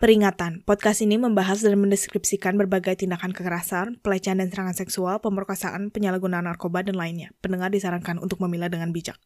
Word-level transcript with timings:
Peringatan, 0.00 0.64
podcast 0.64 1.04
ini 1.04 1.20
membahas 1.20 1.60
dan 1.60 1.76
mendeskripsikan 1.76 2.56
berbagai 2.56 3.04
tindakan 3.04 3.36
kekerasan, 3.36 4.00
pelecehan 4.00 4.40
dan 4.40 4.48
serangan 4.48 4.72
seksual, 4.72 5.20
pemerkosaan, 5.20 5.92
penyalahgunaan 5.92 6.48
narkoba, 6.48 6.80
dan 6.80 6.96
lainnya. 6.96 7.36
Pendengar 7.44 7.68
disarankan 7.68 8.16
untuk 8.16 8.40
memilah 8.40 8.72
dengan 8.72 8.96
bijak. 8.96 9.20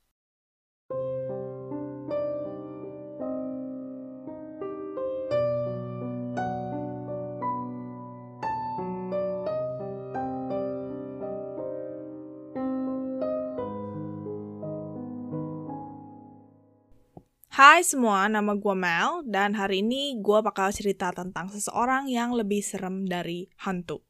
Hai 17.54 17.86
semua, 17.86 18.26
nama 18.26 18.58
gue 18.58 18.74
Mel, 18.74 19.22
dan 19.30 19.54
hari 19.54 19.78
ini 19.78 20.18
gue 20.18 20.38
bakal 20.42 20.74
cerita 20.74 21.14
tentang 21.14 21.46
seseorang 21.54 22.10
yang 22.10 22.34
lebih 22.34 22.58
serem 22.58 23.06
dari 23.06 23.46
hantu. 23.62 24.02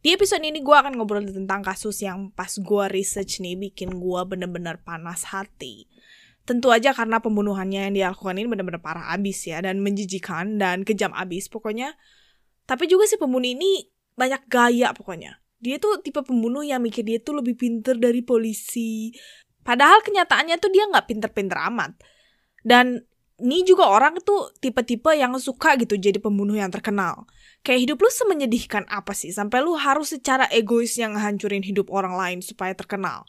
Di 0.00 0.16
episode 0.16 0.40
ini 0.40 0.64
gue 0.64 0.72
akan 0.72 0.96
ngobrol 0.96 1.28
tentang 1.28 1.60
kasus 1.60 2.00
yang 2.00 2.32
pas 2.32 2.48
gue 2.48 2.84
research 2.88 3.44
nih 3.44 3.60
bikin 3.68 4.00
gue 4.00 4.20
bener-bener 4.24 4.80
panas 4.80 5.28
hati. 5.28 5.92
Tentu 6.48 6.72
aja 6.72 6.96
karena 6.96 7.20
pembunuhannya 7.20 7.84
yang 7.84 7.92
dia 7.92 8.06
lakukan 8.08 8.40
ini 8.40 8.48
bener-bener 8.48 8.80
parah 8.80 9.12
abis 9.12 9.44
ya, 9.44 9.60
dan 9.60 9.84
menjijikan, 9.84 10.56
dan 10.56 10.88
kejam 10.88 11.12
abis 11.12 11.52
pokoknya. 11.52 11.92
Tapi 12.64 12.88
juga 12.88 13.04
si 13.04 13.20
pembunuh 13.20 13.44
ini 13.44 13.92
banyak 14.16 14.48
gaya 14.48 14.96
pokoknya. 14.96 15.36
Dia 15.60 15.76
tuh 15.76 16.00
tipe 16.00 16.24
pembunuh 16.24 16.64
yang 16.64 16.80
mikir 16.80 17.04
dia 17.04 17.20
tuh 17.20 17.44
lebih 17.44 17.60
pinter 17.60 18.00
dari 18.00 18.24
polisi. 18.24 19.12
Padahal 19.60 20.00
kenyataannya 20.00 20.56
tuh 20.56 20.72
dia 20.72 20.88
nggak 20.88 21.12
pinter-pinter 21.12 21.60
amat 21.68 22.13
dan 22.64 23.04
ini 23.38 23.66
juga 23.66 23.90
orang 23.90 24.18
tuh 24.22 24.54
tipe-tipe 24.62 25.10
yang 25.12 25.36
suka 25.36 25.74
gitu 25.76 25.98
jadi 25.98 26.16
pembunuh 26.22 26.56
yang 26.56 26.70
terkenal. 26.70 27.28
Kayak 27.60 27.80
hidup 27.88 27.98
lu 28.00 28.10
semenyedihkan 28.12 28.84
apa 28.88 29.12
sih 29.16 29.32
sampai 29.32 29.64
lu 29.64 29.76
harus 29.76 30.16
secara 30.16 30.48
egois 30.52 30.96
yang 30.96 31.16
ngehancurin 31.16 31.64
hidup 31.64 31.92
orang 31.92 32.16
lain 32.16 32.38
supaya 32.40 32.72
terkenal. 32.72 33.26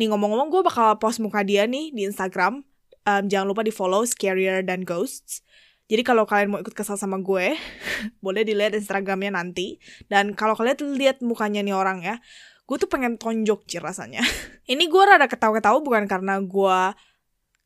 Nih 0.00 0.10
ngomong-ngomong 0.10 0.48
gue 0.50 0.62
bakal 0.62 0.96
post 0.98 1.18
muka 1.18 1.42
dia 1.42 1.68
nih 1.68 1.90
di 1.92 2.06
Instagram. 2.06 2.62
Um, 3.04 3.24
jangan 3.28 3.46
lupa 3.50 3.60
di 3.60 3.72
follow 3.74 4.06
Scarier 4.08 4.64
dan 4.64 4.86
Ghosts. 4.86 5.44
Jadi 5.84 6.00
kalau 6.00 6.24
kalian 6.24 6.48
mau 6.48 6.60
ikut 6.64 6.72
kesal 6.72 6.96
sama 6.96 7.20
gue, 7.20 7.52
boleh 8.24 8.42
dilihat 8.48 8.72
Instagramnya 8.72 9.36
nanti. 9.36 9.76
Dan 10.08 10.32
kalau 10.32 10.56
kalian 10.56 10.96
lihat 10.96 11.20
mukanya 11.20 11.60
nih 11.60 11.76
orang 11.76 12.00
ya, 12.00 12.16
gue 12.64 12.76
tuh 12.80 12.88
pengen 12.88 13.20
tonjok 13.20 13.68
sih 13.68 13.80
rasanya. 13.82 14.24
Ini 14.72 14.88
gue 14.88 15.02
rada 15.04 15.28
ketawa-ketawa 15.28 15.84
bukan 15.84 16.08
karena 16.08 16.40
gue 16.40 16.80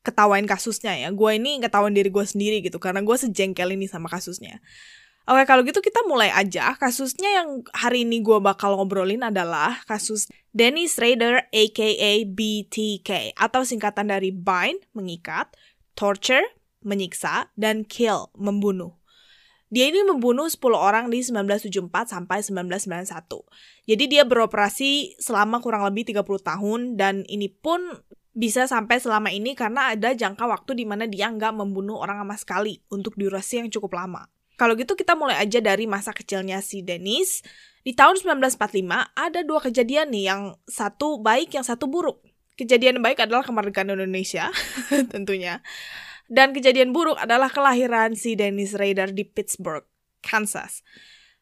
ketawain 0.03 0.47
kasusnya 0.47 0.95
ya. 0.95 1.09
Gue 1.11 1.37
ini 1.37 1.59
ketawain 1.59 1.93
diri 1.93 2.09
gue 2.09 2.25
sendiri 2.25 2.63
gitu 2.63 2.79
karena 2.79 3.03
gue 3.03 3.15
sejengkel 3.15 3.75
ini 3.75 3.85
sama 3.85 4.07
kasusnya. 4.07 4.59
Oke 5.29 5.45
kalau 5.45 5.61
gitu 5.61 5.77
kita 5.83 6.01
mulai 6.09 6.33
aja. 6.33 6.73
Kasusnya 6.73 7.29
yang 7.29 7.61
hari 7.69 8.01
ini 8.01 8.25
gue 8.25 8.41
bakal 8.41 8.73
ngobrolin 8.79 9.21
adalah 9.21 9.77
kasus 9.85 10.25
Dennis 10.49 10.97
Rader 10.97 11.45
aka 11.53 12.11
BTK 12.25 13.37
atau 13.37 13.61
singkatan 13.61 14.09
dari 14.09 14.33
bind, 14.33 14.81
mengikat, 14.97 15.53
torture, 15.93 16.43
menyiksa, 16.81 17.53
dan 17.53 17.85
kill, 17.85 18.33
membunuh. 18.33 18.97
Dia 19.69 19.85
ini 19.85 20.01
membunuh 20.01 20.49
10 20.49 20.57
orang 20.73 21.13
di 21.13 21.21
1974 21.21 22.09
sampai 22.09 22.41
1991. 22.41 23.45
Jadi 23.85 24.03
dia 24.09 24.25
beroperasi 24.25 25.21
selama 25.21 25.61
kurang 25.61 25.85
lebih 25.85 26.09
30 26.09 26.25
tahun 26.41 26.79
dan 26.97 27.21
ini 27.29 27.53
pun 27.53 28.01
bisa 28.39 28.71
sampai 28.71 29.03
selama 29.03 29.35
ini 29.35 29.51
karena 29.51 29.91
ada 29.91 30.15
jangka 30.15 30.47
waktu 30.47 30.79
di 30.79 30.85
mana 30.87 31.03
dia 31.11 31.27
nggak 31.27 31.59
membunuh 31.59 31.99
orang 31.99 32.23
sama 32.23 32.35
sekali 32.39 32.79
untuk 32.87 33.19
durasi 33.19 33.59
yang 33.59 33.67
cukup 33.67 33.99
lama. 33.99 34.31
Kalau 34.55 34.79
gitu 34.79 34.95
kita 34.95 35.19
mulai 35.19 35.43
aja 35.43 35.59
dari 35.59 35.91
masa 35.91 36.15
kecilnya 36.15 36.63
si 36.63 36.79
Dennis. 36.79 37.43
Di 37.83 37.91
tahun 37.91 38.15
1945 38.15 38.55
ada 39.11 39.39
dua 39.43 39.59
kejadian 39.59 40.15
nih 40.15 40.31
yang 40.31 40.41
satu 40.71 41.19
baik 41.19 41.51
yang 41.51 41.67
satu 41.67 41.91
buruk. 41.91 42.23
Kejadian 42.55 43.03
baik 43.03 43.19
adalah 43.19 43.43
kemerdekaan 43.43 43.91
Indonesia 43.91 44.47
tentunya. 45.13 45.59
Dan 46.31 46.55
kejadian 46.55 46.95
buruk 46.95 47.19
adalah 47.19 47.51
kelahiran 47.51 48.15
si 48.15 48.39
Dennis 48.39 48.75
Rader 48.75 49.11
di 49.11 49.27
Pittsburgh, 49.27 49.83
Kansas. 50.23 50.83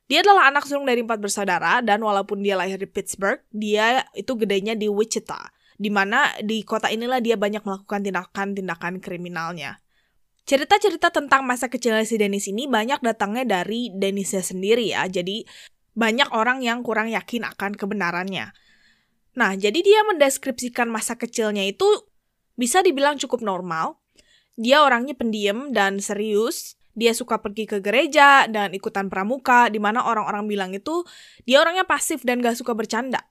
Dia 0.07 0.23
adalah 0.23 0.49
anak 0.49 0.65
sulung 0.65 0.87
dari 0.87 1.03
empat 1.03 1.19
bersaudara 1.19 1.83
dan 1.83 1.99
walaupun 2.01 2.39
dia 2.39 2.55
lahir 2.55 2.79
di 2.79 2.87
Pittsburgh, 2.87 3.43
dia 3.51 4.07
itu 4.15 4.33
gedenya 4.39 4.73
di 4.73 4.87
Wichita 4.87 5.56
di 5.77 5.93
mana 5.93 6.33
di 6.41 6.65
kota 6.65 6.89
inilah 6.89 7.21
dia 7.21 7.37
banyak 7.37 7.61
melakukan 7.61 8.01
tindakan-tindakan 8.01 8.97
kriminalnya. 8.97 9.79
Cerita-cerita 10.47 11.13
tentang 11.13 11.45
masa 11.45 11.69
kecil 11.69 12.01
si 12.03 12.17
Dennis 12.17 12.49
ini 12.49 12.65
banyak 12.65 13.03
datangnya 13.05 13.45
dari 13.45 13.93
Dennisnya 13.93 14.41
sendiri 14.41 14.89
ya, 14.89 15.05
jadi 15.05 15.45
banyak 15.97 16.33
orang 16.33 16.65
yang 16.65 16.81
kurang 16.81 17.09
yakin 17.09 17.45
akan 17.45 17.77
kebenarannya. 17.77 18.53
Nah, 19.37 19.51
jadi 19.53 19.79
dia 19.81 20.01
mendeskripsikan 20.09 20.89
masa 20.89 21.13
kecilnya 21.13 21.61
itu 21.61 21.85
bisa 22.57 22.81
dibilang 22.81 23.21
cukup 23.21 23.45
normal. 23.45 24.01
Dia 24.57 24.81
orangnya 24.81 25.13
pendiam 25.13 25.69
dan 25.69 26.01
serius, 26.01 26.77
dia 26.97 27.13
suka 27.13 27.37
pergi 27.37 27.69
ke 27.69 27.77
gereja 27.77 28.49
dan 28.49 28.73
ikutan 28.73 29.05
pramuka, 29.05 29.69
di 29.69 29.77
mana 29.77 30.01
orang-orang 30.09 30.49
bilang 30.49 30.71
itu 30.73 31.05
dia 31.45 31.61
orangnya 31.61 31.85
pasif 31.85 32.25
dan 32.25 32.41
gak 32.41 32.57
suka 32.57 32.73
bercanda. 32.73 33.21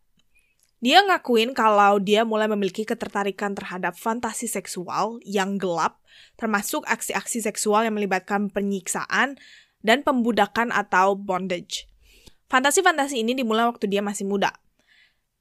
Dia 0.86 1.02
ngakuin 1.02 1.50
kalau 1.50 1.98
dia 1.98 2.22
mulai 2.22 2.46
memiliki 2.46 2.86
ketertarikan 2.86 3.58
terhadap 3.58 3.98
fantasi 3.98 4.46
seksual 4.46 5.18
yang 5.26 5.58
gelap, 5.58 5.98
termasuk 6.38 6.86
aksi-aksi 6.86 7.42
seksual 7.42 7.82
yang 7.90 7.98
melibatkan 7.98 8.54
penyiksaan 8.54 9.34
dan 9.82 10.06
pembudakan 10.06 10.70
atau 10.70 11.18
bondage. 11.18 11.90
Fantasi-fantasi 12.46 13.18
ini 13.18 13.34
dimulai 13.34 13.66
waktu 13.66 13.90
dia 13.90 13.98
masih 13.98 14.30
muda. 14.30 14.54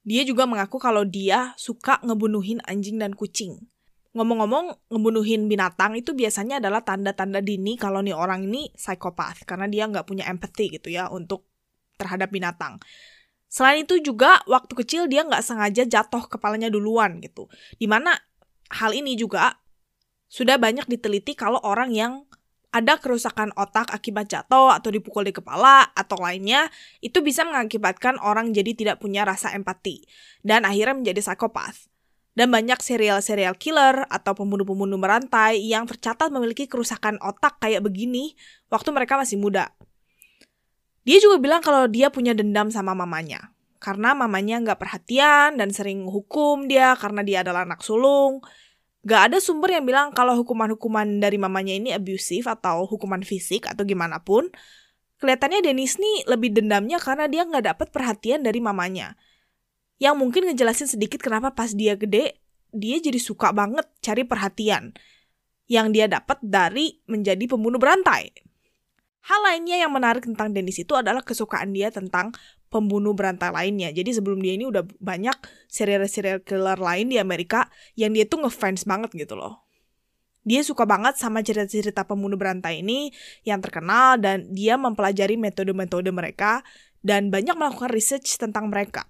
Dia 0.02 0.26
juga 0.26 0.50
mengaku 0.50 0.82
kalau 0.82 1.06
dia 1.06 1.54
suka 1.62 2.02
ngebunuhin 2.02 2.66
anjing 2.66 2.98
dan 2.98 3.14
kucing. 3.14 3.70
Ngomong-ngomong, 4.18 4.90
ngebunuhin 4.90 5.46
binatang 5.46 5.94
itu 5.94 6.18
biasanya 6.18 6.58
adalah 6.58 6.82
tanda-tanda 6.82 7.46
dini 7.46 7.78
kalau 7.78 8.02
nih 8.02 8.18
orang 8.18 8.50
ini 8.50 8.74
psikopat, 8.74 9.46
karena 9.46 9.70
dia 9.70 9.86
nggak 9.86 10.10
punya 10.10 10.26
empathy 10.26 10.74
gitu 10.74 10.90
ya 10.90 11.06
untuk 11.14 11.46
terhadap 12.02 12.34
binatang. 12.34 12.82
Selain 13.48 13.88
itu 13.88 14.02
juga 14.04 14.44
waktu 14.50 14.74
kecil 14.84 15.08
dia 15.08 15.24
nggak 15.24 15.44
sengaja 15.46 15.88
jatuh 15.88 16.28
kepalanya 16.28 16.68
duluan 16.68 17.24
gitu. 17.24 17.48
Di 17.80 17.88
mana 17.88 18.12
hal 18.74 18.92
ini 18.92 19.16
juga 19.16 19.62
sudah 20.28 20.60
banyak 20.60 20.90
diteliti 20.90 21.38
kalau 21.38 21.62
orang 21.64 21.94
yang 21.94 22.26
ada 22.76 23.00
kerusakan 23.00 23.56
otak 23.56 23.88
akibat 23.88 24.28
jatuh 24.28 24.76
atau 24.76 24.92
dipukul 24.92 25.24
di 25.24 25.32
kepala 25.32 25.88
atau 25.96 26.20
lainnya, 26.20 26.68
itu 27.00 27.24
bisa 27.24 27.48
mengakibatkan 27.48 28.20
orang 28.20 28.52
jadi 28.52 28.76
tidak 28.76 28.98
punya 29.00 29.24
rasa 29.24 29.56
empati 29.56 30.04
dan 30.44 30.68
akhirnya 30.68 31.00
menjadi 31.00 31.24
psikopat. 31.24 31.88
Dan 32.36 32.52
banyak 32.52 32.84
serial-serial 32.84 33.56
killer 33.56 34.04
atau 34.12 34.36
pembunuh-pembunuh 34.36 35.00
merantai 35.00 35.56
yang 35.64 35.88
tercatat 35.88 36.28
memiliki 36.36 36.68
kerusakan 36.68 37.16
otak 37.24 37.64
kayak 37.64 37.80
begini 37.80 38.36
waktu 38.68 38.92
mereka 38.92 39.16
masih 39.16 39.40
muda. 39.40 39.72
Dia 41.06 41.18
juga 41.22 41.38
bilang 41.38 41.62
kalau 41.62 41.86
dia 41.86 42.10
punya 42.10 42.34
dendam 42.34 42.74
sama 42.74 42.98
mamanya. 42.98 43.54
Karena 43.78 44.18
mamanya 44.18 44.58
nggak 44.66 44.82
perhatian 44.82 45.62
dan 45.62 45.70
sering 45.70 46.10
hukum 46.10 46.66
dia 46.66 46.98
karena 46.98 47.22
dia 47.22 47.46
adalah 47.46 47.62
anak 47.64 47.86
sulung. 47.86 48.42
Gak 49.06 49.30
ada 49.30 49.38
sumber 49.38 49.78
yang 49.78 49.86
bilang 49.86 50.10
kalau 50.18 50.34
hukuman-hukuman 50.42 51.22
dari 51.22 51.38
mamanya 51.38 51.78
ini 51.78 51.94
abusive 51.94 52.50
atau 52.50 52.90
hukuman 52.90 53.22
fisik 53.22 53.70
atau 53.70 53.86
gimana 53.86 54.26
pun. 54.26 54.50
Kelihatannya 55.22 55.62
Dennis 55.62 56.02
nih 56.02 56.26
lebih 56.26 56.58
dendamnya 56.58 56.98
karena 56.98 57.30
dia 57.30 57.46
nggak 57.46 57.70
dapet 57.70 57.88
perhatian 57.94 58.42
dari 58.42 58.58
mamanya. 58.58 59.14
Yang 60.02 60.16
mungkin 60.18 60.42
ngejelasin 60.50 60.90
sedikit 60.90 61.22
kenapa 61.22 61.54
pas 61.54 61.70
dia 61.72 61.94
gede, 61.94 62.42
dia 62.74 62.98
jadi 62.98 63.22
suka 63.22 63.54
banget 63.54 63.86
cari 64.02 64.26
perhatian. 64.26 64.98
Yang 65.70 65.88
dia 65.94 66.06
dapat 66.10 66.42
dari 66.42 66.98
menjadi 67.06 67.46
pembunuh 67.46 67.78
berantai. 67.78 68.34
Hal 69.26 69.42
lainnya 69.42 69.82
yang 69.82 69.90
menarik 69.90 70.22
tentang 70.22 70.54
Dennis 70.54 70.78
itu 70.78 70.94
adalah 70.94 71.26
kesukaan 71.26 71.74
dia 71.74 71.90
tentang 71.90 72.30
pembunuh 72.70 73.18
berantai 73.18 73.50
lainnya. 73.50 73.90
Jadi 73.90 74.22
sebelum 74.22 74.38
dia 74.38 74.54
ini 74.54 74.70
udah 74.70 74.86
banyak 75.02 75.34
serial-serial 75.66 76.46
killer 76.46 76.78
lain 76.78 77.10
di 77.10 77.18
Amerika 77.18 77.66
yang 77.98 78.14
dia 78.14 78.30
tuh 78.30 78.46
ngefans 78.46 78.86
banget 78.86 79.18
gitu 79.18 79.34
loh. 79.34 79.66
Dia 80.46 80.62
suka 80.62 80.86
banget 80.86 81.18
sama 81.18 81.42
cerita-cerita 81.42 82.06
pembunuh 82.06 82.38
berantai 82.38 82.86
ini 82.86 83.10
yang 83.42 83.66
terkenal 83.66 84.22
dan 84.22 84.46
dia 84.54 84.78
mempelajari 84.78 85.42
metode-metode 85.42 86.14
mereka 86.14 86.62
dan 87.02 87.34
banyak 87.34 87.58
melakukan 87.58 87.90
research 87.90 88.38
tentang 88.38 88.70
mereka. 88.70 89.10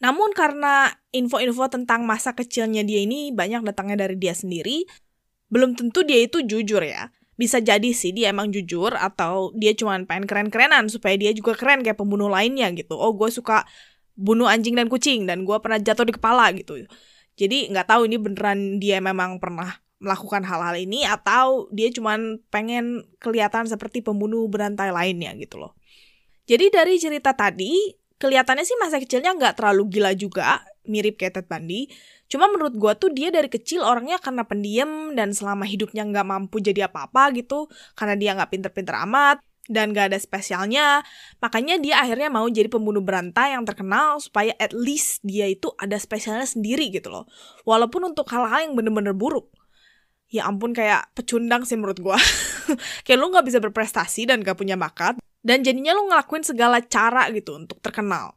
Namun 0.00 0.32
karena 0.32 0.96
info-info 1.12 1.68
tentang 1.68 2.08
masa 2.08 2.32
kecilnya 2.32 2.88
dia 2.88 3.04
ini 3.04 3.36
banyak 3.36 3.68
datangnya 3.68 4.08
dari 4.08 4.16
dia 4.16 4.32
sendiri, 4.32 4.88
belum 5.52 5.76
tentu 5.76 6.08
dia 6.08 6.24
itu 6.24 6.40
jujur 6.40 6.80
ya 6.80 7.12
bisa 7.36 7.60
jadi 7.60 7.92
sih 7.92 8.16
dia 8.16 8.32
emang 8.32 8.48
jujur 8.48 8.96
atau 8.96 9.52
dia 9.52 9.76
cuma 9.76 9.96
pengen 10.08 10.24
keren-kerenan 10.24 10.88
supaya 10.88 11.16
dia 11.20 11.36
juga 11.36 11.52
keren 11.52 11.84
kayak 11.84 12.00
pembunuh 12.00 12.32
lainnya 12.32 12.72
gitu. 12.72 12.96
Oh 12.96 13.12
gue 13.12 13.28
suka 13.28 13.68
bunuh 14.16 14.48
anjing 14.48 14.72
dan 14.72 14.88
kucing 14.88 15.28
dan 15.28 15.44
gue 15.44 15.56
pernah 15.60 15.76
jatuh 15.76 16.08
di 16.08 16.16
kepala 16.16 16.48
gitu. 16.56 16.80
Jadi 17.36 17.68
nggak 17.68 17.92
tahu 17.92 18.08
ini 18.08 18.16
beneran 18.16 18.80
dia 18.80 18.98
memang 19.04 19.36
pernah 19.36 19.76
melakukan 20.00 20.44
hal-hal 20.44 20.76
ini 20.76 21.04
atau 21.08 21.68
dia 21.72 21.88
cuma 21.92 22.16
pengen 22.52 23.04
kelihatan 23.20 23.64
seperti 23.68 24.04
pembunuh 24.04 24.44
berantai 24.48 24.92
lainnya 24.92 25.32
gitu 25.36 25.60
loh. 25.60 25.76
Jadi 26.46 26.68
dari 26.70 26.94
cerita 27.00 27.32
tadi, 27.32 27.92
kelihatannya 28.20 28.64
sih 28.64 28.76
masa 28.78 29.00
kecilnya 29.00 29.34
nggak 29.34 29.58
terlalu 29.58 29.98
gila 29.98 30.12
juga, 30.14 30.62
mirip 30.86 31.18
kayak 31.18 31.42
Ted 31.42 31.46
Bundy. 31.48 31.90
Cuma 32.26 32.50
menurut 32.50 32.74
gue 32.74 32.92
tuh 32.98 33.10
dia 33.14 33.30
dari 33.30 33.46
kecil 33.46 33.86
orangnya 33.86 34.18
karena 34.18 34.42
pendiam 34.42 35.14
dan 35.14 35.30
selama 35.30 35.62
hidupnya 35.62 36.02
nggak 36.06 36.26
mampu 36.26 36.58
jadi 36.58 36.90
apa-apa 36.90 37.34
gitu, 37.38 37.70
karena 37.94 38.14
dia 38.18 38.34
nggak 38.34 38.50
pinter-pinter 38.50 38.94
amat, 39.06 39.38
dan 39.70 39.92
gak 39.92 40.14
ada 40.14 40.18
spesialnya. 40.18 41.02
Makanya 41.42 41.78
dia 41.82 41.98
akhirnya 42.00 42.30
mau 42.30 42.46
jadi 42.46 42.70
pembunuh 42.70 43.02
berantai 43.02 43.54
yang 43.54 43.66
terkenal 43.66 44.22
supaya 44.22 44.54
at 44.58 44.72
least 44.72 45.22
dia 45.26 45.50
itu 45.50 45.70
ada 45.76 45.98
spesialnya 45.98 46.46
sendiri 46.46 46.88
gitu 46.90 47.10
loh. 47.10 47.26
Walaupun 47.66 48.14
untuk 48.14 48.26
hal-hal 48.30 48.70
yang 48.70 48.74
bener-bener 48.78 49.12
buruk. 49.12 49.50
Ya 50.26 50.46
ampun 50.50 50.74
kayak 50.74 51.14
pecundang 51.14 51.62
sih 51.66 51.78
menurut 51.78 52.02
gue. 52.02 52.18
kayak 53.06 53.18
lu 53.18 53.30
gak 53.30 53.46
bisa 53.46 53.58
berprestasi 53.62 54.26
dan 54.26 54.42
gak 54.42 54.58
punya 54.58 54.74
bakat. 54.78 55.18
Dan 55.46 55.62
jadinya 55.62 55.94
lu 55.94 56.10
ngelakuin 56.10 56.42
segala 56.42 56.82
cara 56.82 57.30
gitu 57.30 57.54
untuk 57.54 57.78
terkenal. 57.78 58.34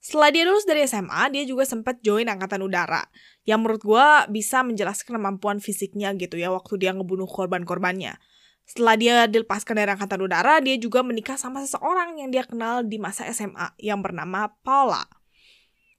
Setelah 0.00 0.32
dia 0.32 0.48
lulus 0.48 0.64
dari 0.64 0.80
SMA, 0.88 1.28
dia 1.28 1.44
juga 1.44 1.68
sempat 1.68 2.00
join 2.00 2.24
Angkatan 2.24 2.64
Udara. 2.64 3.04
Yang 3.44 3.58
menurut 3.60 3.82
gue 3.84 4.06
bisa 4.32 4.64
menjelaskan 4.64 5.20
kemampuan 5.20 5.60
fisiknya 5.60 6.16
gitu 6.16 6.40
ya 6.40 6.48
waktu 6.48 6.80
dia 6.80 6.96
ngebunuh 6.96 7.28
korban-korbannya. 7.28 8.16
Setelah 8.64 8.96
dia 8.96 9.14
dilepaskan 9.28 9.76
dari 9.76 9.92
Angkatan 9.92 10.24
Udara, 10.24 10.56
dia 10.64 10.80
juga 10.80 11.04
menikah 11.04 11.36
sama 11.36 11.60
seseorang 11.60 12.16
yang 12.16 12.32
dia 12.32 12.48
kenal 12.48 12.80
di 12.80 12.96
masa 12.96 13.28
SMA 13.28 13.76
yang 13.76 14.00
bernama 14.00 14.48
Paula. 14.64 15.04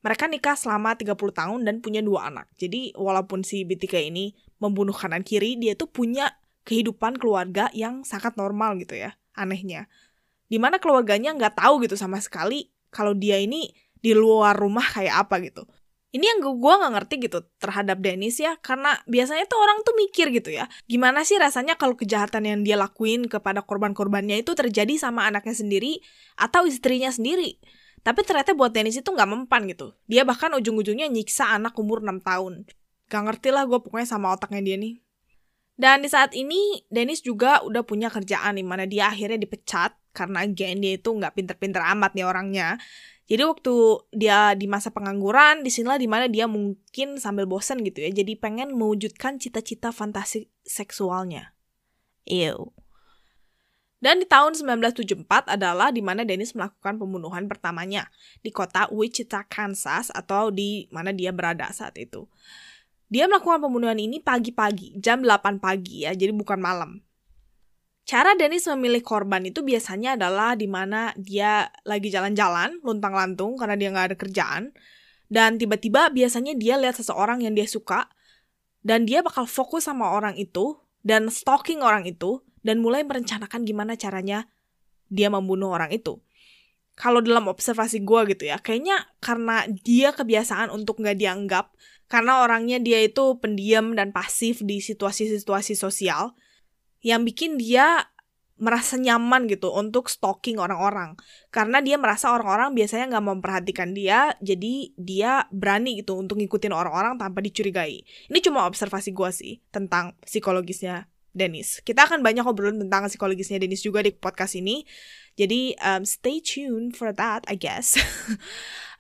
Mereka 0.02 0.26
nikah 0.26 0.58
selama 0.58 0.98
30 0.98 1.14
tahun 1.14 1.60
dan 1.62 1.78
punya 1.78 2.02
dua 2.02 2.34
anak. 2.34 2.50
Jadi 2.58 2.98
walaupun 2.98 3.46
si 3.46 3.62
BTK 3.70 4.10
ini 4.10 4.34
membunuh 4.58 4.98
kanan 4.98 5.22
kiri, 5.22 5.62
dia 5.62 5.78
tuh 5.78 5.94
punya 5.94 6.42
kehidupan 6.66 7.22
keluarga 7.22 7.70
yang 7.78 8.02
sangat 8.02 8.34
normal 8.34 8.82
gitu 8.82 8.98
ya, 8.98 9.14
anehnya. 9.38 9.86
Di 10.50 10.58
mana 10.58 10.82
keluarganya 10.82 11.38
nggak 11.38 11.62
tahu 11.62 11.86
gitu 11.86 11.94
sama 11.94 12.18
sekali 12.18 12.74
kalau 12.90 13.14
dia 13.14 13.38
ini 13.38 13.72
di 14.02 14.12
luar 14.18 14.58
rumah 14.58 14.84
kayak 14.84 15.30
apa 15.30 15.40
gitu. 15.46 15.64
Ini 16.12 16.28
yang 16.28 16.44
gue 16.44 16.74
gak 16.76 16.92
ngerti 16.92 17.16
gitu 17.24 17.40
terhadap 17.56 18.04
Dennis 18.04 18.36
ya 18.36 18.60
karena 18.60 19.00
biasanya 19.08 19.48
tuh 19.48 19.64
orang 19.64 19.80
tuh 19.88 19.96
mikir 19.96 20.28
gitu 20.36 20.52
ya 20.52 20.68
gimana 20.84 21.24
sih 21.24 21.40
rasanya 21.40 21.80
kalau 21.80 21.96
kejahatan 21.96 22.44
yang 22.44 22.60
dia 22.68 22.76
lakuin 22.76 23.32
kepada 23.32 23.64
korban-korbannya 23.64 24.44
itu 24.44 24.52
terjadi 24.52 24.92
sama 25.00 25.24
anaknya 25.32 25.56
sendiri 25.56 26.04
atau 26.36 26.68
istrinya 26.68 27.08
sendiri. 27.08 27.64
Tapi 28.02 28.28
ternyata 28.28 28.52
buat 28.58 28.76
Dennis 28.76 29.00
itu 29.00 29.08
nggak 29.08 29.30
mempan 29.30 29.70
gitu. 29.72 29.96
Dia 30.10 30.28
bahkan 30.28 30.52
ujung-ujungnya 30.52 31.08
nyiksa 31.08 31.48
anak 31.54 31.78
umur 31.80 32.04
6 32.04 32.20
tahun. 32.26 32.68
Gak 33.08 33.22
ngerti 33.28 33.50
lah 33.54 33.64
gue 33.70 33.80
pokoknya 33.80 34.10
sama 34.10 34.34
otaknya 34.34 34.62
dia 34.66 34.78
nih. 34.82 35.00
Dan 35.78 36.04
di 36.04 36.10
saat 36.12 36.36
ini 36.36 36.82
Dennis 36.92 37.24
juga 37.24 37.64
udah 37.64 37.82
punya 37.88 38.12
kerjaan 38.12 38.60
di 38.60 38.66
mana 38.66 38.84
dia 38.84 39.10
akhirnya 39.10 39.40
dipecat 39.40 39.96
karena 40.12 40.44
again 40.44 40.84
dia 40.84 41.00
itu 41.00 41.10
nggak 41.10 41.34
pinter-pinter 41.34 41.82
amat 41.96 42.14
nih 42.14 42.28
orangnya 42.28 42.76
jadi 43.32 43.48
waktu 43.48 43.76
dia 44.12 44.52
di 44.60 44.68
masa 44.68 44.92
pengangguran, 44.92 45.64
di 45.64 45.72
sinilah 45.72 45.96
di 45.96 46.04
mana 46.04 46.28
dia 46.28 46.52
mungkin 46.52 47.16
sambil 47.16 47.48
bosen 47.48 47.80
gitu 47.80 48.04
ya. 48.04 48.12
Jadi 48.12 48.36
pengen 48.36 48.76
mewujudkan 48.76 49.40
cita-cita 49.40 49.96
fantasi 49.96 50.52
seksualnya. 50.68 51.56
Ew. 52.28 52.76
Dan 54.04 54.20
di 54.20 54.28
tahun 54.28 54.60
1974 54.60 55.48
adalah 55.48 55.96
di 55.96 56.04
mana 56.04 56.28
Dennis 56.28 56.52
melakukan 56.52 57.00
pembunuhan 57.00 57.48
pertamanya 57.48 58.12
di 58.44 58.52
kota 58.52 58.92
Wichita, 58.92 59.48
Kansas 59.48 60.12
atau 60.12 60.52
di 60.52 60.92
mana 60.92 61.16
dia 61.16 61.32
berada 61.32 61.72
saat 61.72 61.96
itu. 61.96 62.28
Dia 63.08 63.32
melakukan 63.32 63.64
pembunuhan 63.64 63.96
ini 63.96 64.20
pagi-pagi, 64.20 65.00
jam 65.00 65.24
8 65.24 65.64
pagi 65.64 66.04
ya, 66.04 66.12
jadi 66.12 66.36
bukan 66.36 66.60
malam. 66.60 67.00
Cara 68.06 68.36
Dennis 68.36 68.68
memilih 68.76 69.06
korban 69.06 69.46
itu 69.46 69.62
biasanya 69.62 70.20
adalah 70.20 70.58
di 70.58 70.68
mana 70.68 71.16
dia 71.16 71.70
lagi 71.88 72.12
jalan-jalan, 72.12 72.82
luntang-lantung 72.84 73.56
karena 73.56 73.76
dia 73.78 73.90
nggak 73.94 74.08
ada 74.12 74.18
kerjaan. 74.18 74.64
Dan 75.32 75.56
tiba-tiba 75.56 76.12
biasanya 76.12 76.60
dia 76.60 76.76
lihat 76.76 77.00
seseorang 77.00 77.40
yang 77.40 77.56
dia 77.56 77.64
suka, 77.64 78.12
dan 78.84 79.08
dia 79.08 79.24
bakal 79.24 79.48
fokus 79.48 79.88
sama 79.88 80.12
orang 80.12 80.36
itu, 80.36 80.76
dan 81.08 81.32
stalking 81.32 81.80
orang 81.80 82.04
itu, 82.04 82.44
dan 82.68 82.84
mulai 82.84 83.08
merencanakan 83.08 83.64
gimana 83.64 83.96
caranya 83.96 84.52
dia 85.08 85.32
membunuh 85.32 85.72
orang 85.72 85.94
itu. 85.96 86.20
Kalau 87.00 87.24
dalam 87.24 87.48
observasi 87.48 88.04
gue 88.04 88.36
gitu 88.36 88.52
ya, 88.52 88.60
kayaknya 88.60 89.08
karena 89.24 89.64
dia 89.88 90.12
kebiasaan 90.12 90.68
untuk 90.68 91.00
nggak 91.00 91.16
dianggap, 91.16 91.72
karena 92.12 92.44
orangnya 92.44 92.84
dia 92.84 93.00
itu 93.00 93.40
pendiam 93.40 93.96
dan 93.96 94.12
pasif 94.12 94.60
di 94.60 94.84
situasi-situasi 94.84 95.80
sosial, 95.80 96.36
yang 97.02 97.26
bikin 97.26 97.58
dia 97.58 98.10
merasa 98.62 98.94
nyaman 98.94 99.50
gitu 99.50 99.74
untuk 99.74 100.06
stalking 100.06 100.62
orang-orang. 100.62 101.18
Karena 101.50 101.82
dia 101.82 101.98
merasa 101.98 102.30
orang-orang 102.30 102.78
biasanya 102.78 103.18
nggak 103.18 103.26
memperhatikan 103.26 103.90
dia 103.98 104.38
jadi 104.38 104.94
dia 104.94 105.50
berani 105.50 106.06
gitu 106.06 106.22
untuk 106.22 106.38
ngikutin 106.38 106.70
orang-orang 106.70 107.18
tanpa 107.18 107.42
dicurigai. 107.42 108.06
Ini 108.30 108.40
cuma 108.46 108.70
observasi 108.70 109.18
gue 109.18 109.30
sih 109.34 109.54
tentang 109.74 110.14
psikologisnya 110.22 111.10
Dennis. 111.34 111.82
Kita 111.82 112.06
akan 112.06 112.22
banyak 112.22 112.46
ngobrolin 112.46 112.78
tentang 112.78 113.10
psikologisnya 113.10 113.58
Dennis 113.58 113.82
juga 113.82 114.06
di 114.06 114.14
podcast 114.14 114.54
ini. 114.54 114.86
Jadi 115.34 115.74
um, 115.82 116.06
stay 116.06 116.38
tuned 116.38 116.94
for 116.94 117.10
that 117.10 117.42
I 117.50 117.58
guess. 117.58 117.98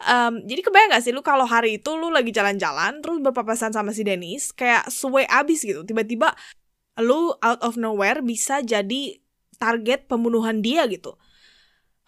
Um, 0.02 0.42
jadi 0.50 0.66
kebayang 0.66 0.98
gak 0.98 1.04
sih 1.06 1.14
lu 1.14 1.22
kalau 1.22 1.46
hari 1.46 1.78
itu 1.78 1.94
lu 1.94 2.10
lagi 2.10 2.34
jalan-jalan 2.34 3.06
terus 3.06 3.22
berpapasan 3.22 3.70
sama 3.70 3.94
si 3.94 4.02
Dennis 4.02 4.50
kayak 4.50 4.90
suwe 4.90 5.30
abis 5.30 5.62
gitu. 5.62 5.86
Tiba-tiba 5.86 6.34
lu 7.02 7.36
out 7.42 7.62
of 7.66 7.76
nowhere 7.76 8.22
bisa 8.22 8.62
jadi 8.62 9.20
target 9.58 10.06
pembunuhan 10.06 10.62
dia 10.62 10.86
gitu. 10.88 11.18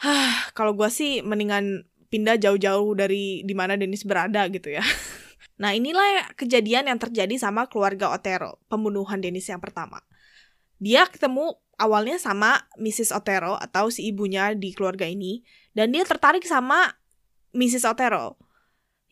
Hah, 0.02 0.54
kalau 0.58 0.74
gue 0.74 0.90
sih 0.90 1.22
mendingan 1.22 1.86
pindah 2.14 2.38
jauh-jauh 2.38 2.94
dari 2.94 3.42
di 3.42 3.54
mana 3.58 3.74
Dennis 3.74 4.06
berada 4.06 4.46
gitu 4.50 4.74
ya. 4.74 4.86
Nah 5.54 5.70
inilah 5.70 6.34
kejadian 6.34 6.90
yang 6.90 6.98
terjadi 6.98 7.38
sama 7.38 7.70
keluarga 7.70 8.10
Otero, 8.10 8.58
pembunuhan 8.68 9.22
Dennis 9.22 9.48
yang 9.48 9.62
pertama. 9.62 10.02
Dia 10.82 11.06
ketemu 11.06 11.56
awalnya 11.78 12.18
sama 12.18 12.66
Mrs. 12.82 13.14
Otero 13.14 13.56
atau 13.62 13.94
si 13.94 14.10
ibunya 14.10 14.58
di 14.58 14.74
keluarga 14.74 15.06
ini, 15.06 15.46
dan 15.78 15.94
dia 15.94 16.04
tertarik 16.10 16.42
sama 16.44 16.98
Mrs. 17.54 17.86
Otero 17.86 18.42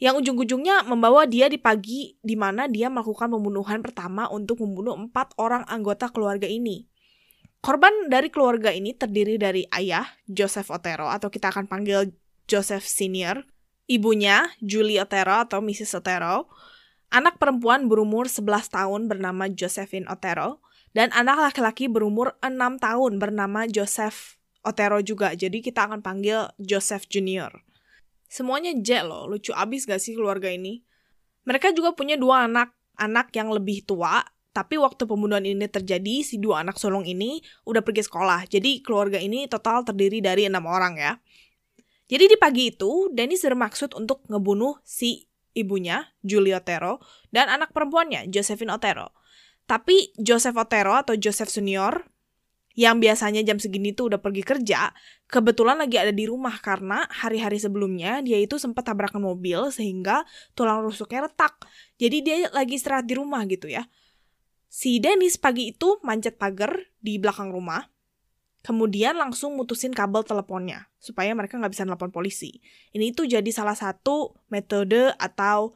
yang 0.01 0.17
ujung-ujungnya 0.17 0.89
membawa 0.89 1.29
dia 1.29 1.45
di 1.45 1.61
pagi 1.61 2.17
di 2.25 2.33
mana 2.33 2.65
dia 2.65 2.89
melakukan 2.89 3.29
pembunuhan 3.29 3.85
pertama 3.85 4.25
untuk 4.33 4.65
membunuh 4.65 4.97
empat 4.97 5.37
orang 5.37 5.61
anggota 5.69 6.09
keluarga 6.09 6.49
ini. 6.49 6.89
Korban 7.61 8.09
dari 8.09 8.33
keluarga 8.33 8.73
ini 8.73 8.97
terdiri 8.97 9.37
dari 9.37 9.61
ayah, 9.69 10.09
Joseph 10.25 10.73
Otero, 10.73 11.05
atau 11.05 11.29
kita 11.29 11.53
akan 11.53 11.69
panggil 11.69 12.09
Joseph 12.49 12.81
Senior, 12.81 13.45
ibunya, 13.85 14.49
Julie 14.57 14.97
Otero 14.97 15.45
atau 15.45 15.61
Mrs. 15.61 16.01
Otero, 16.01 16.49
anak 17.13 17.37
perempuan 17.37 17.85
berumur 17.85 18.25
11 18.25 18.73
tahun 18.73 19.05
bernama 19.05 19.45
Josephine 19.53 20.09
Otero, 20.09 20.65
dan 20.97 21.13
anak 21.13 21.53
laki-laki 21.53 21.85
berumur 21.85 22.33
6 22.41 22.81
tahun 22.81 23.21
bernama 23.21 23.69
Joseph 23.69 24.41
Otero 24.65 24.97
juga. 25.05 25.37
Jadi 25.37 25.61
kita 25.61 25.85
akan 25.85 26.01
panggil 26.01 26.49
Joseph 26.57 27.05
Junior. 27.05 27.61
Semuanya 28.31 28.71
J 28.79 29.03
loh, 29.03 29.27
lucu 29.27 29.51
abis 29.51 29.83
gak 29.83 29.99
sih 29.99 30.15
keluarga 30.15 30.47
ini? 30.47 30.79
Mereka 31.43 31.75
juga 31.75 31.91
punya 31.91 32.15
dua 32.15 32.47
anak, 32.47 32.71
anak 32.95 33.35
yang 33.35 33.51
lebih 33.51 33.83
tua, 33.83 34.23
tapi 34.55 34.79
waktu 34.79 35.03
pembunuhan 35.03 35.43
ini 35.43 35.67
terjadi, 35.67 36.23
si 36.23 36.39
dua 36.39 36.63
anak 36.63 36.79
sulung 36.79 37.03
ini 37.03 37.43
udah 37.67 37.83
pergi 37.83 38.07
sekolah. 38.07 38.47
Jadi 38.47 38.79
keluarga 38.79 39.19
ini 39.19 39.51
total 39.51 39.83
terdiri 39.83 40.23
dari 40.23 40.47
enam 40.47 40.63
orang 40.63 40.95
ya. 40.95 41.19
Jadi 42.07 42.31
di 42.31 42.37
pagi 42.39 42.71
itu, 42.71 43.11
Dennis 43.11 43.43
bermaksud 43.43 43.99
untuk 43.99 44.23
ngebunuh 44.27 44.79
si 44.83 45.27
ibunya, 45.51 46.07
Julie 46.23 46.55
Otero, 46.55 47.03
dan 47.35 47.51
anak 47.51 47.75
perempuannya, 47.75 48.31
Josephine 48.31 48.75
Otero. 48.75 49.11
Tapi 49.67 50.11
Joseph 50.19 50.55
Otero 50.59 50.95
atau 50.99 51.15
Joseph 51.15 51.47
Senior 51.47 52.10
yang 52.75 53.03
biasanya 53.03 53.43
jam 53.43 53.59
segini 53.59 53.91
tuh 53.91 54.11
udah 54.13 54.19
pergi 54.23 54.43
kerja, 54.43 54.95
kebetulan 55.27 55.79
lagi 55.79 55.99
ada 55.99 56.15
di 56.15 56.27
rumah 56.27 56.55
karena 56.63 57.03
hari-hari 57.11 57.59
sebelumnya 57.59 58.23
dia 58.23 58.39
itu 58.39 58.55
sempat 58.55 58.87
tabrakan 58.87 59.23
mobil 59.23 59.71
sehingga 59.71 60.23
tulang 60.55 60.83
rusuknya 60.83 61.27
retak. 61.27 61.67
Jadi 61.99 62.17
dia 62.23 62.35
lagi 62.55 62.79
istirahat 62.79 63.07
di 63.07 63.15
rumah 63.19 63.43
gitu 63.47 63.67
ya. 63.67 63.87
Si 64.71 65.03
Dennis 65.03 65.35
pagi 65.35 65.75
itu 65.75 65.99
manjat 65.99 66.39
pagar 66.39 66.71
di 67.03 67.19
belakang 67.19 67.51
rumah, 67.51 67.83
kemudian 68.63 69.19
langsung 69.19 69.59
mutusin 69.59 69.91
kabel 69.91 70.23
teleponnya 70.23 70.87
supaya 70.95 71.35
mereka 71.35 71.59
nggak 71.59 71.73
bisa 71.75 71.83
nelpon 71.83 72.13
polisi. 72.13 72.63
Ini 72.95 73.11
tuh 73.11 73.27
jadi 73.27 73.51
salah 73.51 73.75
satu 73.75 74.31
metode 74.47 75.11
atau 75.19 75.75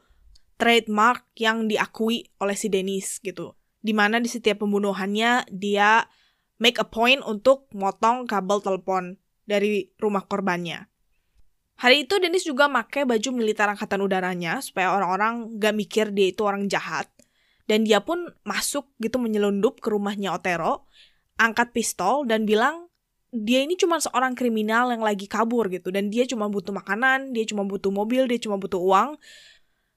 trademark 0.56 1.28
yang 1.36 1.68
diakui 1.68 2.32
oleh 2.40 2.56
si 2.56 2.72
Dennis 2.72 3.20
gitu. 3.20 3.52
Di 3.84 3.92
mana 3.92 4.16
di 4.16 4.32
setiap 4.32 4.64
pembunuhannya 4.64 5.46
dia 5.52 6.08
make 6.56 6.80
a 6.80 6.86
point 6.88 7.20
untuk 7.24 7.68
motong 7.76 8.24
kabel 8.24 8.60
telepon 8.64 9.16
dari 9.44 9.92
rumah 10.00 10.24
korbannya. 10.24 10.88
Hari 11.76 12.08
itu 12.08 12.16
Dennis 12.16 12.48
juga 12.48 12.72
pakai 12.72 13.04
baju 13.04 13.28
militer 13.36 13.68
angkatan 13.68 14.00
udaranya 14.00 14.64
supaya 14.64 14.96
orang-orang 14.96 15.60
gak 15.60 15.76
mikir 15.76 16.06
dia 16.08 16.32
itu 16.32 16.40
orang 16.40 16.64
jahat. 16.72 17.04
Dan 17.68 17.84
dia 17.84 18.00
pun 18.00 18.30
masuk 18.46 18.88
gitu 19.02 19.20
menyelundup 19.20 19.82
ke 19.82 19.92
rumahnya 19.92 20.32
Otero, 20.32 20.88
angkat 21.36 21.74
pistol 21.76 22.24
dan 22.24 22.48
bilang 22.48 22.88
dia 23.34 23.60
ini 23.60 23.76
cuma 23.76 24.00
seorang 24.00 24.32
kriminal 24.32 24.88
yang 24.88 25.04
lagi 25.04 25.28
kabur 25.28 25.68
gitu 25.68 25.92
dan 25.92 26.08
dia 26.08 26.24
cuma 26.24 26.48
butuh 26.48 26.72
makanan, 26.72 27.36
dia 27.36 27.44
cuma 27.44 27.66
butuh 27.68 27.92
mobil, 27.92 28.24
dia 28.24 28.40
cuma 28.40 28.56
butuh 28.56 28.80
uang 28.80 29.20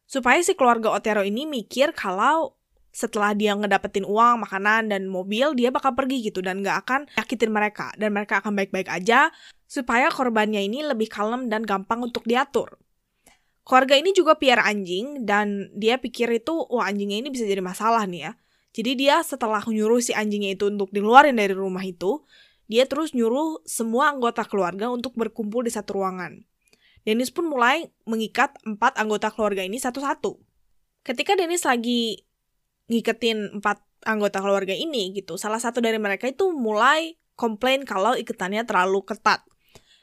supaya 0.10 0.42
si 0.42 0.58
keluarga 0.58 0.92
Otero 0.92 1.22
ini 1.22 1.46
mikir 1.46 1.94
kalau 1.94 2.59
setelah 3.00 3.32
dia 3.32 3.56
ngedapetin 3.56 4.04
uang, 4.04 4.44
makanan, 4.44 4.92
dan 4.92 5.08
mobil, 5.08 5.56
dia 5.56 5.72
bakal 5.72 5.96
pergi 5.96 6.20
gitu 6.20 6.44
dan 6.44 6.60
gak 6.60 6.84
akan 6.84 7.08
nyakitin 7.16 7.48
mereka. 7.48 7.96
Dan 7.96 8.12
mereka 8.12 8.44
akan 8.44 8.60
baik-baik 8.60 8.92
aja 8.92 9.32
supaya 9.64 10.12
korbannya 10.12 10.60
ini 10.60 10.84
lebih 10.84 11.08
kalem 11.08 11.48
dan 11.48 11.64
gampang 11.64 12.04
untuk 12.04 12.28
diatur. 12.28 12.76
Keluarga 13.64 13.96
ini 13.96 14.12
juga 14.12 14.36
piara 14.36 14.68
anjing 14.68 15.24
dan 15.24 15.72
dia 15.72 15.96
pikir 15.96 16.28
itu, 16.36 16.52
wah 16.68 16.92
anjingnya 16.92 17.24
ini 17.24 17.30
bisa 17.32 17.48
jadi 17.48 17.64
masalah 17.64 18.04
nih 18.04 18.28
ya. 18.28 18.32
Jadi 18.76 18.92
dia 19.00 19.16
setelah 19.24 19.64
nyuruh 19.64 20.04
si 20.04 20.12
anjingnya 20.12 20.60
itu 20.60 20.68
untuk 20.68 20.92
diluarin 20.92 21.40
dari 21.40 21.56
rumah 21.56 21.86
itu, 21.88 22.28
dia 22.68 22.84
terus 22.86 23.16
nyuruh 23.16 23.64
semua 23.64 24.12
anggota 24.12 24.44
keluarga 24.44 24.92
untuk 24.92 25.16
berkumpul 25.16 25.64
di 25.64 25.72
satu 25.72 26.04
ruangan. 26.04 26.44
Dennis 27.08 27.32
pun 27.32 27.48
mulai 27.48 27.88
mengikat 28.04 28.60
empat 28.68 29.00
anggota 29.00 29.32
keluarga 29.32 29.64
ini 29.64 29.80
satu-satu. 29.80 30.36
Ketika 31.02 31.34
Dennis 31.34 31.64
lagi 31.64 32.29
ngiketin 32.90 33.62
empat 33.62 33.80
anggota 34.04 34.42
keluarga 34.42 34.74
ini 34.74 35.14
gitu, 35.14 35.38
salah 35.38 35.62
satu 35.62 35.80
dari 35.80 36.02
mereka 36.02 36.26
itu 36.28 36.50
mulai 36.52 37.16
komplain 37.40 37.88
kalau 37.88 38.18
iketannya 38.18 38.68
terlalu 38.68 39.06
ketat. 39.06 39.46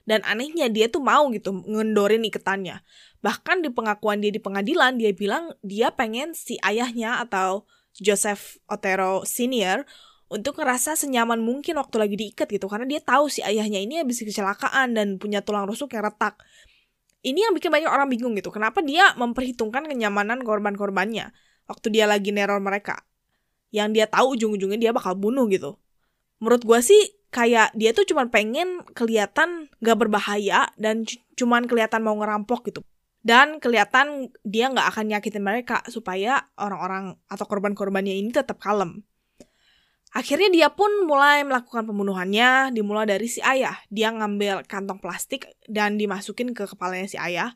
Dan 0.07 0.23
anehnya 0.23 0.71
dia 0.71 0.87
tuh 0.87 1.03
mau 1.03 1.27
gitu 1.35 1.51
ngendorin 1.51 2.23
iketannya. 2.23 2.79
Bahkan 3.27 3.67
di 3.67 3.75
pengakuan 3.75 4.23
dia 4.23 4.31
di 4.31 4.39
pengadilan, 4.39 4.95
dia 5.03 5.11
bilang 5.11 5.51
dia 5.67 5.91
pengen 5.91 6.31
si 6.31 6.63
ayahnya 6.63 7.19
atau 7.27 7.67
Joseph 7.99 8.63
Otero 8.71 9.27
Senior 9.27 9.83
untuk 10.31 10.63
ngerasa 10.63 10.95
senyaman 10.95 11.43
mungkin 11.43 11.75
waktu 11.83 11.97
lagi 11.99 12.15
diikat 12.15 12.47
gitu. 12.47 12.71
Karena 12.71 12.87
dia 12.87 13.03
tahu 13.03 13.27
si 13.27 13.43
ayahnya 13.43 13.83
ini 13.83 13.99
habis 13.99 14.23
kecelakaan 14.23 14.95
dan 14.95 15.19
punya 15.19 15.43
tulang 15.43 15.67
rusuk 15.67 15.91
yang 15.91 16.07
retak. 16.07 16.39
Ini 17.27 17.51
yang 17.51 17.59
bikin 17.59 17.75
banyak 17.75 17.91
orang 17.91 18.07
bingung 18.07 18.39
gitu. 18.39 18.55
Kenapa 18.55 18.87
dia 18.87 19.11
memperhitungkan 19.19 19.91
kenyamanan 19.91 20.39
korban-korbannya 20.47 21.35
waktu 21.67 21.93
dia 21.93 22.07
lagi 22.09 22.31
neror 22.35 22.59
mereka. 22.59 23.03
Yang 23.75 23.89
dia 23.99 24.07
tahu 24.07 24.39
ujung-ujungnya 24.39 24.79
dia 24.79 24.93
bakal 24.95 25.19
bunuh 25.19 25.47
gitu. 25.51 25.79
Menurut 26.39 26.63
gue 26.63 26.81
sih 26.83 27.03
kayak 27.35 27.75
dia 27.77 27.93
tuh 27.93 28.07
cuma 28.09 28.29
pengen 28.31 28.81
kelihatan 28.97 29.69
gak 29.83 29.99
berbahaya 29.99 30.71
dan 30.81 31.05
cuman 31.37 31.69
kelihatan 31.69 32.01
mau 32.01 32.17
ngerampok 32.17 32.73
gitu. 32.73 32.81
Dan 33.27 33.59
kelihatan 33.59 34.31
dia 34.47 34.71
gak 34.71 34.97
akan 34.97 35.05
nyakitin 35.11 35.43
mereka 35.43 35.83
supaya 35.91 36.47
orang-orang 36.57 37.19
atau 37.27 37.45
korban-korbannya 37.45 38.15
ini 38.17 38.31
tetap 38.31 38.63
kalem. 38.63 39.03
Akhirnya 40.17 40.49
dia 40.49 40.69
pun 40.73 40.89
mulai 41.05 41.45
melakukan 41.45 41.85
pembunuhannya, 41.85 42.73
dimulai 42.73 43.05
dari 43.05 43.29
si 43.29 43.43
ayah. 43.45 43.77
Dia 43.93 44.15
ngambil 44.15 44.65
kantong 44.65 44.97
plastik 44.97 45.45
dan 45.69 46.01
dimasukin 46.01 46.57
ke 46.57 46.65
kepalanya 46.65 47.05
si 47.05 47.21
ayah. 47.21 47.53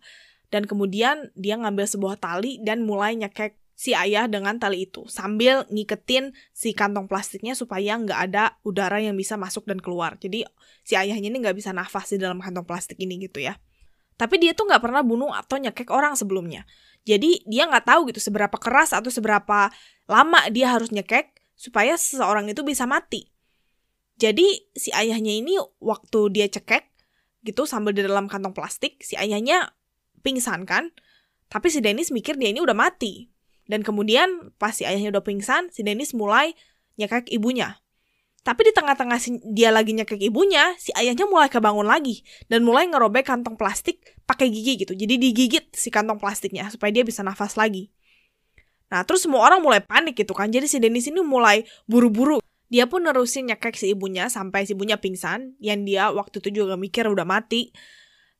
Dan 0.50 0.66
kemudian 0.66 1.30
dia 1.38 1.56
ngambil 1.56 1.86
sebuah 1.86 2.18
tali 2.18 2.58
dan 2.60 2.82
mulai 2.84 3.14
nyekek 3.16 3.56
si 3.80 3.96
ayah 3.96 4.28
dengan 4.28 4.60
tali 4.60 4.84
itu. 4.84 5.08
Sambil 5.08 5.64
ngiketin 5.72 6.36
si 6.52 6.76
kantong 6.76 7.08
plastiknya 7.08 7.56
supaya 7.56 7.96
nggak 7.96 8.20
ada 8.28 8.60
udara 8.60 9.00
yang 9.00 9.16
bisa 9.16 9.40
masuk 9.40 9.64
dan 9.64 9.80
keluar. 9.80 10.20
Jadi 10.20 10.44
si 10.84 11.00
ayahnya 11.00 11.32
ini 11.32 11.40
nggak 11.40 11.56
bisa 11.56 11.72
nafas 11.72 12.12
di 12.12 12.20
dalam 12.20 12.44
kantong 12.44 12.68
plastik 12.68 13.00
ini 13.00 13.16
gitu 13.24 13.40
ya. 13.40 13.56
Tapi 14.20 14.36
dia 14.36 14.52
tuh 14.52 14.68
nggak 14.68 14.84
pernah 14.84 15.00
bunuh 15.00 15.32
atau 15.32 15.56
nyekek 15.56 15.88
orang 15.88 16.12
sebelumnya. 16.12 16.68
Jadi 17.08 17.40
dia 17.48 17.64
nggak 17.64 17.88
tahu 17.88 18.12
gitu 18.12 18.20
seberapa 18.20 18.52
keras 18.60 18.92
atau 18.92 19.08
seberapa 19.08 19.72
lama 20.04 20.40
dia 20.52 20.76
harus 20.76 20.92
nyekek 20.92 21.32
supaya 21.56 21.96
seseorang 21.96 22.52
itu 22.52 22.60
bisa 22.60 22.84
mati. 22.84 23.32
Jadi 24.20 24.76
si 24.76 24.92
ayahnya 24.92 25.32
ini 25.32 25.56
waktu 25.80 26.28
dia 26.36 26.52
cekek 26.52 26.84
gitu 27.48 27.64
sambil 27.64 27.96
di 27.96 28.04
dalam 28.04 28.28
kantong 28.28 28.52
plastik, 28.52 29.00
si 29.00 29.16
ayahnya 29.16 29.72
pingsan 30.20 30.68
kan? 30.68 30.92
Tapi 31.48 31.72
si 31.72 31.80
Dennis 31.80 32.12
mikir 32.12 32.36
dia 32.36 32.52
ini 32.52 32.60
udah 32.60 32.76
mati. 32.76 33.29
Dan 33.70 33.86
kemudian 33.86 34.50
pas 34.58 34.74
si 34.74 34.82
ayahnya 34.82 35.14
udah 35.14 35.22
pingsan, 35.22 35.70
si 35.70 35.86
Dennis 35.86 36.10
mulai 36.10 36.58
nyekek 36.98 37.30
ibunya. 37.30 37.78
Tapi 38.40 38.66
di 38.66 38.72
tengah-tengah 38.74 39.20
dia 39.52 39.70
lagi 39.70 39.94
nyekek 39.94 40.18
ibunya, 40.18 40.74
si 40.80 40.90
ayahnya 40.96 41.28
mulai 41.30 41.46
kebangun 41.46 41.86
lagi 41.86 42.26
dan 42.50 42.66
mulai 42.66 42.90
ngerobek 42.90 43.28
kantong 43.28 43.54
plastik 43.54 44.02
pakai 44.26 44.50
gigi 44.50 44.80
gitu. 44.82 44.96
Jadi 44.96 45.20
digigit 45.20 45.70
si 45.76 45.92
kantong 45.92 46.18
plastiknya 46.18 46.66
supaya 46.72 46.90
dia 46.90 47.04
bisa 47.04 47.22
nafas 47.22 47.54
lagi. 47.54 47.92
Nah, 48.90 49.06
terus 49.06 49.22
semua 49.22 49.46
orang 49.46 49.62
mulai 49.62 49.78
panik 49.84 50.18
gitu 50.18 50.34
kan. 50.34 50.50
Jadi 50.50 50.66
si 50.66 50.82
Dennis 50.82 51.06
ini 51.06 51.22
mulai 51.22 51.62
buru-buru. 51.86 52.42
Dia 52.72 52.90
pun 52.90 53.06
nerusin 53.06 53.52
nyekek 53.52 53.78
si 53.78 53.94
ibunya 53.94 54.26
sampai 54.26 54.66
si 54.66 54.74
ibunya 54.74 54.98
pingsan. 54.98 55.54
Yang 55.62 55.80
dia 55.86 56.04
waktu 56.10 56.42
itu 56.42 56.64
juga 56.64 56.74
mikir 56.74 57.06
udah 57.06 57.28
mati. 57.28 57.70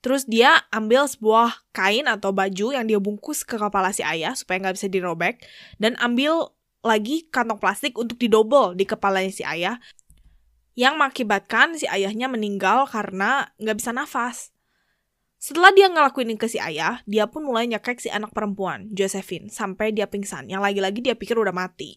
Terus 0.01 0.25
dia 0.25 0.65
ambil 0.73 1.05
sebuah 1.05 1.69
kain 1.77 2.09
atau 2.09 2.33
baju 2.33 2.73
yang 2.73 2.89
dia 2.89 2.97
bungkus 2.97 3.45
ke 3.45 3.61
kepala 3.61 3.93
si 3.93 4.01
ayah 4.01 4.33
supaya 4.33 4.61
nggak 4.65 4.77
bisa 4.81 4.89
dirobek. 4.89 5.45
Dan 5.77 5.97
ambil 6.01 6.57
lagi 6.81 7.29
kantong 7.29 7.61
plastik 7.61 8.01
untuk 8.01 8.17
didobel 8.17 8.73
di 8.73 8.89
kepalanya 8.89 9.29
si 9.29 9.45
ayah. 9.45 9.77
Yang 10.73 10.95
mengakibatkan 10.97 11.77
si 11.77 11.85
ayahnya 11.85 12.33
meninggal 12.33 12.89
karena 12.89 13.53
nggak 13.61 13.77
bisa 13.77 13.93
nafas. 13.93 14.57
Setelah 15.41 15.73
dia 15.73 15.89
ngelakuin 15.89 16.29
ini 16.29 16.37
ke 16.37 16.53
si 16.53 16.61
ayah, 16.61 17.01
dia 17.09 17.25
pun 17.25 17.41
mulai 17.41 17.65
nyekek 17.65 17.97
si 17.97 18.13
anak 18.13 18.37
perempuan, 18.37 18.93
Josephine, 18.93 19.49
sampai 19.49 19.89
dia 19.89 20.05
pingsan. 20.05 20.53
Yang 20.53 20.69
lagi-lagi 20.69 21.01
dia 21.01 21.17
pikir 21.17 21.33
udah 21.41 21.57
mati. 21.57 21.97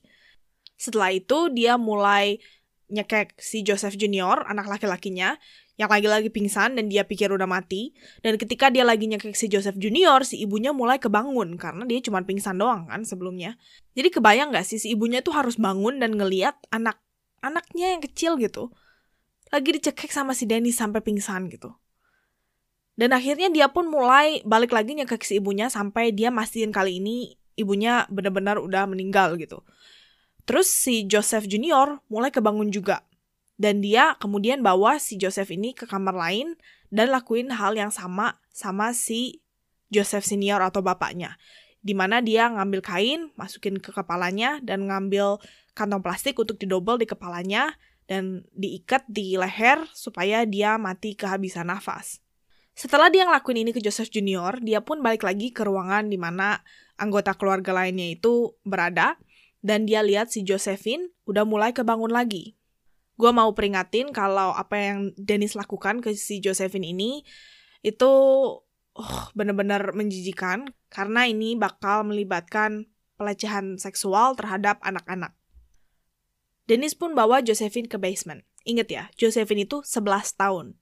Setelah 0.80 1.12
itu, 1.12 1.52
dia 1.52 1.76
mulai 1.76 2.40
nyekek 2.88 3.36
si 3.44 3.60
Joseph 3.68 4.00
Junior, 4.00 4.48
anak 4.48 4.72
laki-lakinya, 4.72 5.36
yang 5.74 5.90
lagi-lagi 5.90 6.30
pingsan 6.30 6.78
dan 6.78 6.86
dia 6.86 7.02
pikir 7.02 7.34
udah 7.34 7.50
mati. 7.50 7.94
Dan 8.22 8.38
ketika 8.38 8.70
dia 8.70 8.86
lagi 8.86 9.10
nyekek 9.10 9.34
si 9.34 9.50
Joseph 9.50 9.78
Junior, 9.82 10.22
si 10.22 10.42
ibunya 10.42 10.70
mulai 10.70 11.02
kebangun 11.02 11.58
karena 11.58 11.84
dia 11.90 11.98
cuma 12.06 12.22
pingsan 12.22 12.62
doang 12.62 12.86
kan 12.86 13.02
sebelumnya. 13.02 13.58
Jadi 13.98 14.14
kebayang 14.14 14.54
gak 14.54 14.66
sih 14.70 14.78
si 14.78 14.94
ibunya 14.94 15.26
tuh 15.26 15.34
harus 15.34 15.58
bangun 15.58 15.98
dan 15.98 16.14
ngeliat 16.14 16.58
anak 16.70 17.02
anaknya 17.42 17.98
yang 17.98 18.02
kecil 18.06 18.38
gitu. 18.38 18.70
Lagi 19.50 19.70
dicekek 19.74 20.10
sama 20.14 20.38
si 20.38 20.46
Dennis 20.46 20.78
sampai 20.78 21.02
pingsan 21.02 21.50
gitu. 21.50 21.74
Dan 22.94 23.10
akhirnya 23.10 23.50
dia 23.50 23.68
pun 23.74 23.90
mulai 23.90 24.46
balik 24.46 24.70
lagi 24.70 24.94
ke 24.94 25.18
si 25.26 25.42
ibunya 25.42 25.66
sampai 25.66 26.14
dia 26.14 26.30
mastiin 26.30 26.70
kali 26.70 27.02
ini 27.02 27.34
ibunya 27.58 28.06
benar-benar 28.10 28.62
udah 28.62 28.86
meninggal 28.86 29.34
gitu. 29.42 29.66
Terus 30.46 30.70
si 30.70 31.10
Joseph 31.10 31.50
Junior 31.50 32.02
mulai 32.12 32.30
kebangun 32.30 32.70
juga. 32.70 33.02
Dan 33.54 33.86
dia 33.86 34.18
kemudian 34.18 34.66
bawa 34.66 34.98
si 34.98 35.16
Joseph 35.16 35.54
ini 35.54 35.78
ke 35.78 35.86
kamar 35.86 36.18
lain 36.18 36.58
dan 36.90 37.14
lakuin 37.14 37.54
hal 37.54 37.78
yang 37.78 37.94
sama 37.94 38.42
sama 38.50 38.94
si 38.94 39.42
Joseph 39.94 40.26
Senior 40.26 40.62
atau 40.62 40.82
bapaknya. 40.82 41.38
Di 41.84 41.94
mana 41.94 42.24
dia 42.24 42.48
ngambil 42.50 42.82
kain, 42.82 43.22
masukin 43.36 43.78
ke 43.78 43.92
kepalanya, 43.92 44.64
dan 44.64 44.88
ngambil 44.88 45.38
kantong 45.76 46.00
plastik 46.00 46.40
untuk 46.40 46.56
didobel 46.56 46.96
di 46.96 47.06
kepalanya, 47.06 47.76
dan 48.08 48.48
diikat 48.56 49.04
di 49.12 49.36
leher 49.36 49.84
supaya 49.92 50.48
dia 50.48 50.80
mati 50.80 51.14
kehabisan 51.14 51.68
nafas. 51.68 52.24
Setelah 52.74 53.12
dia 53.14 53.28
ngelakuin 53.28 53.68
ini 53.68 53.72
ke 53.76 53.84
Joseph 53.84 54.10
Junior, 54.10 54.58
dia 54.64 54.82
pun 54.82 55.04
balik 55.06 55.28
lagi 55.28 55.54
ke 55.54 55.62
ruangan 55.62 56.10
di 56.10 56.18
mana 56.18 56.64
anggota 56.98 57.36
keluarga 57.38 57.76
lainnya 57.76 58.16
itu 58.16 58.56
berada, 58.66 59.20
dan 59.60 59.84
dia 59.84 60.02
lihat 60.02 60.32
si 60.32 60.42
Josephine 60.42 61.12
udah 61.28 61.44
mulai 61.46 61.76
kebangun 61.76 62.10
lagi. 62.10 62.56
Gue 63.14 63.32
mau 63.32 63.54
peringatin 63.54 64.10
kalau 64.10 64.52
apa 64.58 64.76
yang 64.78 65.00
Dennis 65.16 65.54
lakukan 65.54 66.02
ke 66.02 66.18
si 66.18 66.42
Josephine 66.42 66.90
ini 66.94 67.22
itu 67.86 68.12
oh, 68.98 69.22
bener-bener 69.38 69.94
menjijikan 69.94 70.72
karena 70.90 71.30
ini 71.30 71.54
bakal 71.54 72.08
melibatkan 72.08 72.90
pelecehan 73.18 73.78
seksual 73.78 74.34
terhadap 74.34 74.82
anak-anak. 74.82 75.38
Dennis 76.66 76.96
pun 76.96 77.14
bawa 77.14 77.44
Josephine 77.44 77.92
ke 77.92 78.00
basement. 78.00 78.42
Ingat 78.64 78.88
ya, 78.88 79.04
Josephine 79.20 79.68
itu 79.68 79.84
11 79.84 80.40
tahun. 80.40 80.80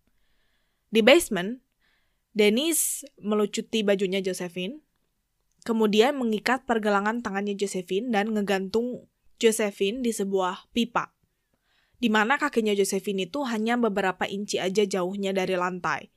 Di 0.93 1.01
basement, 1.01 1.57
Dennis 2.31 3.03
melucuti 3.17 3.81
bajunya 3.81 4.21
Josephine, 4.21 4.85
kemudian 5.65 6.15
mengikat 6.15 6.69
pergelangan 6.69 7.25
tangannya 7.25 7.57
Josephine 7.57 8.13
dan 8.13 8.31
ngegantung 8.31 9.09
Josephine 9.41 10.05
di 10.05 10.13
sebuah 10.13 10.69
pipa. 10.71 11.09
Di 12.01 12.09
mana 12.09 12.41
kakinya 12.41 12.73
Josephine 12.73 13.29
itu 13.29 13.45
hanya 13.45 13.77
beberapa 13.77 14.25
inci 14.25 14.57
aja 14.57 14.81
jauhnya 14.81 15.37
dari 15.37 15.53
lantai. 15.53 16.09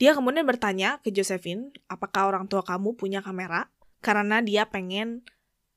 Dia 0.00 0.16
kemudian 0.16 0.48
bertanya 0.48 0.98
ke 1.04 1.12
Josephine, 1.12 1.70
apakah 1.86 2.32
orang 2.32 2.48
tua 2.48 2.64
kamu 2.64 2.96
punya 2.96 3.20
kamera? 3.20 3.68
Karena 4.00 4.40
dia 4.40 4.66
pengen 4.72 5.22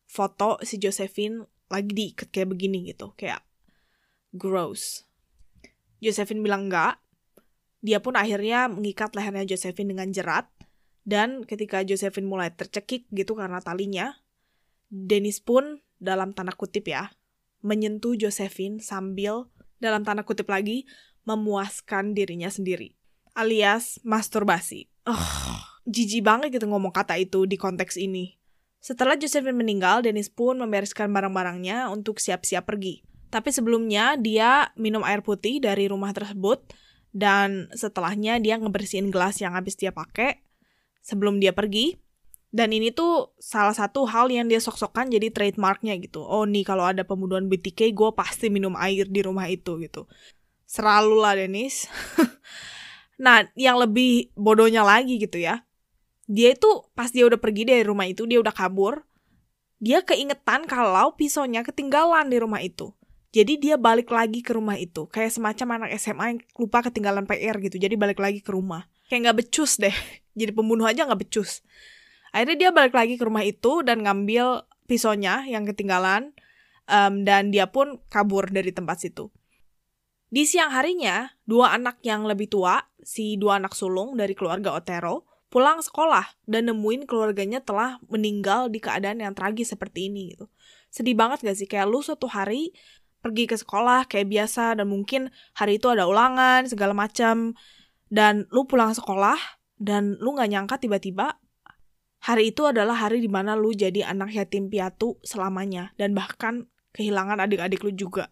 foto 0.08 0.58
si 0.63 0.79
Josephine 0.79 1.46
lagi 1.67 1.91
diikat 1.91 2.32
kayak 2.32 2.56
begini 2.56 2.88
gitu, 2.88 3.12
kayak 3.20 3.44
gross. 4.32 5.03
Josephine 6.00 6.39
bilang 6.39 6.72
enggak, 6.72 7.03
dia 7.84 8.00
pun 8.00 8.15
akhirnya 8.15 8.72
mengikat 8.72 9.13
lehernya 9.13 9.53
Josephine 9.53 9.91
dengan 9.91 10.10
jerat, 10.15 10.48
dan 11.03 11.44
ketika 11.44 11.84
Josephine 11.84 12.27
mulai 12.27 12.56
tercekik 12.56 13.06
gitu 13.12 13.36
karena 13.36 13.60
talinya, 13.60 14.15
Dennis 14.88 15.44
pun 15.44 15.84
dalam 16.00 16.32
tanda 16.32 16.56
kutip 16.56 16.88
ya, 16.88 17.12
menyentuh 17.62 18.18
Josephine 18.18 18.82
sambil 18.82 19.50
dalam 19.78 20.02
tanda 20.02 20.26
kutip 20.26 20.50
lagi 20.50 20.86
memuaskan 21.28 22.16
dirinya 22.16 22.48
sendiri. 22.48 22.96
Alias 23.38 24.02
masturbasi. 24.02 24.90
Ugh, 25.06 25.62
jijik 25.86 26.26
banget 26.26 26.58
gitu 26.58 26.66
ngomong 26.66 26.90
kata 26.90 27.20
itu 27.22 27.46
di 27.46 27.60
konteks 27.60 28.00
ini. 28.00 28.38
Setelah 28.82 29.20
Josephine 29.20 29.58
meninggal, 29.58 30.06
Dennis 30.06 30.32
pun 30.32 30.58
membereskan 30.58 31.12
barang-barangnya 31.12 31.92
untuk 31.92 32.24
siap-siap 32.24 32.66
pergi. 32.66 33.04
Tapi 33.28 33.52
sebelumnya 33.52 34.16
dia 34.16 34.72
minum 34.80 35.04
air 35.04 35.20
putih 35.20 35.60
dari 35.60 35.92
rumah 35.92 36.16
tersebut 36.16 36.64
dan 37.12 37.68
setelahnya 37.76 38.40
dia 38.40 38.56
ngebersihin 38.56 39.12
gelas 39.12 39.44
yang 39.44 39.52
habis 39.58 39.76
dia 39.76 39.92
pakai 39.92 40.40
sebelum 41.04 41.44
dia 41.44 41.52
pergi. 41.52 42.00
Dan 42.48 42.72
ini 42.72 42.96
tuh 42.96 43.36
salah 43.38 43.75
satu 43.75 44.08
hal 44.08 44.32
yang 44.32 44.48
dia 44.48 44.63
sok-sokan 44.63 45.12
jadi 45.12 45.30
trademarknya 45.30 46.00
gitu. 46.00 46.24
Oh 46.24 46.48
nih 46.48 46.63
kalau 46.63 46.88
ada 46.88 47.04
pembunuhan 47.04 47.51
BTK 47.51 47.92
gue 47.92 48.10
pasti 48.16 48.48
minum 48.48 48.74
air 48.80 49.04
di 49.08 49.20
rumah 49.20 49.51
itu 49.51 49.75
gitu. 49.84 50.08
Selalu 50.63 51.16
lah 51.20 51.36
Dennis. 51.36 51.92
nah 53.24 53.44
yang 53.60 53.75
lebih 53.75 54.32
bodohnya 54.39 54.82
lagi 54.88 55.20
gitu 55.20 55.44
ya. 55.44 55.68
Dia 56.27 56.56
itu 56.56 56.68
pas 56.96 57.12
dia 57.12 57.27
udah 57.27 57.39
pergi 57.39 57.68
dari 57.68 57.84
rumah 57.84 58.08
itu 58.08 58.24
dia 58.24 58.39
udah 58.39 58.56
kabur. 58.56 59.04
Dia 59.77 60.01
keingetan 60.01 60.66
kalau 60.66 61.13
pisaunya 61.13 61.62
ketinggalan 61.62 62.32
di 62.32 62.38
rumah 62.39 62.63
itu. 62.63 62.96
Jadi 63.36 63.60
dia 63.60 63.75
balik 63.75 64.10
lagi 64.10 64.39
ke 64.42 64.56
rumah 64.56 64.80
itu. 64.80 65.06
Kayak 65.12 65.36
semacam 65.36 65.84
anak 65.84 66.00
SMA 66.00 66.25
yang 66.32 66.39
lupa 66.58 66.80
ketinggalan 66.82 67.27
PR 67.27 67.60
gitu. 67.60 67.77
Jadi 67.77 67.94
balik 68.00 68.18
lagi 68.18 68.39
ke 68.39 68.50
rumah. 68.50 68.88
Kayak 69.12 69.32
gak 69.32 69.38
becus 69.44 69.77
deh. 69.77 69.94
Jadi 70.39 70.51
pembunuh 70.56 70.88
aja 70.88 71.06
gak 71.06 71.22
becus. 71.22 71.62
Akhirnya 72.36 72.58
dia 72.68 72.70
balik 72.76 72.96
lagi 72.96 73.16
ke 73.16 73.24
rumah 73.24 73.44
itu 73.44 73.84
dan 73.84 74.04
ngambil 74.04 74.68
pisaunya 74.88 75.44
yang 75.48 75.68
ketinggalan. 75.68 76.34
Um, 76.88 77.28
dan 77.28 77.52
dia 77.52 77.68
pun 77.68 78.00
kabur 78.08 78.48
dari 78.48 78.72
tempat 78.72 79.04
situ. 79.04 79.28
Di 80.32 80.48
siang 80.48 80.72
harinya, 80.72 81.28
dua 81.44 81.76
anak 81.76 82.00
yang 82.04 82.24
lebih 82.24 82.48
tua, 82.48 82.80
si 83.04 83.36
dua 83.36 83.60
anak 83.60 83.76
sulung 83.76 84.16
dari 84.16 84.32
keluarga 84.32 84.72
Otero, 84.72 85.28
pulang 85.48 85.84
sekolah 85.84 86.24
dan 86.48 86.72
nemuin 86.72 87.04
keluarganya 87.04 87.60
telah 87.60 88.00
meninggal 88.08 88.72
di 88.72 88.80
keadaan 88.80 89.20
yang 89.20 89.36
tragis 89.36 89.76
seperti 89.76 90.08
ini 90.08 90.36
gitu. 90.36 90.48
Sedih 90.88 91.16
banget 91.16 91.44
gak 91.44 91.58
sih? 91.60 91.68
Kayak 91.68 91.92
lu 91.92 92.00
suatu 92.00 92.28
hari 92.32 92.72
pergi 93.24 93.50
ke 93.50 93.56
sekolah 93.60 94.08
kayak 94.08 94.28
biasa 94.30 94.80
dan 94.80 94.88
mungkin 94.88 95.34
hari 95.58 95.80
itu 95.82 95.92
ada 95.92 96.08
ulangan 96.08 96.64
segala 96.70 96.96
macam 96.96 97.58
dan 98.08 98.48
lu 98.54 98.64
pulang 98.64 98.96
sekolah 98.96 99.36
dan 99.76 100.16
lu 100.22 100.38
nggak 100.38 100.48
nyangka 100.48 100.76
tiba-tiba 100.80 101.36
hari 102.28 102.52
itu 102.52 102.68
adalah 102.68 103.08
hari 103.08 103.24
di 103.24 103.32
mana 103.32 103.56
lu 103.56 103.72
jadi 103.72 104.12
anak 104.12 104.36
yatim 104.36 104.68
piatu 104.68 105.16
selamanya 105.24 105.96
dan 105.96 106.12
bahkan 106.12 106.68
kehilangan 106.92 107.40
adik-adik 107.40 107.80
lu 107.88 107.96
juga. 107.96 108.28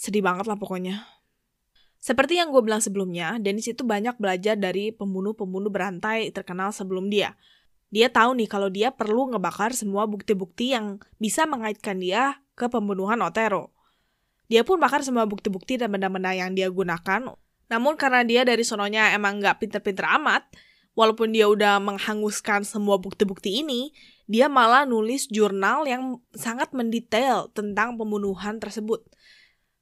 Sedih 0.00 0.24
banget 0.24 0.48
lah 0.48 0.56
pokoknya. 0.56 1.04
Seperti 2.00 2.40
yang 2.40 2.48
gue 2.48 2.64
bilang 2.64 2.80
sebelumnya, 2.80 3.36
Dennis 3.36 3.68
itu 3.68 3.84
banyak 3.84 4.16
belajar 4.16 4.56
dari 4.56 4.96
pembunuh-pembunuh 4.96 5.68
berantai 5.68 6.32
terkenal 6.32 6.72
sebelum 6.72 7.12
dia. 7.12 7.36
Dia 7.92 8.08
tahu 8.08 8.40
nih 8.40 8.48
kalau 8.48 8.72
dia 8.72 8.88
perlu 8.88 9.36
ngebakar 9.36 9.76
semua 9.76 10.08
bukti-bukti 10.08 10.72
yang 10.72 11.04
bisa 11.20 11.44
mengaitkan 11.44 12.00
dia 12.00 12.40
ke 12.56 12.72
pembunuhan 12.72 13.20
Otero. 13.20 13.76
Dia 14.48 14.64
pun 14.64 14.80
bakar 14.80 15.04
semua 15.04 15.28
bukti-bukti 15.28 15.76
dan 15.76 15.92
benda-benda 15.92 16.32
yang 16.32 16.56
dia 16.56 16.72
gunakan. 16.72 17.36
Namun 17.68 17.94
karena 18.00 18.24
dia 18.24 18.42
dari 18.48 18.64
sononya 18.64 19.12
emang 19.12 19.36
nggak 19.36 19.60
pinter-pinter 19.60 20.08
amat, 20.16 20.48
walaupun 20.94 21.34
dia 21.34 21.46
udah 21.46 21.78
menghanguskan 21.82 22.66
semua 22.66 22.98
bukti-bukti 22.98 23.62
ini, 23.62 23.94
dia 24.30 24.46
malah 24.46 24.86
nulis 24.86 25.26
jurnal 25.26 25.86
yang 25.90 26.22
sangat 26.34 26.70
mendetail 26.70 27.50
tentang 27.50 27.98
pembunuhan 27.98 28.62
tersebut. 28.62 29.02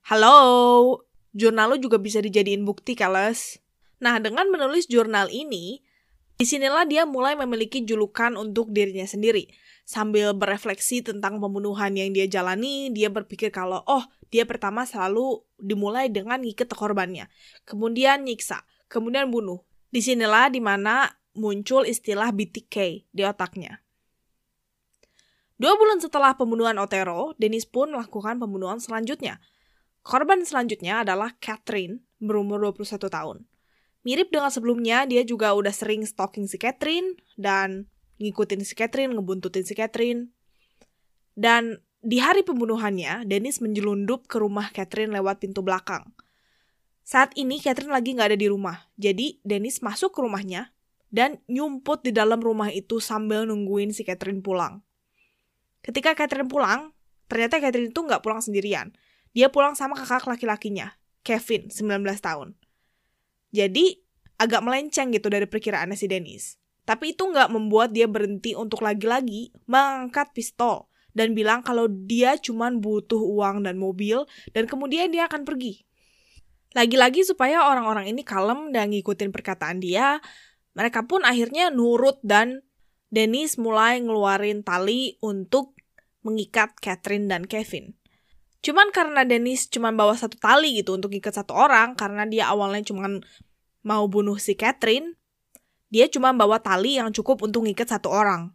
Halo, 0.08 1.04
jurnal 1.36 1.74
lo 1.74 1.76
juga 1.76 2.00
bisa 2.00 2.24
dijadiin 2.24 2.64
bukti, 2.64 2.96
Kales. 2.96 3.60
Nah, 4.00 4.16
dengan 4.22 4.48
menulis 4.48 4.88
jurnal 4.88 5.28
ini, 5.28 5.84
di 6.38 6.46
sinilah 6.46 6.86
dia 6.86 7.02
mulai 7.04 7.34
memiliki 7.34 7.82
julukan 7.82 8.38
untuk 8.38 8.70
dirinya 8.70 9.04
sendiri. 9.04 9.50
Sambil 9.84 10.32
berefleksi 10.32 11.04
tentang 11.04 11.42
pembunuhan 11.42 11.92
yang 11.92 12.14
dia 12.14 12.24
jalani, 12.30 12.94
dia 12.94 13.10
berpikir 13.10 13.52
kalau, 13.52 13.82
oh, 13.84 14.06
dia 14.32 14.46
pertama 14.46 14.86
selalu 14.86 15.44
dimulai 15.58 16.08
dengan 16.08 16.40
ngikat 16.40 16.72
korbannya. 16.72 17.26
Kemudian 17.66 18.24
nyiksa, 18.24 18.62
kemudian 18.86 19.28
bunuh, 19.28 19.64
Di 19.88 20.04
sinilah 20.04 20.52
di 20.52 20.60
mana 20.60 21.08
muncul 21.38 21.88
istilah 21.88 22.34
BTK 22.34 23.08
di 23.08 23.22
otaknya. 23.24 23.80
Dua 25.58 25.74
bulan 25.74 25.98
setelah 25.98 26.38
pembunuhan 26.38 26.78
Otero, 26.78 27.34
Dennis 27.34 27.66
pun 27.66 27.90
melakukan 27.90 28.38
pembunuhan 28.38 28.78
selanjutnya. 28.78 29.42
Korban 30.06 30.46
selanjutnya 30.46 31.02
adalah 31.02 31.34
Catherine, 31.42 32.06
berumur 32.22 32.62
21 32.62 33.10
tahun. 33.10 33.42
Mirip 34.06 34.30
dengan 34.30 34.54
sebelumnya, 34.54 35.02
dia 35.04 35.26
juga 35.26 35.50
udah 35.58 35.74
sering 35.74 36.06
stalking 36.06 36.46
si 36.46 36.56
Catherine 36.62 37.18
dan 37.34 37.90
ngikutin 38.22 38.62
si 38.62 38.78
Catherine, 38.78 39.10
ngebuntutin 39.18 39.66
si 39.66 39.74
Catherine. 39.74 40.30
Dan 41.34 41.82
di 41.98 42.22
hari 42.22 42.46
pembunuhannya, 42.46 43.26
Dennis 43.26 43.58
menjelundup 43.58 44.30
ke 44.30 44.38
rumah 44.38 44.70
Catherine 44.70 45.10
lewat 45.10 45.42
pintu 45.42 45.66
belakang. 45.66 46.06
Saat 47.08 47.32
ini 47.40 47.56
Catherine 47.56 47.88
lagi 47.88 48.12
nggak 48.12 48.36
ada 48.36 48.36
di 48.36 48.52
rumah, 48.52 48.84
jadi 49.00 49.40
Dennis 49.40 49.80
masuk 49.80 50.12
ke 50.12 50.20
rumahnya 50.20 50.76
dan 51.08 51.40
nyumput 51.48 52.04
di 52.04 52.12
dalam 52.12 52.36
rumah 52.36 52.68
itu 52.68 53.00
sambil 53.00 53.48
nungguin 53.48 53.96
si 53.96 54.04
Catherine 54.04 54.44
pulang. 54.44 54.84
Ketika 55.80 56.12
Catherine 56.12 56.52
pulang, 56.52 56.92
ternyata 57.24 57.64
Catherine 57.64 57.88
itu 57.88 57.96
nggak 58.04 58.20
pulang 58.20 58.44
sendirian. 58.44 58.92
Dia 59.32 59.48
pulang 59.48 59.72
sama 59.72 59.96
kakak 59.96 60.28
laki-lakinya, 60.28 61.00
Kevin, 61.24 61.72
19 61.72 62.04
tahun. 62.20 62.52
Jadi, 63.56 64.04
agak 64.36 64.60
melenceng 64.60 65.08
gitu 65.08 65.32
dari 65.32 65.48
perkiraannya 65.48 65.96
si 65.96 66.12
Dennis. 66.12 66.60
Tapi 66.84 67.16
itu 67.16 67.24
nggak 67.24 67.48
membuat 67.48 67.96
dia 67.96 68.04
berhenti 68.04 68.52
untuk 68.52 68.84
lagi-lagi 68.84 69.56
mengangkat 69.64 70.28
pistol 70.36 70.92
dan 71.16 71.32
bilang 71.32 71.64
kalau 71.64 71.88
dia 71.88 72.36
cuma 72.36 72.68
butuh 72.68 73.20
uang 73.20 73.64
dan 73.64 73.80
mobil 73.80 74.28
dan 74.52 74.68
kemudian 74.68 75.08
dia 75.08 75.24
akan 75.24 75.48
pergi. 75.48 75.87
Lagi-lagi 76.76 77.24
supaya 77.24 77.64
orang-orang 77.64 78.12
ini 78.12 78.20
kalem 78.26 78.74
dan 78.76 78.92
ngikutin 78.92 79.32
perkataan 79.32 79.80
dia, 79.80 80.20
mereka 80.76 81.08
pun 81.08 81.24
akhirnya 81.24 81.72
nurut 81.72 82.20
dan 82.20 82.60
Dennis 83.08 83.56
mulai 83.56 84.04
ngeluarin 84.04 84.60
tali 84.60 85.16
untuk 85.24 85.72
mengikat 86.20 86.76
Catherine 86.76 87.24
dan 87.24 87.48
Kevin. 87.48 87.96
Cuman 88.60 88.92
karena 88.92 89.24
Dennis 89.24 89.70
cuma 89.70 89.94
bawa 89.94 90.12
satu 90.12 90.36
tali 90.36 90.76
gitu 90.76 90.92
untuk 90.92 91.08
ikat 91.14 91.40
satu 91.40 91.56
orang, 91.56 91.96
karena 91.96 92.28
dia 92.28 92.52
awalnya 92.52 92.84
cuma 92.84 93.08
mau 93.80 94.04
bunuh 94.10 94.36
si 94.36 94.52
Catherine, 94.52 95.16
dia 95.88 96.04
cuma 96.12 96.36
bawa 96.36 96.60
tali 96.60 97.00
yang 97.00 97.08
cukup 97.16 97.40
untuk 97.48 97.64
ngikat 97.64 97.88
satu 97.88 98.12
orang. 98.12 98.52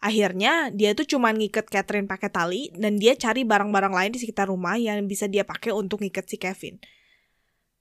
Akhirnya 0.00 0.72
dia 0.72 0.96
tuh 0.96 1.04
cuma 1.04 1.28
ngikat 1.28 1.68
Catherine 1.68 2.08
pakai 2.08 2.32
tali 2.32 2.72
dan 2.72 2.96
dia 2.96 3.12
cari 3.12 3.44
barang-barang 3.44 3.92
lain 3.92 4.10
di 4.16 4.18
sekitar 4.24 4.48
rumah 4.48 4.80
yang 4.80 5.04
bisa 5.04 5.28
dia 5.28 5.44
pakai 5.44 5.76
untuk 5.76 6.00
ngikat 6.00 6.24
si 6.24 6.40
Kevin. 6.40 6.80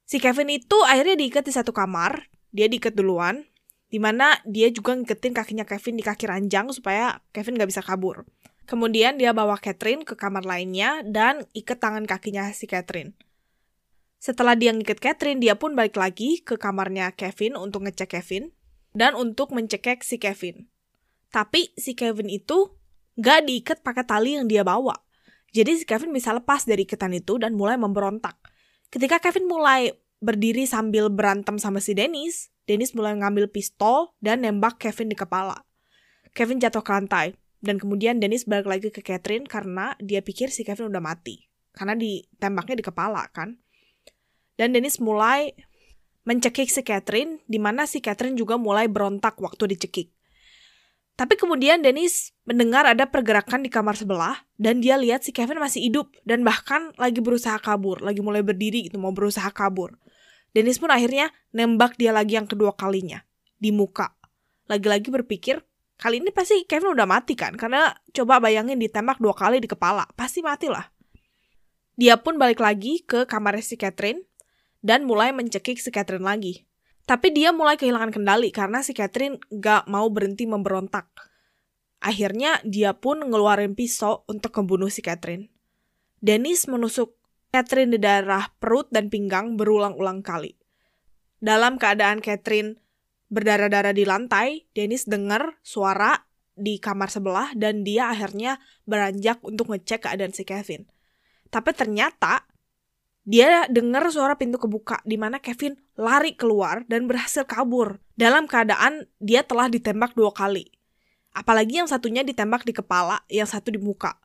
Si 0.10 0.18
Kevin 0.18 0.50
itu 0.50 0.74
akhirnya 0.90 1.14
diikat 1.14 1.46
di 1.46 1.54
satu 1.54 1.70
kamar, 1.70 2.34
dia 2.50 2.66
diikat 2.66 2.98
duluan, 2.98 3.46
di 3.94 4.02
mana 4.02 4.42
dia 4.42 4.74
juga 4.74 4.98
ngiketin 4.98 5.38
kakinya 5.38 5.70
Kevin 5.70 6.02
di 6.02 6.04
kaki 6.06 6.26
ranjang 6.26 6.74
supaya 6.74 7.22
Kevin 7.30 7.62
gak 7.62 7.70
bisa 7.70 7.86
kabur. 7.86 8.26
Kemudian 8.66 9.22
dia 9.22 9.38
bawa 9.38 9.62
Catherine 9.62 10.02
ke 10.02 10.18
kamar 10.18 10.50
lainnya 10.50 11.06
dan 11.06 11.46
ikat 11.54 11.78
tangan 11.78 12.10
kakinya 12.10 12.50
si 12.58 12.66
Catherine. 12.66 13.14
Setelah 14.18 14.58
dia 14.58 14.74
ngikat 14.74 14.98
Catherine, 14.98 15.38
dia 15.38 15.54
pun 15.54 15.78
balik 15.78 16.02
lagi 16.02 16.42
ke 16.42 16.58
kamarnya 16.58 17.14
Kevin 17.14 17.54
untuk 17.54 17.86
ngecek 17.86 18.18
Kevin 18.18 18.50
dan 18.98 19.14
untuk 19.14 19.54
mencekek 19.54 20.02
si 20.02 20.18
Kevin. 20.18 20.74
Tapi 21.30 21.70
si 21.78 21.94
Kevin 21.94 22.34
itu 22.34 22.74
gak 23.14 23.46
diikat 23.46 23.86
pakai 23.86 24.10
tali 24.10 24.42
yang 24.42 24.50
dia 24.50 24.66
bawa. 24.66 25.06
Jadi 25.54 25.78
si 25.78 25.86
Kevin 25.86 26.10
bisa 26.10 26.34
lepas 26.34 26.66
dari 26.66 26.90
ikatan 26.90 27.14
itu 27.14 27.38
dan 27.38 27.54
mulai 27.54 27.78
memberontak. 27.78 28.49
Ketika 28.90 29.22
Kevin 29.22 29.46
mulai 29.46 29.94
berdiri 30.18 30.66
sambil 30.66 31.14
berantem 31.14 31.62
sama 31.62 31.78
si 31.78 31.94
Dennis, 31.94 32.50
Dennis 32.66 32.98
mulai 32.98 33.14
ngambil 33.18 33.50
pistol 33.50 34.14
dan 34.18 34.42
nembak 34.42 34.82
Kevin 34.82 35.10
di 35.10 35.18
kepala. 35.18 35.62
Kevin 36.34 36.58
jatuh 36.62 36.82
ke 36.82 36.92
lantai, 36.94 37.38
dan 37.62 37.78
kemudian 37.78 38.18
Dennis 38.18 38.50
balik 38.50 38.66
lagi 38.66 38.90
ke 38.90 39.02
Catherine 39.06 39.46
karena 39.46 39.94
dia 40.02 40.22
pikir 40.22 40.50
si 40.50 40.66
Kevin 40.66 40.90
udah 40.94 41.02
mati. 41.02 41.50
Karena 41.74 41.94
ditembaknya 41.94 42.76
di 42.82 42.86
kepala 42.86 43.30
kan. 43.30 43.58
Dan 44.58 44.76
Dennis 44.76 45.00
mulai 45.00 45.54
mencekik 46.28 46.68
si 46.68 46.82
Catherine, 46.84 47.42
di 47.46 47.58
mana 47.58 47.86
si 47.86 48.04
Catherine 48.04 48.36
juga 48.36 48.60
mulai 48.60 48.90
berontak 48.90 49.40
waktu 49.40 49.78
dicekik. 49.78 50.12
Tapi 51.20 51.36
kemudian 51.36 51.84
Dennis 51.84 52.32
mendengar 52.48 52.88
ada 52.88 53.04
pergerakan 53.04 53.60
di 53.60 53.68
kamar 53.68 54.00
sebelah 54.00 54.40
dan 54.56 54.80
dia 54.80 54.96
lihat 54.96 55.20
si 55.20 55.36
Kevin 55.36 55.60
masih 55.60 55.84
hidup 55.84 56.16
dan 56.24 56.48
bahkan 56.48 56.96
lagi 56.96 57.20
berusaha 57.20 57.60
kabur, 57.60 58.00
lagi 58.00 58.24
mulai 58.24 58.40
berdiri 58.40 58.88
gitu 58.88 58.96
mau 59.04 59.12
berusaha 59.12 59.52
kabur. 59.52 60.00
Dennis 60.56 60.80
pun 60.80 60.88
akhirnya 60.88 61.28
nembak 61.52 62.00
dia 62.00 62.16
lagi 62.16 62.40
yang 62.40 62.48
kedua 62.48 62.72
kalinya 62.72 63.20
di 63.60 63.76
muka. 63.76 64.16
Lagi-lagi 64.72 65.12
berpikir 65.12 65.60
Kali 66.00 66.24
ini 66.24 66.32
pasti 66.32 66.64
Kevin 66.64 66.96
udah 66.96 67.04
mati 67.04 67.36
kan, 67.36 67.60
karena 67.60 67.92
coba 68.16 68.40
bayangin 68.40 68.80
ditembak 68.80 69.20
dua 69.20 69.36
kali 69.36 69.60
di 69.60 69.68
kepala, 69.68 70.08
pasti 70.16 70.40
mati 70.40 70.72
lah. 70.72 70.88
Dia 72.00 72.16
pun 72.16 72.40
balik 72.40 72.64
lagi 72.64 73.04
ke 73.04 73.28
kamar 73.28 73.60
si 73.60 73.76
Catherine 73.76 74.24
dan 74.80 75.04
mulai 75.04 75.36
mencekik 75.36 75.76
si 75.76 75.92
Catherine 75.92 76.24
lagi. 76.24 76.64
Tapi 77.10 77.34
dia 77.34 77.50
mulai 77.50 77.74
kehilangan 77.74 78.14
kendali 78.14 78.54
karena 78.54 78.86
si 78.86 78.94
Catherine 78.94 79.42
gak 79.50 79.90
mau 79.90 80.06
berhenti 80.14 80.46
memberontak. 80.46 81.10
Akhirnya 82.06 82.62
dia 82.62 82.94
pun 82.94 83.26
ngeluarin 83.26 83.74
pisau 83.74 84.22
untuk 84.30 84.54
membunuh 84.62 84.94
si 84.94 85.02
Catherine. 85.02 85.50
Dennis 86.22 86.70
menusuk 86.70 87.18
Catherine 87.50 87.90
di 87.90 87.98
daerah 87.98 88.54
perut 88.62 88.94
dan 88.94 89.10
pinggang 89.10 89.58
berulang-ulang 89.58 90.22
kali. 90.22 90.54
Dalam 91.42 91.82
keadaan 91.82 92.22
Catherine 92.22 92.78
berdarah-darah 93.34 93.98
di 93.98 94.06
lantai, 94.06 94.70
Dennis 94.78 95.10
dengar 95.10 95.58
suara 95.66 96.30
di 96.54 96.78
kamar 96.78 97.10
sebelah 97.10 97.58
dan 97.58 97.82
dia 97.82 98.14
akhirnya 98.14 98.62
beranjak 98.86 99.42
untuk 99.42 99.74
ngecek 99.74 100.06
keadaan 100.06 100.30
si 100.30 100.46
Kevin. 100.46 100.86
Tapi 101.50 101.74
ternyata 101.74 102.46
dia 103.30 103.70
dengar 103.70 104.10
suara 104.10 104.34
pintu 104.42 104.58
kebuka 104.58 105.06
di 105.06 105.14
mana 105.14 105.38
Kevin 105.38 105.78
lari 105.94 106.34
keluar 106.34 106.82
dan 106.90 107.06
berhasil 107.06 107.46
kabur 107.46 108.02
dalam 108.18 108.50
keadaan 108.50 109.06
dia 109.22 109.46
telah 109.46 109.70
ditembak 109.70 110.18
dua 110.18 110.34
kali. 110.34 110.66
Apalagi 111.30 111.78
yang 111.78 111.86
satunya 111.86 112.26
ditembak 112.26 112.66
di 112.66 112.74
kepala, 112.74 113.22
yang 113.30 113.46
satu 113.46 113.70
di 113.70 113.78
muka. 113.78 114.18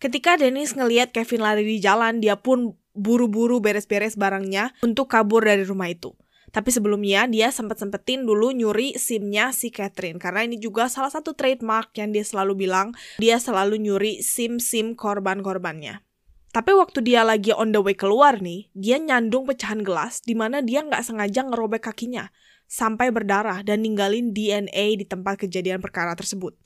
Ketika 0.00 0.40
Dennis 0.40 0.72
ngeliat 0.72 1.12
Kevin 1.12 1.44
lari 1.44 1.68
di 1.68 1.84
jalan, 1.84 2.24
dia 2.24 2.40
pun 2.40 2.80
buru-buru 2.96 3.60
beres-beres 3.60 4.16
barangnya 4.16 4.72
untuk 4.80 5.12
kabur 5.12 5.44
dari 5.44 5.68
rumah 5.68 5.92
itu. 5.92 6.16
Tapi 6.48 6.72
sebelumnya 6.72 7.28
dia 7.28 7.52
sempet-sempetin 7.52 8.24
dulu 8.24 8.56
nyuri 8.56 8.96
SIM-nya 8.96 9.52
si 9.52 9.68
Catherine 9.68 10.16
karena 10.16 10.48
ini 10.48 10.56
juga 10.56 10.88
salah 10.88 11.12
satu 11.12 11.36
trademark 11.36 11.92
yang 12.00 12.08
dia 12.08 12.24
selalu 12.24 12.64
bilang 12.64 12.96
dia 13.20 13.36
selalu 13.36 13.76
nyuri 13.76 14.24
SIM-SIM 14.24 14.96
korban-korbannya. 14.96 16.07
Tapi 16.48 16.72
waktu 16.72 17.04
dia 17.04 17.22
lagi 17.28 17.52
on 17.52 17.76
the 17.76 17.80
way 17.80 17.92
keluar 17.92 18.40
nih, 18.40 18.72
dia 18.72 18.96
nyandung 18.96 19.44
pecahan 19.44 19.84
gelas 19.84 20.24
di 20.24 20.32
mana 20.32 20.64
dia 20.64 20.80
nggak 20.80 21.04
sengaja 21.04 21.44
ngerobek 21.44 21.92
kakinya 21.92 22.32
sampai 22.68 23.12
berdarah 23.12 23.64
dan 23.64 23.84
ninggalin 23.84 24.32
DNA 24.32 25.00
di 25.00 25.04
tempat 25.04 25.40
kejadian 25.44 25.80
perkara 25.80 26.16
tersebut. 26.16 26.56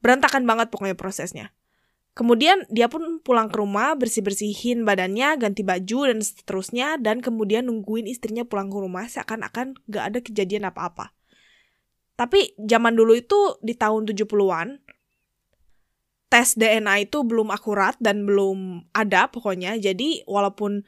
Berantakan 0.00 0.48
banget 0.48 0.72
pokoknya 0.72 0.96
prosesnya. 0.96 1.52
Kemudian 2.16 2.66
dia 2.66 2.90
pun 2.90 3.22
pulang 3.22 3.46
ke 3.46 3.56
rumah, 3.62 3.94
bersih-bersihin 3.94 4.82
badannya, 4.82 5.38
ganti 5.38 5.62
baju, 5.62 6.10
dan 6.10 6.18
seterusnya, 6.18 6.98
dan 6.98 7.22
kemudian 7.22 7.70
nungguin 7.70 8.10
istrinya 8.10 8.42
pulang 8.42 8.74
ke 8.74 8.78
rumah 8.78 9.06
seakan-akan 9.06 9.78
gak 9.86 10.04
ada 10.10 10.18
kejadian 10.18 10.66
apa-apa. 10.66 11.14
Tapi 12.18 12.58
zaman 12.58 12.98
dulu 12.98 13.14
itu 13.14 13.54
di 13.62 13.78
tahun 13.78 14.10
70-an, 14.10 14.82
tes 16.28 16.54
DNA 16.56 17.08
itu 17.08 17.24
belum 17.24 17.48
akurat 17.48 17.96
dan 17.98 18.28
belum 18.28 18.88
ada 18.92 19.32
pokoknya. 19.32 19.80
Jadi 19.80 20.24
walaupun 20.28 20.84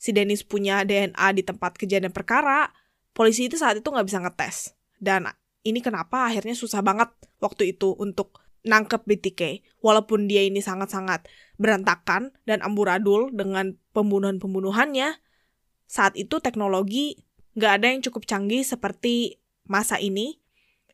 si 0.00 0.16
Dennis 0.16 0.42
punya 0.42 0.82
DNA 0.84 1.36
di 1.36 1.42
tempat 1.44 1.76
kejadian 1.76 2.12
perkara, 2.12 2.72
polisi 3.12 3.46
itu 3.46 3.60
saat 3.60 3.78
itu 3.80 3.88
nggak 3.88 4.08
bisa 4.08 4.20
ngetes. 4.24 4.72
Dan 4.96 5.28
ini 5.62 5.84
kenapa 5.84 6.32
akhirnya 6.32 6.56
susah 6.56 6.80
banget 6.80 7.12
waktu 7.38 7.76
itu 7.76 7.92
untuk 8.00 8.40
nangkep 8.64 9.04
BTK. 9.04 9.42
Walaupun 9.84 10.26
dia 10.26 10.42
ini 10.42 10.64
sangat-sangat 10.64 11.28
berantakan 11.60 12.32
dan 12.48 12.64
amburadul 12.64 13.30
dengan 13.30 13.76
pembunuhan-pembunuhannya, 13.92 15.20
saat 15.84 16.16
itu 16.16 16.40
teknologi 16.40 17.20
nggak 17.58 17.72
ada 17.80 17.86
yang 17.92 18.00
cukup 18.04 18.24
canggih 18.24 18.62
seperti 18.62 19.42
masa 19.68 20.00
ini 20.00 20.40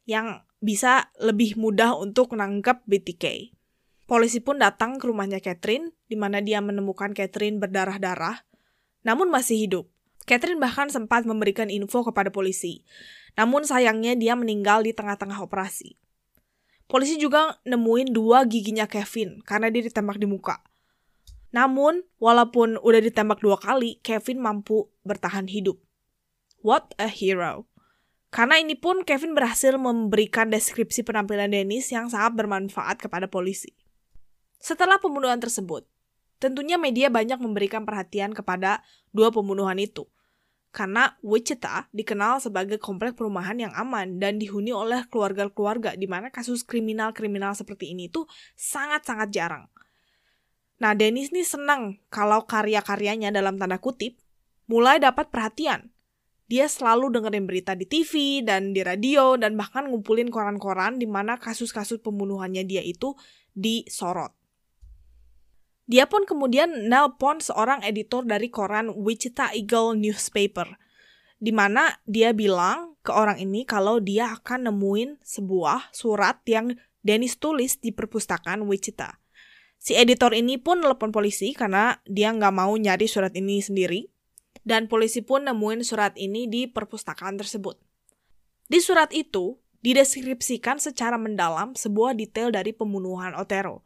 yang 0.04 0.42
bisa 0.64 1.12
lebih 1.20 1.60
mudah 1.60 1.94
untuk 1.94 2.32
menangkap 2.32 2.80
BTK. 2.88 3.53
Polisi 4.04 4.44
pun 4.44 4.60
datang 4.60 5.00
ke 5.00 5.08
rumahnya 5.08 5.40
Catherine, 5.40 5.96
di 6.08 6.16
mana 6.16 6.44
dia 6.44 6.60
menemukan 6.60 7.16
Catherine 7.16 7.56
berdarah-darah, 7.56 8.44
namun 9.00 9.32
masih 9.32 9.56
hidup. 9.64 9.88
Catherine 10.28 10.60
bahkan 10.60 10.92
sempat 10.92 11.24
memberikan 11.24 11.72
info 11.72 12.04
kepada 12.04 12.28
polisi, 12.28 12.84
namun 13.36 13.64
sayangnya 13.64 14.12
dia 14.12 14.36
meninggal 14.36 14.84
di 14.84 14.92
tengah-tengah 14.92 15.40
operasi. 15.40 15.96
Polisi 16.84 17.16
juga 17.16 17.56
nemuin 17.64 18.12
dua 18.12 18.44
giginya 18.44 18.84
Kevin 18.84 19.40
karena 19.40 19.72
dia 19.72 19.88
ditembak 19.88 20.20
di 20.20 20.28
muka. 20.28 20.60
Namun, 21.54 22.04
walaupun 22.20 22.76
udah 22.82 23.00
ditembak 23.00 23.40
dua 23.40 23.56
kali, 23.56 24.02
Kevin 24.04 24.42
mampu 24.42 24.90
bertahan 25.06 25.48
hidup. 25.48 25.80
What 26.60 26.92
a 27.00 27.08
hero. 27.08 27.70
Karena 28.34 28.58
ini 28.58 28.74
pun 28.74 29.06
Kevin 29.06 29.32
berhasil 29.32 29.78
memberikan 29.78 30.50
deskripsi 30.50 31.06
penampilan 31.06 31.54
Dennis 31.54 31.94
yang 31.94 32.10
sangat 32.10 32.34
bermanfaat 32.34 32.98
kepada 32.98 33.30
polisi. 33.30 33.83
Setelah 34.60 34.98
pembunuhan 34.98 35.38
tersebut, 35.38 35.86
tentunya 36.42 36.76
media 36.76 37.08
banyak 37.08 37.40
memberikan 37.40 37.86
perhatian 37.88 38.34
kepada 38.34 38.84
dua 39.14 39.30
pembunuhan 39.30 39.78
itu 39.78 40.08
karena 40.74 41.14
Wichita 41.22 41.86
dikenal 41.94 42.42
sebagai 42.42 42.82
komplek 42.82 43.14
perumahan 43.14 43.54
yang 43.54 43.70
aman 43.78 44.18
dan 44.18 44.42
dihuni 44.42 44.74
oleh 44.74 45.06
keluarga-keluarga 45.06 45.94
di 45.94 46.10
mana 46.10 46.34
kasus 46.34 46.66
kriminal-kriminal 46.66 47.54
seperti 47.54 47.94
ini 47.94 48.10
tuh 48.10 48.26
sangat-sangat 48.58 49.30
jarang. 49.30 49.70
Nah, 50.82 50.98
Dennis 50.98 51.30
nih 51.30 51.46
senang 51.46 52.02
kalau 52.10 52.42
karya-karyanya 52.50 53.30
dalam 53.30 53.54
tanda 53.54 53.78
kutip 53.78 54.18
mulai 54.66 54.98
dapat 54.98 55.30
perhatian. 55.30 55.94
Dia 56.44 56.68
selalu 56.68 57.08
dengerin 57.08 57.48
berita 57.48 57.72
di 57.72 57.88
TV 57.88 58.44
dan 58.44 58.76
di 58.76 58.84
radio 58.84 59.38
dan 59.40 59.56
bahkan 59.56 59.88
ngumpulin 59.88 60.28
koran-koran 60.28 61.00
di 61.00 61.08
mana 61.08 61.40
kasus-kasus 61.40 62.04
pembunuhannya 62.04 62.68
dia 62.68 62.84
itu 62.84 63.16
disorot. 63.56 64.43
Dia 65.84 66.08
pun 66.08 66.24
kemudian 66.24 66.88
nelpon 66.88 67.44
seorang 67.44 67.84
editor 67.84 68.24
dari 68.24 68.48
koran 68.48 68.88
Wichita 68.96 69.52
Eagle 69.52 69.92
Newspaper, 70.00 70.80
di 71.36 71.52
mana 71.52 72.00
dia 72.08 72.32
bilang 72.32 72.96
ke 73.04 73.12
orang 73.12 73.36
ini 73.36 73.68
kalau 73.68 74.00
dia 74.00 74.32
akan 74.32 74.72
nemuin 74.72 75.20
sebuah 75.20 75.92
surat 75.92 76.40
yang 76.48 76.72
Dennis 77.04 77.36
tulis 77.36 77.76
di 77.76 77.92
perpustakaan 77.92 78.64
Wichita. 78.64 79.20
Si 79.76 79.92
editor 79.92 80.32
ini 80.32 80.56
pun 80.56 80.80
nelpon 80.80 81.12
polisi 81.12 81.52
karena 81.52 82.00
dia 82.08 82.32
nggak 82.32 82.54
mau 82.56 82.72
nyari 82.72 83.04
surat 83.04 83.36
ini 83.36 83.60
sendiri, 83.60 84.08
dan 84.64 84.88
polisi 84.88 85.20
pun 85.20 85.44
nemuin 85.44 85.84
surat 85.84 86.16
ini 86.16 86.48
di 86.48 86.64
perpustakaan 86.64 87.36
tersebut. 87.36 87.76
Di 88.64 88.80
surat 88.80 89.12
itu, 89.12 89.60
dideskripsikan 89.84 90.80
secara 90.80 91.20
mendalam 91.20 91.76
sebuah 91.76 92.16
detail 92.16 92.48
dari 92.48 92.72
pembunuhan 92.72 93.36
Otero, 93.36 93.84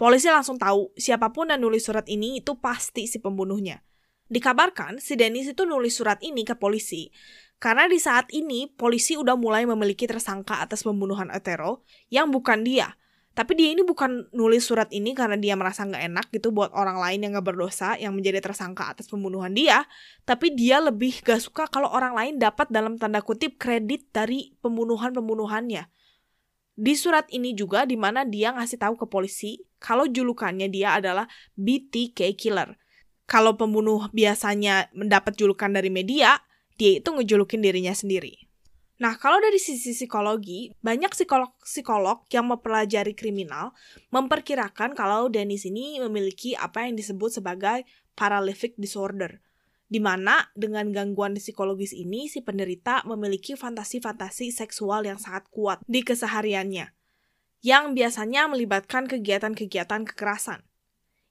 Polisi 0.00 0.32
langsung 0.32 0.56
tahu 0.56 0.96
siapa 0.96 1.28
pun 1.28 1.52
yang 1.52 1.60
nulis 1.60 1.84
surat 1.84 2.08
ini 2.08 2.40
itu 2.40 2.56
pasti 2.56 3.04
si 3.04 3.20
pembunuhnya. 3.20 3.84
Dikabarkan 4.32 4.96
si 4.96 5.12
Dennis 5.12 5.52
itu 5.52 5.68
nulis 5.68 5.92
surat 5.92 6.16
ini 6.24 6.40
ke 6.40 6.56
polisi 6.56 7.12
karena 7.60 7.84
di 7.84 8.00
saat 8.00 8.32
ini 8.32 8.64
polisi 8.64 9.20
udah 9.20 9.36
mulai 9.36 9.68
memiliki 9.68 10.08
tersangka 10.08 10.64
atas 10.64 10.88
pembunuhan 10.88 11.28
Otero 11.28 11.84
yang 12.08 12.32
bukan 12.32 12.64
dia. 12.64 12.96
Tapi 13.36 13.52
dia 13.52 13.76
ini 13.76 13.84
bukan 13.84 14.32
nulis 14.32 14.64
surat 14.64 14.88
ini 14.88 15.12
karena 15.12 15.36
dia 15.36 15.52
merasa 15.52 15.84
nggak 15.84 16.02
enak 16.08 16.26
gitu 16.32 16.48
buat 16.48 16.72
orang 16.72 16.96
lain 16.96 17.20
yang 17.20 17.36
nggak 17.36 17.52
berdosa 17.52 18.00
yang 18.00 18.16
menjadi 18.16 18.40
tersangka 18.40 18.88
atas 18.88 19.04
pembunuhan 19.04 19.52
dia. 19.52 19.84
Tapi 20.24 20.56
dia 20.56 20.80
lebih 20.80 21.20
gak 21.20 21.44
suka 21.44 21.68
kalau 21.68 21.92
orang 21.92 22.16
lain 22.16 22.34
dapat 22.40 22.72
dalam 22.72 22.96
tanda 22.96 23.20
kutip 23.20 23.60
kredit 23.60 24.08
dari 24.16 24.56
pembunuhan-pembunuhannya. 24.64 25.92
Di 26.80 26.94
surat 26.96 27.28
ini 27.28 27.52
juga 27.52 27.84
di 27.84 28.00
mana 28.00 28.24
dia 28.24 28.56
ngasih 28.56 28.80
tahu 28.80 28.96
ke 28.96 29.04
polisi 29.04 29.60
kalau 29.80 30.06
julukannya 30.06 30.68
dia 30.68 31.00
adalah 31.00 31.26
BTK 31.56 32.36
Killer. 32.36 32.76
Kalau 33.24 33.56
pembunuh 33.56 34.12
biasanya 34.12 34.92
mendapat 34.92 35.34
julukan 35.40 35.72
dari 35.72 35.88
media, 35.88 36.36
dia 36.76 37.00
itu 37.00 37.08
ngejulukin 37.08 37.64
dirinya 37.64 37.96
sendiri. 37.96 38.46
Nah, 39.00 39.16
kalau 39.16 39.40
dari 39.40 39.56
sisi 39.56 39.96
psikologi, 39.96 40.76
banyak 40.84 41.08
psikolog-psikolog 41.16 42.28
yang 42.28 42.52
mempelajari 42.52 43.16
kriminal 43.16 43.72
memperkirakan 44.12 44.92
kalau 44.92 45.32
Dennis 45.32 45.64
ini 45.64 45.96
memiliki 46.04 46.52
apa 46.52 46.84
yang 46.84 47.00
disebut 47.00 47.40
sebagai 47.40 47.88
paralytic 48.12 48.76
disorder– 48.76 49.40
di 49.90 49.98
mana 49.98 50.46
dengan 50.54 50.94
gangguan 50.94 51.34
psikologis 51.34 51.90
ini 51.90 52.30
si 52.30 52.46
penderita 52.46 53.02
memiliki 53.10 53.58
fantasi-fantasi 53.58 54.54
seksual 54.54 55.02
yang 55.02 55.18
sangat 55.18 55.50
kuat 55.50 55.82
di 55.90 56.06
kesehariannya, 56.06 56.94
yang 57.60 57.92
biasanya 57.92 58.48
melibatkan 58.48 59.04
kegiatan-kegiatan 59.08 60.08
kekerasan. 60.08 60.64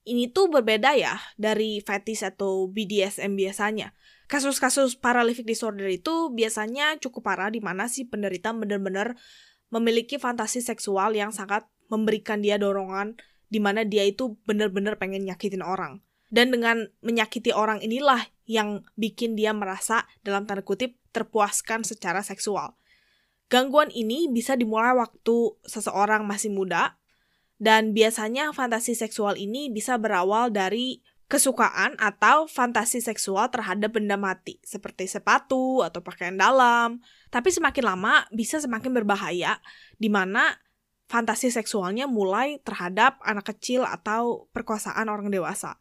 Ini 0.05 0.33
tuh 0.33 0.49
berbeda 0.49 0.97
ya 0.97 1.21
dari 1.37 1.81
fetish 1.83 2.25
atau 2.25 2.69
BDSM 2.69 3.37
biasanya. 3.37 3.93
Kasus-kasus 4.29 4.97
paralytic 4.97 5.45
disorder 5.45 5.89
itu 5.89 6.29
biasanya 6.33 6.97
cukup 7.01 7.29
parah 7.33 7.49
di 7.49 7.61
mana 7.61 7.89
si 7.89 8.05
penderita 8.05 8.53
benar-benar 8.53 9.17
memiliki 9.69 10.17
fantasi 10.21 10.61
seksual 10.61 11.17
yang 11.17 11.33
sangat 11.33 11.65
memberikan 11.89 12.41
dia 12.41 12.57
dorongan 12.61 13.17
di 13.49 13.57
mana 13.57 13.81
dia 13.85 14.05
itu 14.05 14.37
benar-benar 14.45 15.01
pengen 15.01 15.25
nyakitin 15.25 15.65
orang. 15.65 16.01
Dan 16.29 16.53
dengan 16.53 16.85
menyakiti 17.01 17.49
orang 17.49 17.81
inilah 17.81 18.21
yang 18.45 18.85
bikin 18.93 19.33
dia 19.33 19.49
merasa 19.49 20.05
dalam 20.21 20.45
tanda 20.45 20.61
kutip 20.61 20.93
terpuaskan 21.09 21.81
secara 21.81 22.21
seksual. 22.21 22.77
Gangguan 23.49 23.89
ini 23.89 24.29
bisa 24.29 24.53
dimulai 24.53 24.93
waktu 24.93 25.57
seseorang 25.65 26.21
masih 26.29 26.53
muda, 26.53 27.01
dan 27.57 27.91
biasanya 27.97 28.53
fantasi 28.53 28.93
seksual 28.93 29.35
ini 29.35 29.73
bisa 29.73 29.97
berawal 29.97 30.53
dari 30.53 31.01
kesukaan 31.29 31.93
atau 32.01 32.49
fantasi 32.49 33.05
seksual 33.05 33.53
terhadap 33.53 33.93
benda 33.93 34.17
mati, 34.17 34.57
seperti 34.65 35.05
sepatu 35.05 35.85
atau 35.85 36.01
pakaian 36.01 36.33
dalam. 36.33 37.01
Tapi 37.29 37.53
semakin 37.53 37.85
lama 37.85 38.25
bisa 38.33 38.57
semakin 38.57 38.93
berbahaya, 38.93 39.61
di 39.97 40.09
mana 40.09 40.57
fantasi 41.09 41.53
seksualnya 41.53 42.09
mulai 42.09 42.57
terhadap 42.61 43.17
anak 43.25 43.49
kecil 43.53 43.85
atau 43.85 44.49
perkosaan 44.53 45.09
orang 45.09 45.29
dewasa. 45.29 45.77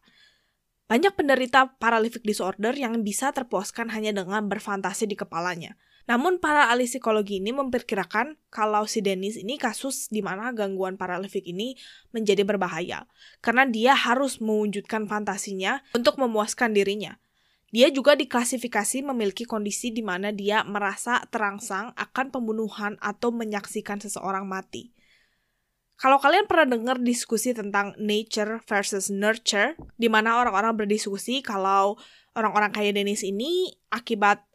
Banyak 0.89 1.13
penderita 1.13 1.77
paralytic 1.77 2.25
disorder 2.25 2.73
yang 2.73 3.05
bisa 3.05 3.29
terpuaskan 3.29 3.93
hanya 3.93 4.09
dengan 4.09 4.49
berfantasi 4.49 5.05
di 5.05 5.13
kepalanya. 5.13 5.77
Namun 6.09 6.41
para 6.41 6.73
ahli 6.73 6.89
psikologi 6.89 7.37
ini 7.37 7.53
memperkirakan 7.53 8.33
kalau 8.49 8.89
si 8.89 9.05
Dennis 9.05 9.37
ini 9.37 9.61
kasus 9.61 10.09
di 10.09 10.25
mana 10.25 10.49
gangguan 10.57 10.97
paralifik 10.97 11.45
ini 11.45 11.77
menjadi 12.09 12.41
berbahaya 12.41 13.05
karena 13.45 13.69
dia 13.69 13.93
harus 13.93 14.41
mewujudkan 14.41 15.05
fantasinya 15.05 15.85
untuk 15.93 16.17
memuaskan 16.17 16.73
dirinya. 16.73 17.21
Dia 17.69 17.93
juga 17.93 18.17
diklasifikasi 18.17 19.05
memiliki 19.05 19.45
kondisi 19.45 19.93
di 19.93 20.01
mana 20.01 20.33
dia 20.33 20.65
merasa 20.65 21.21
terangsang 21.29 21.93
akan 21.93 22.33
pembunuhan 22.33 22.97
atau 22.97 23.29
menyaksikan 23.29 24.01
seseorang 24.01 24.49
mati. 24.49 24.89
Kalau 25.99 26.17
kalian 26.17 26.49
pernah 26.49 26.73
dengar 26.73 26.97
diskusi 26.97 27.53
tentang 27.53 27.93
nature 28.01 28.65
versus 28.65 29.13
nurture, 29.13 29.77
di 29.99 30.09
mana 30.09 30.41
orang-orang 30.41 30.73
berdiskusi 30.73 31.45
kalau 31.45 32.01
orang-orang 32.33 32.73
kayak 32.73 32.97
Dennis 32.97 33.21
ini 33.21 33.69
akibat 33.93 34.48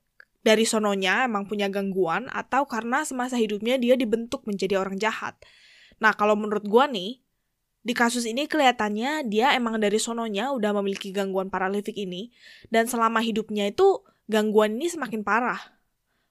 dari 0.44 0.68
sononya 0.68 1.24
emang 1.24 1.48
punya 1.48 1.72
gangguan 1.72 2.28
atau 2.28 2.68
karena 2.68 3.02
semasa 3.02 3.40
hidupnya 3.40 3.80
dia 3.80 3.96
dibentuk 3.96 4.44
menjadi 4.44 4.76
orang 4.76 5.00
jahat. 5.00 5.40
Nah, 5.98 6.12
kalau 6.12 6.36
menurut 6.36 6.68
gua 6.68 6.84
nih, 6.84 7.24
di 7.84 7.92
kasus 7.92 8.24
ini 8.28 8.48
kelihatannya 8.48 9.28
dia 9.28 9.52
emang 9.56 9.76
dari 9.76 10.00
sononya 10.00 10.52
udah 10.52 10.72
memiliki 10.80 11.12
gangguan 11.12 11.52
paralifik 11.52 11.96
ini 12.00 12.32
dan 12.72 12.88
selama 12.88 13.20
hidupnya 13.20 13.68
itu 13.68 14.00
gangguan 14.28 14.80
ini 14.80 14.88
semakin 14.88 15.20
parah. 15.20 15.60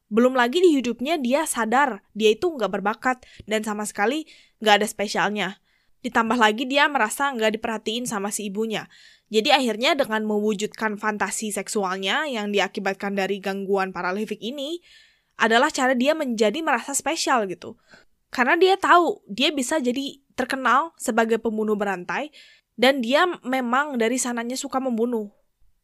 Belum 0.10 0.34
lagi 0.38 0.62
di 0.62 0.78
hidupnya 0.78 1.18
dia 1.18 1.46
sadar 1.46 2.06
dia 2.14 2.34
itu 2.34 2.50
nggak 2.54 2.70
berbakat 2.70 3.26
dan 3.50 3.62
sama 3.66 3.86
sekali 3.86 4.30
nggak 4.62 4.82
ada 4.82 4.88
spesialnya. 4.90 5.62
Ditambah 6.04 6.36
lagi 6.36 6.68
dia 6.68 6.86
merasa 6.92 7.32
nggak 7.32 7.58
diperhatiin 7.60 8.04
sama 8.04 8.30
si 8.30 8.52
ibunya. 8.52 8.92
Jadi 9.32 9.50
akhirnya 9.50 9.96
dengan 9.96 10.28
mewujudkan 10.28 11.00
fantasi 11.00 11.50
seksualnya 11.50 12.28
yang 12.28 12.52
diakibatkan 12.52 13.16
dari 13.16 13.40
gangguan 13.40 13.96
paralifik 13.96 14.38
ini 14.44 14.84
adalah 15.40 15.74
cara 15.74 15.98
dia 15.98 16.14
menjadi 16.14 16.60
merasa 16.62 16.94
spesial 16.94 17.48
gitu. 17.50 17.80
Karena 18.30 18.60
dia 18.60 18.76
tahu 18.78 19.24
dia 19.26 19.50
bisa 19.50 19.80
jadi 19.80 20.22
terkenal 20.36 20.94
sebagai 21.00 21.40
pembunuh 21.40 21.74
berantai 21.80 22.30
dan 22.76 23.02
dia 23.02 23.26
memang 23.46 23.98
dari 23.98 24.18
sananya 24.18 24.58
suka 24.58 24.82
membunuh 24.82 25.30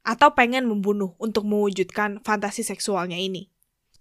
atau 0.02 0.34
pengen 0.34 0.66
membunuh 0.66 1.14
untuk 1.22 1.46
mewujudkan 1.46 2.22
fantasi 2.26 2.66
seksualnya 2.66 3.18
ini. 3.18 3.50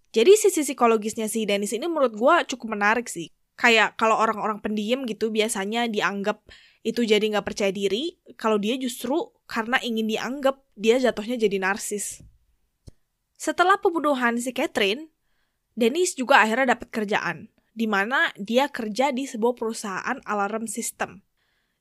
Jadi 0.08 0.40
sisi 0.40 0.64
psikologisnya 0.64 1.28
si 1.28 1.44
Dennis 1.44 1.76
ini 1.76 1.84
menurut 1.84 2.16
gue 2.16 2.34
cukup 2.56 2.74
menarik 2.74 3.06
sih. 3.12 3.28
Kayak 3.58 3.98
kalau 3.98 4.14
orang-orang 4.14 4.62
pendiam 4.62 5.02
gitu 5.02 5.34
biasanya 5.34 5.90
dianggap 5.90 6.46
itu 6.86 7.02
jadi 7.02 7.20
nggak 7.20 7.42
percaya 7.42 7.74
diri, 7.74 8.16
kalau 8.38 8.56
dia 8.56 8.78
justru 8.78 9.34
karena 9.50 9.82
ingin 9.82 10.06
dianggap, 10.06 10.62
dia 10.78 11.02
jatuhnya 11.02 11.34
jadi 11.34 11.58
narsis. 11.58 12.22
Setelah 13.34 13.82
pembunuhan 13.82 14.38
si 14.38 14.54
Catherine, 14.54 15.10
Dennis 15.74 16.14
juga 16.14 16.42
akhirnya 16.42 16.78
dapat 16.78 16.88
kerjaan, 16.90 17.50
di 17.74 17.86
mana 17.90 18.30
dia 18.38 18.70
kerja 18.70 19.10
di 19.10 19.26
sebuah 19.26 19.58
perusahaan 19.58 20.18
alarm 20.22 20.70
system. 20.70 21.22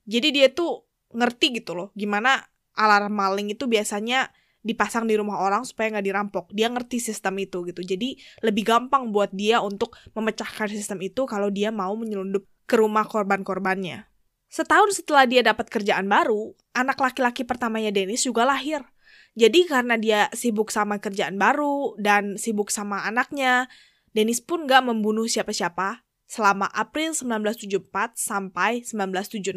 Jadi 0.02 0.34
dia 0.34 0.50
tuh 0.50 0.82
ngerti 1.14 1.62
gitu 1.62 1.78
loh, 1.78 1.88
gimana 1.94 2.42
alarm 2.74 3.14
maling 3.14 3.54
itu 3.54 3.66
biasanya 3.66 4.30
dipasang 4.68 5.08
di 5.08 5.16
rumah 5.16 5.40
orang 5.40 5.64
supaya 5.64 5.96
nggak 5.96 6.04
dirampok. 6.04 6.44
Dia 6.52 6.68
ngerti 6.68 7.00
sistem 7.00 7.40
itu 7.40 7.64
gitu. 7.64 7.80
Jadi 7.80 8.20
lebih 8.44 8.68
gampang 8.68 9.08
buat 9.08 9.32
dia 9.32 9.64
untuk 9.64 9.96
memecahkan 10.12 10.68
sistem 10.68 11.00
itu 11.00 11.24
kalau 11.24 11.48
dia 11.48 11.72
mau 11.72 11.96
menyelundup 11.96 12.44
ke 12.68 12.76
rumah 12.76 13.08
korban-korbannya. 13.08 14.04
Setahun 14.52 15.00
setelah 15.00 15.24
dia 15.24 15.40
dapat 15.40 15.72
kerjaan 15.72 16.08
baru, 16.08 16.52
anak 16.76 17.00
laki-laki 17.00 17.48
pertamanya 17.48 17.88
Dennis 17.88 18.28
juga 18.28 18.44
lahir. 18.44 18.84
Jadi 19.36 19.68
karena 19.68 19.96
dia 19.96 20.28
sibuk 20.36 20.68
sama 20.68 21.00
kerjaan 21.00 21.36
baru 21.40 21.96
dan 21.96 22.36
sibuk 22.36 22.68
sama 22.68 23.04
anaknya, 23.08 23.68
Dennis 24.12 24.40
pun 24.40 24.64
gak 24.64 24.84
membunuh 24.88 25.28
siapa-siapa 25.28 26.04
selama 26.28 26.68
April 26.72 27.12
1974 27.16 28.16
sampai 28.16 28.84
1976. 28.84 29.56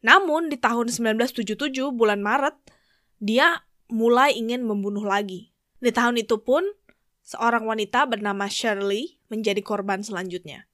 Namun 0.00 0.48
di 0.48 0.56
tahun 0.56 0.88
1977 0.88 1.92
bulan 1.92 2.24
Maret, 2.24 2.56
dia 3.20 3.64
mulai 3.90 4.34
ingin 4.38 4.64
membunuh 4.64 5.04
lagi. 5.04 5.52
Di 5.82 5.90
tahun 5.90 6.22
itu 6.22 6.40
pun, 6.40 6.64
seorang 7.26 7.66
wanita 7.66 8.06
bernama 8.06 8.46
Shirley 8.50 9.20
menjadi 9.30 9.60
korban 9.62 10.02
selanjutnya. 10.02 10.70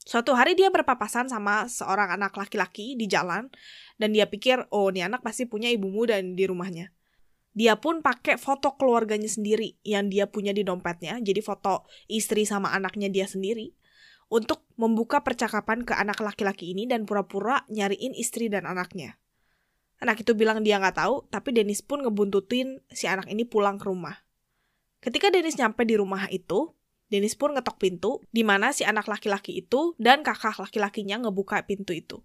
Suatu 0.00 0.32
hari 0.32 0.56
dia 0.56 0.72
berpapasan 0.72 1.28
sama 1.28 1.68
seorang 1.68 2.16
anak 2.16 2.34
laki-laki 2.34 2.96
di 2.96 3.06
jalan 3.06 3.52
dan 4.00 4.10
dia 4.10 4.26
pikir, 4.26 4.66
oh 4.72 4.88
ini 4.88 5.04
anak 5.04 5.20
pasti 5.20 5.44
punya 5.44 5.68
ibu 5.68 5.92
muda 5.92 6.18
di 6.18 6.44
rumahnya. 6.48 6.90
Dia 7.52 7.76
pun 7.76 8.00
pakai 8.00 8.38
foto 8.38 8.78
keluarganya 8.78 9.28
sendiri 9.28 9.76
yang 9.82 10.08
dia 10.08 10.30
punya 10.30 10.54
di 10.54 10.62
dompetnya, 10.62 11.18
jadi 11.18 11.42
foto 11.42 11.84
istri 12.06 12.46
sama 12.46 12.70
anaknya 12.72 13.10
dia 13.10 13.26
sendiri, 13.26 13.74
untuk 14.30 14.64
membuka 14.78 15.20
percakapan 15.20 15.82
ke 15.82 15.92
anak 15.92 16.22
laki-laki 16.22 16.70
ini 16.70 16.86
dan 16.86 17.04
pura-pura 17.04 17.66
nyariin 17.66 18.14
istri 18.14 18.46
dan 18.46 18.64
anaknya. 18.64 19.18
Anak 20.00 20.24
itu 20.24 20.32
bilang 20.32 20.64
dia 20.64 20.80
nggak 20.80 20.96
tahu, 20.96 21.28
tapi 21.28 21.52
Dennis 21.52 21.84
pun 21.84 22.00
ngebuntutin 22.00 22.80
si 22.88 23.04
anak 23.04 23.28
ini 23.28 23.44
pulang 23.44 23.76
ke 23.76 23.84
rumah. 23.84 24.16
Ketika 25.04 25.28
Dennis 25.28 25.60
nyampe 25.60 25.84
di 25.84 26.00
rumah 26.00 26.24
itu, 26.32 26.72
Dennis 27.12 27.36
pun 27.36 27.52
ngetok 27.52 27.76
pintu, 27.76 28.24
di 28.32 28.40
mana 28.40 28.72
si 28.72 28.86
anak 28.86 29.10
laki-laki 29.10 29.60
itu 29.60 29.92
dan 30.00 30.24
kakak 30.24 30.56
laki-lakinya 30.56 31.28
ngebuka 31.28 31.60
pintu 31.68 31.92
itu. 31.92 32.24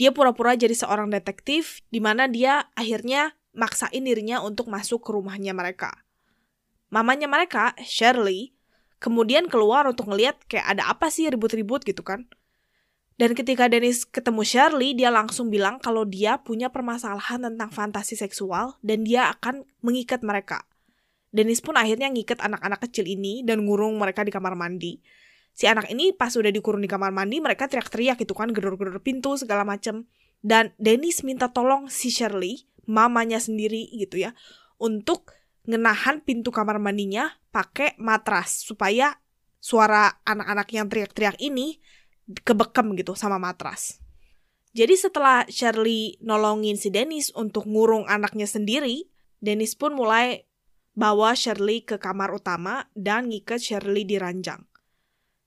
Dia 0.00 0.16
pura-pura 0.16 0.56
jadi 0.56 0.72
seorang 0.72 1.12
detektif, 1.12 1.84
di 1.92 2.00
mana 2.00 2.24
dia 2.24 2.72
akhirnya 2.72 3.36
maksain 3.52 4.00
dirinya 4.00 4.40
untuk 4.40 4.72
masuk 4.72 5.04
ke 5.04 5.12
rumahnya 5.12 5.52
mereka. 5.52 5.92
Mamanya 6.88 7.28
mereka, 7.28 7.76
Shirley, 7.84 8.56
kemudian 8.96 9.50
keluar 9.50 9.84
untuk 9.84 10.08
ngeliat 10.08 10.40
kayak 10.48 10.78
ada 10.78 10.88
apa 10.88 11.12
sih 11.12 11.28
ribut-ribut 11.28 11.84
gitu 11.84 12.00
kan. 12.00 12.28
Dan 13.20 13.36
ketika 13.36 13.68
Dennis 13.68 14.08
ketemu 14.08 14.42
Shirley, 14.42 14.96
dia 14.96 15.12
langsung 15.12 15.52
bilang 15.52 15.76
kalau 15.78 16.08
dia 16.08 16.40
punya 16.40 16.72
permasalahan 16.72 17.44
tentang 17.44 17.68
fantasi 17.68 18.16
seksual 18.16 18.80
dan 18.80 19.04
dia 19.04 19.28
akan 19.36 19.68
mengikat 19.84 20.24
mereka. 20.24 20.64
Dennis 21.32 21.64
pun 21.64 21.76
akhirnya 21.76 22.12
ngiket 22.12 22.40
anak-anak 22.40 22.84
kecil 22.88 23.08
ini 23.08 23.40
dan 23.44 23.64
ngurung 23.64 23.96
mereka 23.96 24.24
di 24.24 24.32
kamar 24.32 24.56
mandi. 24.56 25.00
Si 25.52 25.68
anak 25.68 25.92
ini 25.92 26.16
pas 26.16 26.32
udah 26.32 26.48
dikurung 26.48 26.80
di 26.80 26.88
kamar 26.88 27.12
mandi, 27.12 27.40
mereka 27.40 27.68
teriak-teriak 27.68 28.20
gitu 28.20 28.32
kan, 28.32 28.52
gedor-gedor 28.52 29.00
pintu 29.04 29.36
segala 29.36 29.64
macem. 29.64 30.08
Dan 30.40 30.72
Dennis 30.80 31.20
minta 31.24 31.52
tolong 31.52 31.92
si 31.92 32.08
Shirley, 32.08 32.68
mamanya 32.88 33.36
sendiri 33.40 33.92
gitu 33.92 34.20
ya, 34.20 34.32
untuk 34.80 35.36
ngenahan 35.68 36.24
pintu 36.24 36.50
kamar 36.50 36.82
mandinya 36.82 37.30
pakai 37.54 37.94
matras 38.00 38.66
supaya 38.66 39.22
suara 39.62 40.10
anak-anak 40.26 40.68
yang 40.74 40.90
teriak-teriak 40.90 41.38
ini 41.38 41.78
kebekem 42.40 42.96
gitu 42.96 43.12
sama 43.12 43.36
matras. 43.36 44.00
Jadi 44.72 44.96
setelah 44.96 45.44
Shirley 45.52 46.16
nolongin 46.24 46.80
si 46.80 46.88
Dennis 46.88 47.28
untuk 47.36 47.68
ngurung 47.68 48.08
anaknya 48.08 48.48
sendiri, 48.48 49.04
Dennis 49.36 49.76
pun 49.76 49.92
mulai 49.92 50.48
bawa 50.96 51.36
Shirley 51.36 51.84
ke 51.84 52.00
kamar 52.00 52.32
utama 52.32 52.88
dan 52.96 53.28
ngikat 53.28 53.60
Shirley 53.60 54.08
di 54.08 54.16
ranjang. 54.16 54.64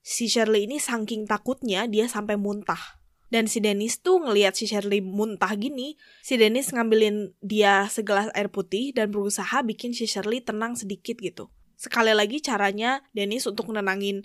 Si 0.06 0.30
Shirley 0.30 0.70
ini 0.70 0.78
saking 0.78 1.26
takutnya 1.26 1.90
dia 1.90 2.06
sampai 2.06 2.38
muntah. 2.38 3.02
Dan 3.34 3.50
si 3.50 3.58
Dennis 3.58 3.98
tuh 4.06 4.22
ngeliat 4.22 4.54
si 4.54 4.70
Shirley 4.70 5.02
muntah 5.02 5.50
gini, 5.58 5.98
si 6.22 6.38
Dennis 6.38 6.70
ngambilin 6.70 7.34
dia 7.42 7.90
segelas 7.90 8.30
air 8.38 8.54
putih 8.54 8.94
dan 8.94 9.10
berusaha 9.10 9.66
bikin 9.66 9.98
si 9.98 10.06
Shirley 10.06 10.46
tenang 10.46 10.78
sedikit 10.78 11.18
gitu. 11.18 11.50
Sekali 11.74 12.14
lagi 12.14 12.38
caranya 12.40 13.02
Dennis 13.18 13.50
untuk 13.50 13.74
nenangin 13.74 14.22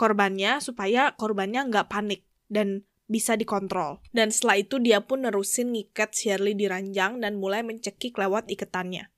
korbannya 0.00 0.64
supaya 0.64 1.12
korbannya 1.12 1.68
nggak 1.68 1.92
panik 1.92 2.24
dan 2.48 2.88
bisa 3.04 3.36
dikontrol. 3.36 4.00
Dan 4.16 4.32
setelah 4.32 4.64
itu 4.64 4.80
dia 4.80 5.04
pun 5.04 5.28
nerusin 5.28 5.76
ngikat 5.76 6.16
Shirley 6.16 6.56
di 6.56 6.64
ranjang 6.72 7.20
dan 7.20 7.36
mulai 7.36 7.60
mencekik 7.60 8.16
lewat 8.16 8.48
iketannya. 8.48 9.12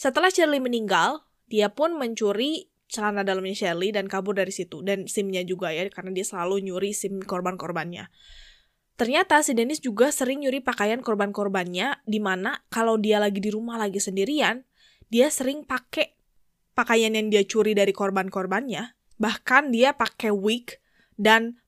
Setelah 0.00 0.32
Shirley 0.32 0.64
meninggal, 0.64 1.28
dia 1.50 1.68
pun 1.68 2.00
mencuri 2.00 2.72
celana 2.88 3.26
dalamnya 3.26 3.52
Shirley 3.52 3.92
dan 3.92 4.08
kabur 4.08 4.32
dari 4.32 4.54
situ. 4.54 4.80
Dan 4.80 5.04
SIM-nya 5.04 5.44
juga 5.44 5.74
ya, 5.74 5.84
karena 5.92 6.14
dia 6.14 6.24
selalu 6.24 6.70
nyuri 6.70 6.94
SIM 6.94 7.20
korban-korbannya. 7.20 8.08
Ternyata 8.94 9.42
si 9.42 9.58
Dennis 9.58 9.82
juga 9.82 10.14
sering 10.14 10.46
nyuri 10.46 10.62
pakaian 10.62 11.02
korban-korbannya, 11.02 12.06
di 12.06 12.22
mana 12.22 12.62
kalau 12.70 12.94
dia 12.94 13.18
lagi 13.18 13.42
di 13.42 13.50
rumah 13.50 13.74
lagi 13.74 13.98
sendirian, 13.98 14.62
dia 15.10 15.26
sering 15.34 15.66
pakai 15.66 16.14
pakaian 16.78 17.10
yang 17.10 17.26
dia 17.26 17.42
curi 17.42 17.74
dari 17.74 17.90
korban-korbannya, 17.90 18.94
Bahkan 19.18 19.70
dia 19.70 19.94
pakai 19.94 20.34
wig 20.34 20.78
dan 21.14 21.58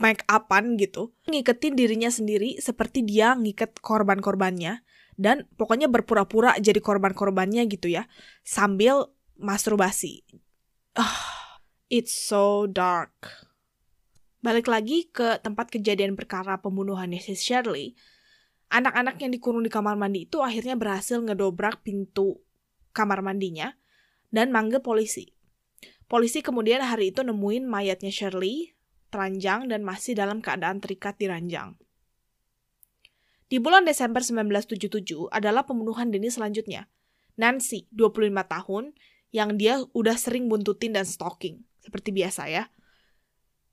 make 0.00 0.26
upan 0.26 0.74
gitu, 0.74 1.14
ngiketin 1.30 1.78
dirinya 1.78 2.10
sendiri 2.10 2.58
seperti 2.58 3.06
dia 3.06 3.38
ngiket 3.38 3.78
korban-korbannya 3.78 4.82
dan 5.18 5.46
pokoknya 5.54 5.86
berpura-pura 5.86 6.54
jadi 6.58 6.78
korban-korbannya 6.78 7.66
gitu 7.70 7.90
ya, 7.90 8.06
sambil 8.42 9.10
masturbasi. 9.38 10.26
Ah, 10.98 11.58
it's 11.90 12.14
so 12.14 12.66
dark. 12.66 13.46
Balik 14.38 14.70
lagi 14.70 15.10
ke 15.10 15.42
tempat 15.42 15.70
kejadian 15.70 16.14
perkara 16.14 16.58
pembunuhannya 16.62 17.18
si 17.18 17.34
Shirley. 17.34 17.98
Anak-anak 18.70 19.18
yang 19.18 19.34
dikurung 19.34 19.66
di 19.66 19.70
kamar 19.72 19.98
mandi 19.98 20.26
itu 20.28 20.38
akhirnya 20.42 20.78
berhasil 20.78 21.18
ngedobrak 21.18 21.82
pintu 21.82 22.38
kamar 22.94 23.22
mandinya 23.22 23.74
dan 24.30 24.54
manggil 24.54 24.78
polisi. 24.82 25.37
Polisi 26.08 26.40
kemudian 26.40 26.80
hari 26.80 27.12
itu 27.12 27.20
nemuin 27.20 27.68
mayatnya 27.68 28.08
Shirley 28.08 28.72
teranjang 29.12 29.68
dan 29.68 29.84
masih 29.84 30.16
dalam 30.16 30.40
keadaan 30.40 30.80
terikat 30.80 31.20
di 31.20 31.28
ranjang. 31.28 31.76
Di 33.48 33.60
bulan 33.60 33.84
Desember 33.84 34.20
1977 34.20 35.28
adalah 35.28 35.68
pembunuhan 35.68 36.08
Dennis 36.08 36.40
selanjutnya. 36.40 36.88
Nancy, 37.36 37.88
25 37.92 38.44
tahun, 38.44 38.84
yang 39.32 39.56
dia 39.60 39.84
udah 39.92 40.16
sering 40.16 40.48
buntutin 40.48 40.96
dan 40.96 41.04
stalking, 41.04 41.64
seperti 41.80 42.12
biasa 42.12 42.48
ya. 42.48 42.72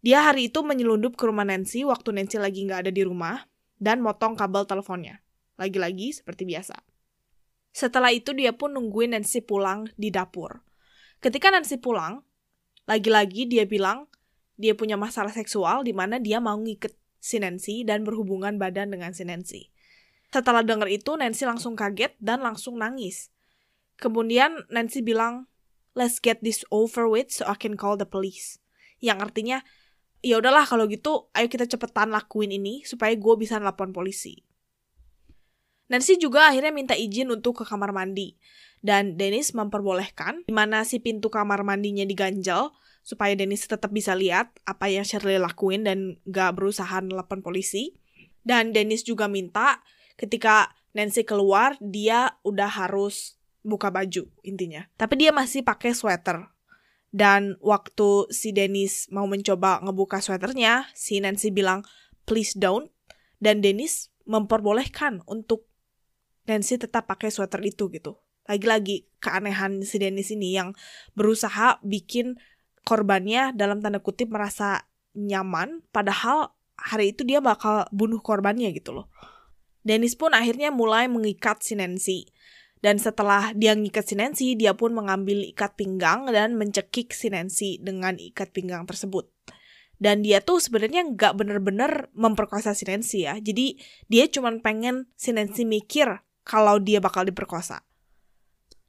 Dia 0.04 0.28
hari 0.28 0.52
itu 0.52 0.64
menyelundup 0.64 1.16
ke 1.16 1.24
rumah 1.28 1.48
Nancy 1.48 1.88
waktu 1.88 2.16
Nancy 2.16 2.40
lagi 2.40 2.68
nggak 2.68 2.88
ada 2.88 2.92
di 2.92 3.04
rumah, 3.04 3.48
dan 3.80 4.00
motong 4.00 4.36
kabel 4.36 4.64
teleponnya. 4.64 5.20
Lagi-lagi 5.56 6.12
seperti 6.12 6.48
biasa. 6.48 6.80
Setelah 7.76 8.12
itu 8.16 8.32
dia 8.32 8.56
pun 8.56 8.72
nungguin 8.76 9.12
Nancy 9.16 9.44
pulang 9.44 9.88
di 10.00 10.08
dapur. 10.08 10.64
Ketika 11.26 11.50
Nancy 11.50 11.82
pulang, 11.82 12.22
lagi-lagi 12.86 13.50
dia 13.50 13.66
bilang 13.66 14.06
dia 14.62 14.78
punya 14.78 14.94
masalah 14.94 15.34
seksual 15.34 15.82
di 15.82 15.90
mana 15.90 16.22
dia 16.22 16.38
mau 16.38 16.54
ngiket 16.54 16.94
si 17.18 17.42
Nancy 17.42 17.82
dan 17.82 18.06
berhubungan 18.06 18.62
badan 18.62 18.94
dengan 18.94 19.10
si 19.10 19.26
Nancy. 19.26 19.74
Setelah 20.30 20.62
dengar 20.62 20.86
itu, 20.86 21.18
Nancy 21.18 21.50
langsung 21.50 21.74
kaget 21.74 22.14
dan 22.22 22.46
langsung 22.46 22.78
nangis. 22.78 23.34
Kemudian 23.98 24.70
Nancy 24.70 25.02
bilang, 25.02 25.50
"Let's 25.98 26.22
get 26.22 26.46
this 26.46 26.62
over 26.70 27.10
with 27.10 27.34
so 27.34 27.50
I 27.50 27.58
can 27.58 27.74
call 27.74 27.98
the 27.98 28.06
police." 28.06 28.62
Yang 29.02 29.26
artinya, 29.26 29.58
ya 30.22 30.38
udahlah 30.38 30.70
kalau 30.70 30.86
gitu, 30.86 31.34
ayo 31.34 31.50
kita 31.50 31.66
cepetan 31.66 32.14
lakuin 32.14 32.54
ini 32.54 32.86
supaya 32.86 33.18
gue 33.18 33.34
bisa 33.34 33.58
nelpon 33.58 33.98
polisi. 33.98 34.46
Nancy 35.90 36.22
juga 36.22 36.54
akhirnya 36.54 36.70
minta 36.70 36.94
izin 36.94 37.34
untuk 37.34 37.62
ke 37.62 37.64
kamar 37.66 37.90
mandi. 37.90 38.38
Dan 38.86 39.18
Dennis 39.18 39.58
memperbolehkan, 39.58 40.46
di 40.46 40.54
mana 40.54 40.86
si 40.86 41.02
pintu 41.02 41.34
kamar 41.34 41.66
mandinya 41.66 42.06
diganjel, 42.06 42.70
supaya 43.02 43.34
Dennis 43.34 43.66
tetap 43.66 43.90
bisa 43.90 44.14
lihat 44.14 44.54
apa 44.62 44.86
yang 44.94 45.02
Shirley 45.02 45.42
lakuin 45.42 45.82
dan 45.82 46.22
gak 46.30 46.54
berusaha 46.62 47.02
nelpon 47.02 47.42
polisi. 47.42 47.98
Dan 48.46 48.78
Dennis 48.78 49.02
juga 49.02 49.26
minta 49.26 49.82
ketika 50.22 50.70
Nancy 50.94 51.26
keluar, 51.26 51.74
dia 51.82 52.38
udah 52.46 52.70
harus 52.70 53.42
buka 53.66 53.90
baju 53.90 54.30
intinya. 54.46 54.86
Tapi 55.02 55.18
dia 55.18 55.34
masih 55.34 55.66
pakai 55.66 55.98
sweater. 55.98 56.46
Dan 57.10 57.58
waktu 57.66 58.30
si 58.30 58.54
Dennis 58.54 59.10
mau 59.10 59.26
mencoba 59.26 59.82
ngebuka 59.82 60.22
sweaternya, 60.22 60.86
si 60.94 61.18
Nancy 61.18 61.50
bilang, 61.50 61.82
please 62.30 62.54
don't. 62.54 62.94
Dan 63.42 63.66
Dennis 63.66 64.14
memperbolehkan 64.30 65.26
untuk 65.26 65.66
Nancy 66.46 66.78
tetap 66.78 67.10
pakai 67.10 67.34
sweater 67.34 67.66
itu 67.66 67.90
gitu. 67.90 68.22
Lagi-lagi 68.46 69.10
keanehan 69.18 69.82
si 69.82 69.98
Dennis 69.98 70.30
ini 70.30 70.54
yang 70.54 70.78
berusaha 71.18 71.82
bikin 71.82 72.38
korbannya 72.86 73.58
dalam 73.58 73.82
tanda 73.82 73.98
kutip 73.98 74.30
merasa 74.30 74.86
nyaman 75.18 75.82
padahal 75.90 76.54
hari 76.78 77.16
itu 77.16 77.26
dia 77.26 77.42
bakal 77.42 77.90
bunuh 77.90 78.22
korbannya 78.22 78.70
gitu 78.76 78.94
loh. 78.94 79.08
Dennis 79.82 80.14
pun 80.14 80.34
akhirnya 80.34 80.70
mulai 80.70 81.10
mengikat 81.10 81.62
si 81.62 81.74
Nancy. 81.78 82.30
Dan 82.82 83.02
setelah 83.02 83.50
dia 83.58 83.74
ngikat 83.74 84.06
si 84.06 84.14
Nancy, 84.14 84.48
dia 84.54 84.78
pun 84.78 84.94
mengambil 84.94 85.42
ikat 85.42 85.74
pinggang 85.74 86.30
dan 86.30 86.54
mencekik 86.54 87.18
si 87.18 87.34
Nancy 87.34 87.82
dengan 87.82 88.14
ikat 88.14 88.54
pinggang 88.54 88.86
tersebut. 88.86 89.26
Dan 89.98 90.22
dia 90.22 90.44
tuh 90.44 90.62
sebenarnya 90.62 91.08
nggak 91.08 91.34
bener-bener 91.34 92.14
memperkosa 92.14 92.78
si 92.78 92.86
Nancy 92.86 93.26
ya. 93.26 93.42
Jadi 93.42 93.80
dia 94.06 94.30
cuma 94.30 94.54
pengen 94.62 95.10
si 95.18 95.34
Nancy 95.34 95.66
mikir 95.66 96.22
kalau 96.46 96.78
dia 96.78 97.02
bakal 97.02 97.26
diperkosa 97.26 97.82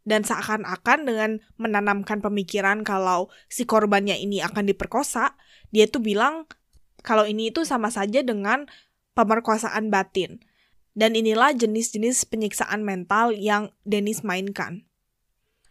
dan 0.06 0.22
seakan-akan 0.22 1.02
dengan 1.02 1.30
menanamkan 1.58 2.22
pemikiran 2.22 2.86
kalau 2.86 3.26
si 3.50 3.66
korbannya 3.66 4.14
ini 4.14 4.38
akan 4.38 4.70
diperkosa, 4.70 5.34
dia 5.74 5.90
tuh 5.90 6.00
bilang 6.00 6.46
kalau 7.02 7.26
ini 7.26 7.50
itu 7.50 7.66
sama 7.66 7.90
saja 7.90 8.22
dengan 8.22 8.70
pemerkosaan 9.18 9.90
batin. 9.90 10.40
Dan 10.96 11.12
inilah 11.12 11.52
jenis-jenis 11.52 12.24
penyiksaan 12.32 12.80
mental 12.80 13.36
yang 13.36 13.68
Dennis 13.84 14.24
mainkan. 14.24 14.88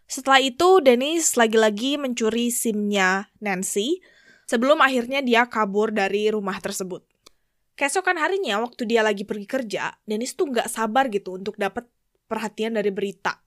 Setelah 0.06 0.38
itu, 0.38 0.86
Dennis 0.86 1.34
lagi-lagi 1.34 1.98
mencuri 1.98 2.54
SIM-nya 2.54 3.34
Nancy 3.41 4.06
sebelum 4.45 4.86
akhirnya 4.86 5.26
dia 5.26 5.50
kabur 5.50 5.89
dari 5.89 6.30
rumah 6.30 6.62
tersebut. 6.62 7.02
Keesokan 7.74 8.21
harinya, 8.21 8.62
waktu 8.62 8.86
dia 8.86 9.02
lagi 9.02 9.26
pergi 9.26 9.50
kerja, 9.50 9.98
Dennis 10.06 10.38
tuh 10.38 10.54
nggak 10.54 10.69
sabar 10.69 11.10
gitu 11.10 11.41
untuk 11.41 11.58
dapat 11.58 11.89
perhatian 12.30 12.78
dari 12.78 12.93
berita 12.93 13.44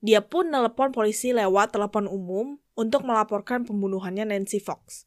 dia 0.00 0.24
pun 0.24 0.48
telepon 0.48 0.92
polisi 0.92 1.36
lewat 1.36 1.76
telepon 1.76 2.08
umum 2.08 2.56
untuk 2.76 3.04
melaporkan 3.04 3.68
pembunuhannya 3.68 4.28
Nancy 4.32 4.60
Fox. 4.60 5.04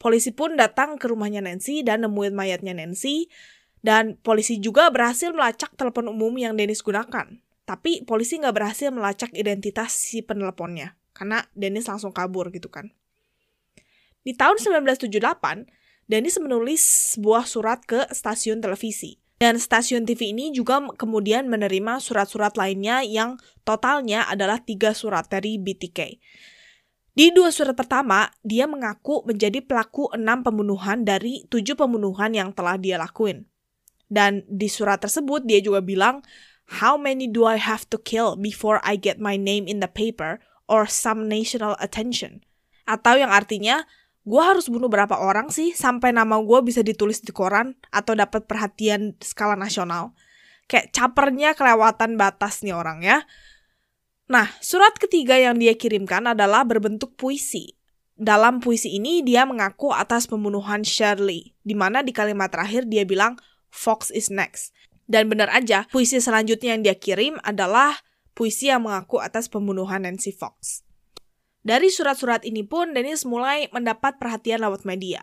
Polisi 0.00 0.34
pun 0.34 0.58
datang 0.58 0.98
ke 0.98 1.06
rumahnya 1.06 1.44
Nancy 1.44 1.86
dan 1.86 2.02
nemuin 2.02 2.34
mayatnya 2.34 2.74
Nancy, 2.74 3.30
dan 3.86 4.18
polisi 4.18 4.58
juga 4.58 4.90
berhasil 4.90 5.30
melacak 5.30 5.74
telepon 5.78 6.10
umum 6.10 6.34
yang 6.34 6.58
Dennis 6.58 6.82
gunakan. 6.82 7.38
Tapi 7.62 8.02
polisi 8.02 8.42
nggak 8.42 8.54
berhasil 8.54 8.90
melacak 8.90 9.30
identitas 9.38 9.94
si 9.94 10.22
penelponnya, 10.26 10.98
karena 11.14 11.46
Dennis 11.54 11.86
langsung 11.86 12.10
kabur 12.10 12.50
gitu 12.50 12.66
kan. 12.66 12.90
Di 14.26 14.34
tahun 14.34 14.58
1978, 14.58 15.70
Dennis 16.10 16.38
menulis 16.42 16.82
sebuah 17.14 17.46
surat 17.46 17.82
ke 17.86 18.10
stasiun 18.10 18.58
televisi. 18.58 19.21
Dan 19.42 19.58
stasiun 19.58 20.06
TV 20.06 20.30
ini 20.30 20.54
juga 20.54 20.78
kemudian 20.94 21.50
menerima 21.50 21.98
surat-surat 21.98 22.54
lainnya 22.54 23.02
yang 23.02 23.42
totalnya 23.66 24.22
adalah 24.30 24.62
tiga 24.62 24.94
surat 24.94 25.26
dari 25.26 25.58
BTK. 25.58 26.22
Di 27.10 27.34
dua 27.34 27.50
surat 27.50 27.74
pertama, 27.74 28.30
dia 28.46 28.70
mengaku 28.70 29.26
menjadi 29.26 29.58
pelaku 29.58 30.06
enam 30.14 30.46
pembunuhan 30.46 31.02
dari 31.02 31.42
tujuh 31.50 31.74
pembunuhan 31.74 32.30
yang 32.30 32.54
telah 32.54 32.78
dia 32.78 33.02
lakuin. 33.02 33.42
Dan 34.06 34.46
di 34.46 34.70
surat 34.70 35.02
tersebut 35.02 35.42
dia 35.42 35.58
juga 35.58 35.82
bilang, 35.82 36.22
How 36.78 36.94
many 36.94 37.26
do 37.26 37.42
I 37.42 37.58
have 37.58 37.82
to 37.90 37.98
kill 37.98 38.38
before 38.38 38.78
I 38.86 38.94
get 38.94 39.18
my 39.18 39.34
name 39.34 39.66
in 39.66 39.82
the 39.82 39.90
paper 39.90 40.38
or 40.70 40.86
some 40.86 41.26
national 41.26 41.74
attention? 41.82 42.46
Atau 42.86 43.18
yang 43.18 43.34
artinya, 43.34 43.90
gue 44.22 44.42
harus 44.42 44.70
bunuh 44.70 44.86
berapa 44.86 45.18
orang 45.18 45.50
sih 45.50 45.74
sampai 45.74 46.14
nama 46.14 46.38
gue 46.38 46.58
bisa 46.62 46.80
ditulis 46.86 47.18
di 47.22 47.34
koran 47.34 47.74
atau 47.90 48.14
dapat 48.14 48.46
perhatian 48.46 49.18
skala 49.18 49.58
nasional. 49.58 50.14
Kayak 50.70 50.94
capernya 50.94 51.58
kelewatan 51.58 52.14
batas 52.14 52.62
nih 52.62 52.74
orang 52.74 53.02
ya. 53.02 53.26
Nah, 54.30 54.48
surat 54.62 54.94
ketiga 54.96 55.34
yang 55.36 55.58
dia 55.58 55.74
kirimkan 55.74 56.24
adalah 56.30 56.62
berbentuk 56.62 57.18
puisi. 57.18 57.74
Dalam 58.14 58.62
puisi 58.62 58.94
ini 58.94 59.20
dia 59.26 59.42
mengaku 59.42 59.90
atas 59.90 60.30
pembunuhan 60.30 60.86
Shirley, 60.86 61.58
di 61.66 61.74
mana 61.74 62.06
di 62.06 62.14
kalimat 62.14 62.54
terakhir 62.54 62.86
dia 62.86 63.02
bilang 63.02 63.34
Fox 63.68 64.14
is 64.14 64.30
next. 64.30 64.70
Dan 65.10 65.26
benar 65.26 65.50
aja, 65.50 65.90
puisi 65.90 66.22
selanjutnya 66.22 66.78
yang 66.78 66.82
dia 66.86 66.96
kirim 66.96 67.36
adalah 67.42 67.98
puisi 68.32 68.70
yang 68.70 68.86
mengaku 68.86 69.18
atas 69.18 69.50
pembunuhan 69.50 70.06
Nancy 70.06 70.30
Fox. 70.30 70.86
Dari 71.62 71.88
surat-surat 71.94 72.42
ini 72.42 72.66
pun 72.66 72.90
Dennis 72.90 73.22
mulai 73.22 73.70
mendapat 73.70 74.18
perhatian 74.18 74.62
lewat 74.66 74.82
media. 74.82 75.22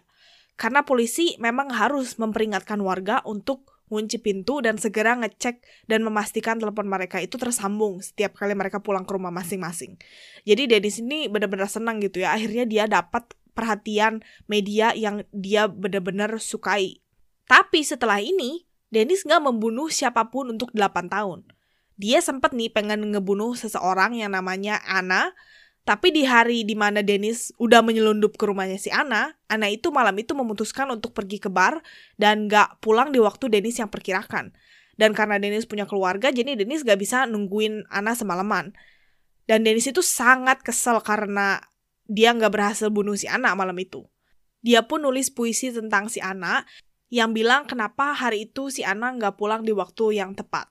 Karena 0.56 0.84
polisi 0.84 1.36
memang 1.40 1.72
harus 1.72 2.20
memperingatkan 2.20 2.80
warga 2.84 3.24
untuk 3.24 3.80
kunci 3.90 4.22
pintu 4.22 4.62
dan 4.62 4.78
segera 4.78 5.18
ngecek 5.18 5.66
dan 5.90 6.06
memastikan 6.06 6.62
telepon 6.62 6.86
mereka 6.86 7.18
itu 7.20 7.36
tersambung 7.42 8.00
setiap 8.00 8.38
kali 8.38 8.54
mereka 8.54 8.80
pulang 8.80 9.04
ke 9.04 9.12
rumah 9.18 9.34
masing-masing. 9.34 9.98
Jadi 10.46 10.70
Dennis 10.70 11.02
ini 11.02 11.26
benar-benar 11.28 11.68
senang 11.68 12.00
gitu 12.00 12.22
ya. 12.24 12.38
Akhirnya 12.38 12.70
dia 12.70 12.86
dapat 12.86 13.34
perhatian 13.58 14.24
media 14.46 14.94
yang 14.96 15.26
dia 15.36 15.68
benar-benar 15.68 16.38
sukai. 16.40 17.02
Tapi 17.50 17.82
setelah 17.82 18.22
ini, 18.22 18.70
Dennis 18.94 19.26
nggak 19.26 19.42
membunuh 19.42 19.90
siapa 19.90 20.30
pun 20.30 20.54
untuk 20.54 20.70
8 20.72 21.10
tahun. 21.10 21.50
Dia 22.00 22.24
sempat 22.24 22.56
nih 22.56 22.72
pengen 22.72 23.12
ngebunuh 23.12 23.60
seseorang 23.60 24.16
yang 24.16 24.32
namanya 24.32 24.80
Anna, 24.88 25.36
tapi 25.90 26.14
di 26.14 26.22
hari 26.22 26.62
di 26.62 26.78
mana 26.78 27.02
Dennis 27.02 27.50
udah 27.58 27.82
menyelundup 27.82 28.38
ke 28.38 28.46
rumahnya 28.46 28.78
si 28.78 28.94
Ana, 28.94 29.34
Ana 29.50 29.74
itu 29.74 29.90
malam 29.90 30.14
itu 30.22 30.38
memutuskan 30.38 30.86
untuk 30.94 31.18
pergi 31.18 31.42
ke 31.42 31.50
bar 31.50 31.82
dan 32.14 32.46
gak 32.46 32.78
pulang 32.78 33.10
di 33.10 33.18
waktu 33.18 33.50
Dennis 33.50 33.82
yang 33.82 33.90
perkirakan. 33.90 34.54
Dan 35.02 35.18
karena 35.18 35.42
Dennis 35.42 35.66
punya 35.66 35.90
keluarga, 35.90 36.30
jadi 36.30 36.54
Dennis 36.54 36.86
gak 36.86 37.02
bisa 37.02 37.26
nungguin 37.26 37.90
Ana 37.90 38.14
semalaman. 38.14 38.78
Dan 39.50 39.66
Dennis 39.66 39.90
itu 39.90 40.06
sangat 40.06 40.62
kesel 40.62 41.02
karena 41.02 41.58
dia 42.06 42.38
nggak 42.38 42.54
berhasil 42.54 42.94
bunuh 42.94 43.18
si 43.18 43.26
anak 43.26 43.58
malam 43.58 43.74
itu. 43.82 44.06
Dia 44.62 44.86
pun 44.86 45.02
nulis 45.02 45.34
puisi 45.34 45.74
tentang 45.74 46.06
si 46.06 46.22
anak 46.22 46.70
yang 47.10 47.34
bilang 47.34 47.66
kenapa 47.66 48.14
hari 48.14 48.46
itu 48.46 48.70
si 48.70 48.86
anak 48.86 49.18
nggak 49.18 49.42
pulang 49.42 49.66
di 49.66 49.74
waktu 49.74 50.22
yang 50.22 50.38
tepat. 50.38 50.70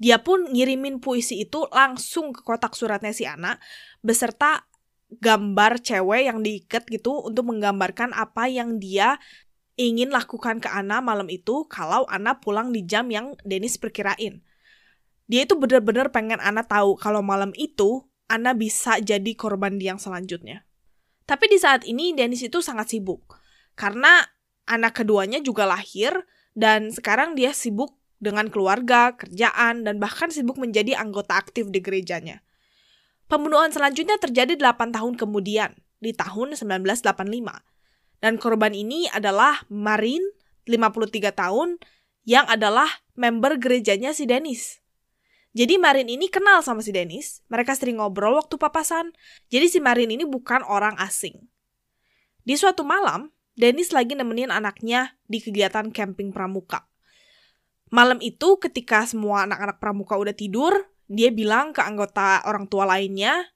Dia 0.00 0.24
pun 0.24 0.48
ngirimin 0.48 0.96
puisi 1.04 1.44
itu 1.44 1.68
langsung 1.68 2.32
ke 2.32 2.40
kotak 2.40 2.72
suratnya 2.72 3.12
si 3.12 3.28
anak 3.28 3.60
beserta 4.00 4.64
gambar 5.12 5.84
cewek 5.84 6.24
yang 6.24 6.40
diikat 6.40 6.88
gitu 6.88 7.20
untuk 7.20 7.52
menggambarkan 7.52 8.16
apa 8.16 8.48
yang 8.48 8.80
dia 8.80 9.20
ingin 9.76 10.08
lakukan 10.08 10.56
ke 10.56 10.72
Ana 10.72 11.04
malam 11.04 11.28
itu 11.28 11.68
kalau 11.68 12.08
Ana 12.08 12.40
pulang 12.40 12.72
di 12.72 12.80
jam 12.88 13.12
yang 13.12 13.36
Dennis 13.44 13.76
perkirain. 13.76 14.40
Dia 15.28 15.44
itu 15.44 15.54
benar-benar 15.60 16.08
pengen 16.08 16.40
Ana 16.40 16.64
tahu 16.64 16.96
kalau 16.96 17.20
malam 17.20 17.52
itu 17.60 18.08
Ana 18.24 18.56
bisa 18.56 19.04
jadi 19.04 19.36
korban 19.36 19.76
dia 19.76 19.92
yang 19.92 20.00
selanjutnya. 20.00 20.64
Tapi 21.28 21.44
di 21.46 21.60
saat 21.60 21.84
ini 21.84 22.16
Dennis 22.16 22.40
itu 22.40 22.64
sangat 22.64 22.88
sibuk 22.88 23.36
karena 23.76 24.24
anak 24.64 25.04
keduanya 25.04 25.44
juga 25.44 25.68
lahir 25.68 26.24
dan 26.56 26.88
sekarang 26.88 27.36
dia 27.36 27.52
sibuk 27.52 27.99
dengan 28.20 28.52
keluarga, 28.52 29.16
kerjaan, 29.16 29.88
dan 29.88 29.96
bahkan 29.96 30.28
sibuk 30.28 30.60
menjadi 30.60 31.00
anggota 31.00 31.40
aktif 31.40 31.72
di 31.72 31.80
gerejanya. 31.80 32.44
Pembunuhan 33.26 33.72
selanjutnya 33.72 34.20
terjadi 34.20 34.54
8 34.60 34.92
tahun 34.92 35.16
kemudian, 35.16 35.72
di 35.98 36.12
tahun 36.12 36.54
1985. 36.54 37.00
Dan 38.20 38.36
korban 38.36 38.76
ini 38.76 39.08
adalah 39.08 39.64
Marin, 39.72 40.20
53 40.68 41.32
tahun, 41.32 41.80
yang 42.28 42.44
adalah 42.46 43.00
member 43.16 43.56
gerejanya 43.56 44.12
si 44.12 44.28
Dennis. 44.28 44.84
Jadi 45.56 45.80
Marin 45.80 46.06
ini 46.06 46.30
kenal 46.30 46.62
sama 46.62 46.84
si 46.84 46.92
Dennis, 46.94 47.42
mereka 47.50 47.74
sering 47.74 47.98
ngobrol 47.98 48.38
waktu 48.38 48.54
papasan, 48.54 49.10
jadi 49.50 49.66
si 49.66 49.82
Marin 49.82 50.12
ini 50.12 50.22
bukan 50.22 50.62
orang 50.62 50.94
asing. 51.00 51.50
Di 52.46 52.54
suatu 52.54 52.86
malam, 52.86 53.34
Dennis 53.58 53.90
lagi 53.90 54.14
nemenin 54.14 54.54
anaknya 54.54 55.18
di 55.26 55.42
kegiatan 55.42 55.90
camping 55.90 56.30
pramuka. 56.30 56.89
Malam 57.90 58.22
itu 58.22 58.54
ketika 58.62 59.02
semua 59.02 59.50
anak-anak 59.50 59.82
pramuka 59.82 60.14
udah 60.14 60.30
tidur, 60.30 60.86
dia 61.10 61.34
bilang 61.34 61.74
ke 61.74 61.82
anggota 61.82 62.38
orang 62.46 62.70
tua 62.70 62.86
lainnya 62.86 63.50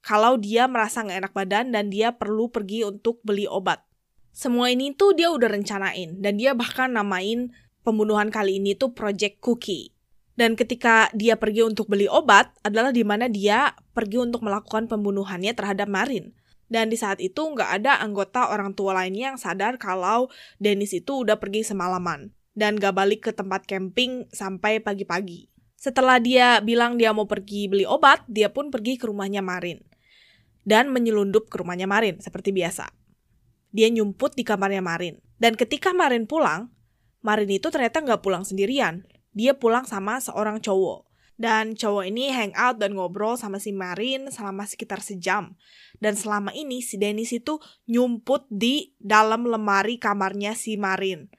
kalau 0.00 0.40
dia 0.40 0.64
merasa 0.64 1.04
nggak 1.04 1.18
enak 1.20 1.32
badan 1.36 1.66
dan 1.76 1.92
dia 1.92 2.16
perlu 2.16 2.48
pergi 2.48 2.88
untuk 2.88 3.20
beli 3.20 3.44
obat. 3.44 3.84
Semua 4.32 4.72
ini 4.72 4.96
tuh 4.96 5.12
dia 5.12 5.28
udah 5.28 5.52
rencanain 5.52 6.16
dan 6.16 6.40
dia 6.40 6.56
bahkan 6.56 6.96
namain 6.96 7.52
pembunuhan 7.84 8.32
kali 8.32 8.56
ini 8.56 8.72
tuh 8.72 8.96
Project 8.96 9.44
Cookie. 9.44 9.92
Dan 10.32 10.56
ketika 10.56 11.12
dia 11.12 11.36
pergi 11.36 11.68
untuk 11.68 11.92
beli 11.92 12.08
obat 12.08 12.48
adalah 12.64 12.88
di 12.88 13.04
mana 13.04 13.28
dia 13.28 13.76
pergi 13.92 14.16
untuk 14.16 14.48
melakukan 14.48 14.88
pembunuhannya 14.88 15.52
terhadap 15.52 15.92
Marin. 15.92 16.32
Dan 16.72 16.88
di 16.88 16.96
saat 16.96 17.20
itu 17.20 17.44
nggak 17.44 17.84
ada 17.84 18.00
anggota 18.00 18.48
orang 18.48 18.72
tua 18.72 18.96
lainnya 18.96 19.34
yang 19.34 19.38
sadar 19.40 19.76
kalau 19.76 20.32
Dennis 20.56 20.96
itu 20.96 21.20
udah 21.20 21.36
pergi 21.36 21.68
semalaman 21.68 22.37
dan 22.58 22.74
gak 22.74 22.98
balik 22.98 23.30
ke 23.30 23.30
tempat 23.30 23.62
camping 23.70 24.26
sampai 24.34 24.82
pagi-pagi. 24.82 25.46
Setelah 25.78 26.18
dia 26.18 26.58
bilang 26.58 26.98
dia 26.98 27.14
mau 27.14 27.30
pergi 27.30 27.70
beli 27.70 27.86
obat, 27.86 28.26
dia 28.26 28.50
pun 28.50 28.74
pergi 28.74 28.98
ke 28.98 29.06
rumahnya 29.06 29.46
Marin. 29.46 29.78
Dan 30.66 30.90
menyelundup 30.90 31.46
ke 31.46 31.62
rumahnya 31.62 31.86
Marin, 31.86 32.18
seperti 32.18 32.50
biasa. 32.50 32.90
Dia 33.70 33.86
nyumput 33.94 34.34
di 34.34 34.42
kamarnya 34.42 34.82
Marin. 34.82 35.22
Dan 35.38 35.54
ketika 35.54 35.94
Marin 35.94 36.26
pulang, 36.26 36.74
Marin 37.22 37.46
itu 37.46 37.70
ternyata 37.70 38.02
nggak 38.02 38.26
pulang 38.26 38.42
sendirian. 38.42 39.06
Dia 39.30 39.54
pulang 39.54 39.86
sama 39.86 40.18
seorang 40.18 40.58
cowok. 40.58 41.06
Dan 41.38 41.78
cowok 41.78 42.10
ini 42.10 42.34
hangout 42.34 42.82
dan 42.82 42.98
ngobrol 42.98 43.38
sama 43.38 43.62
si 43.62 43.70
Marin 43.70 44.26
selama 44.34 44.66
sekitar 44.66 44.98
sejam. 44.98 45.54
Dan 46.02 46.18
selama 46.18 46.50
ini 46.50 46.82
si 46.82 46.98
Dennis 46.98 47.30
itu 47.30 47.62
nyumput 47.86 48.50
di 48.50 48.98
dalam 48.98 49.46
lemari 49.46 50.02
kamarnya 50.02 50.58
si 50.58 50.74
Marin. 50.74 51.30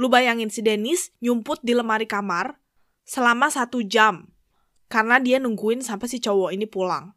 Lu 0.00 0.08
bayangin 0.08 0.48
si 0.48 0.64
Dennis 0.64 1.12
nyumput 1.20 1.60
di 1.60 1.76
lemari 1.76 2.08
kamar 2.08 2.56
selama 3.04 3.52
satu 3.52 3.84
jam. 3.84 4.32
Karena 4.88 5.20
dia 5.20 5.36
nungguin 5.36 5.84
sampai 5.84 6.08
si 6.08 6.18
cowok 6.24 6.56
ini 6.56 6.64
pulang. 6.64 7.12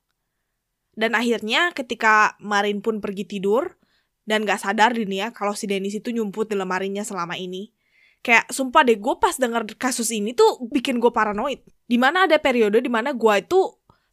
Dan 0.94 1.16
akhirnya 1.16 1.72
ketika 1.72 2.36
Marin 2.44 2.84
pun 2.84 3.02
pergi 3.02 3.26
tidur, 3.26 3.80
dan 4.24 4.48
gak 4.48 4.64
sadar 4.64 4.96
nih 4.96 5.20
ya 5.20 5.28
kalau 5.36 5.52
si 5.52 5.68
Dennis 5.68 6.00
itu 6.00 6.12
nyumput 6.16 6.48
di 6.52 6.56
lemarinya 6.56 7.04
selama 7.04 7.36
ini 7.36 7.72
kayak 8.24 8.48
sumpah 8.56 8.88
deh 8.88 8.96
gue 8.96 9.16
pas 9.20 9.36
denger 9.36 9.68
kasus 9.76 10.16
ini 10.16 10.32
tuh 10.32 10.64
bikin 10.72 11.04
gue 11.04 11.12
paranoid 11.12 11.60
di 11.84 12.00
mana 12.00 12.24
ada 12.24 12.40
periode 12.40 12.80
di 12.80 12.88
mana 12.88 13.12
gue 13.12 13.34
itu 13.36 13.62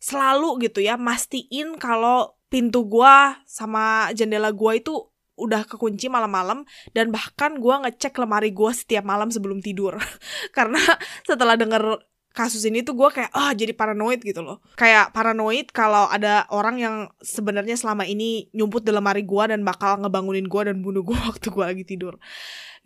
selalu 0.02 0.66
gitu 0.66 0.82
ya 0.82 0.98
mastiin 0.98 1.78
kalau 1.78 2.34
pintu 2.50 2.82
gue 2.90 3.14
sama 3.46 4.10
jendela 4.18 4.50
gue 4.50 4.72
itu 4.82 4.94
udah 5.40 5.64
kekunci 5.64 6.12
malam-malam 6.12 6.68
dan 6.92 7.08
bahkan 7.08 7.56
gue 7.56 7.74
ngecek 7.88 8.12
lemari 8.20 8.52
gue 8.52 8.70
setiap 8.76 9.02
malam 9.02 9.32
sebelum 9.32 9.64
tidur. 9.64 9.96
Karena 10.56 10.80
setelah 11.24 11.56
denger 11.56 12.04
kasus 12.30 12.62
ini 12.62 12.86
tuh 12.86 12.94
gue 12.94 13.10
kayak 13.10 13.30
ah 13.34 13.50
oh, 13.50 13.52
jadi 13.52 13.74
paranoid 13.74 14.22
gitu 14.22 14.40
loh. 14.40 14.62
Kayak 14.78 15.10
paranoid 15.10 15.74
kalau 15.74 16.06
ada 16.06 16.46
orang 16.54 16.78
yang 16.78 16.96
sebenarnya 17.18 17.74
selama 17.74 18.06
ini 18.06 18.46
nyumput 18.54 18.86
di 18.86 18.94
lemari 18.94 19.26
gue 19.26 19.44
dan 19.50 19.66
bakal 19.66 19.98
ngebangunin 19.98 20.46
gue 20.46 20.62
dan 20.62 20.78
bunuh 20.78 21.02
gue 21.02 21.18
waktu 21.28 21.50
gue 21.50 21.64
lagi 21.64 21.84
tidur. 21.84 22.14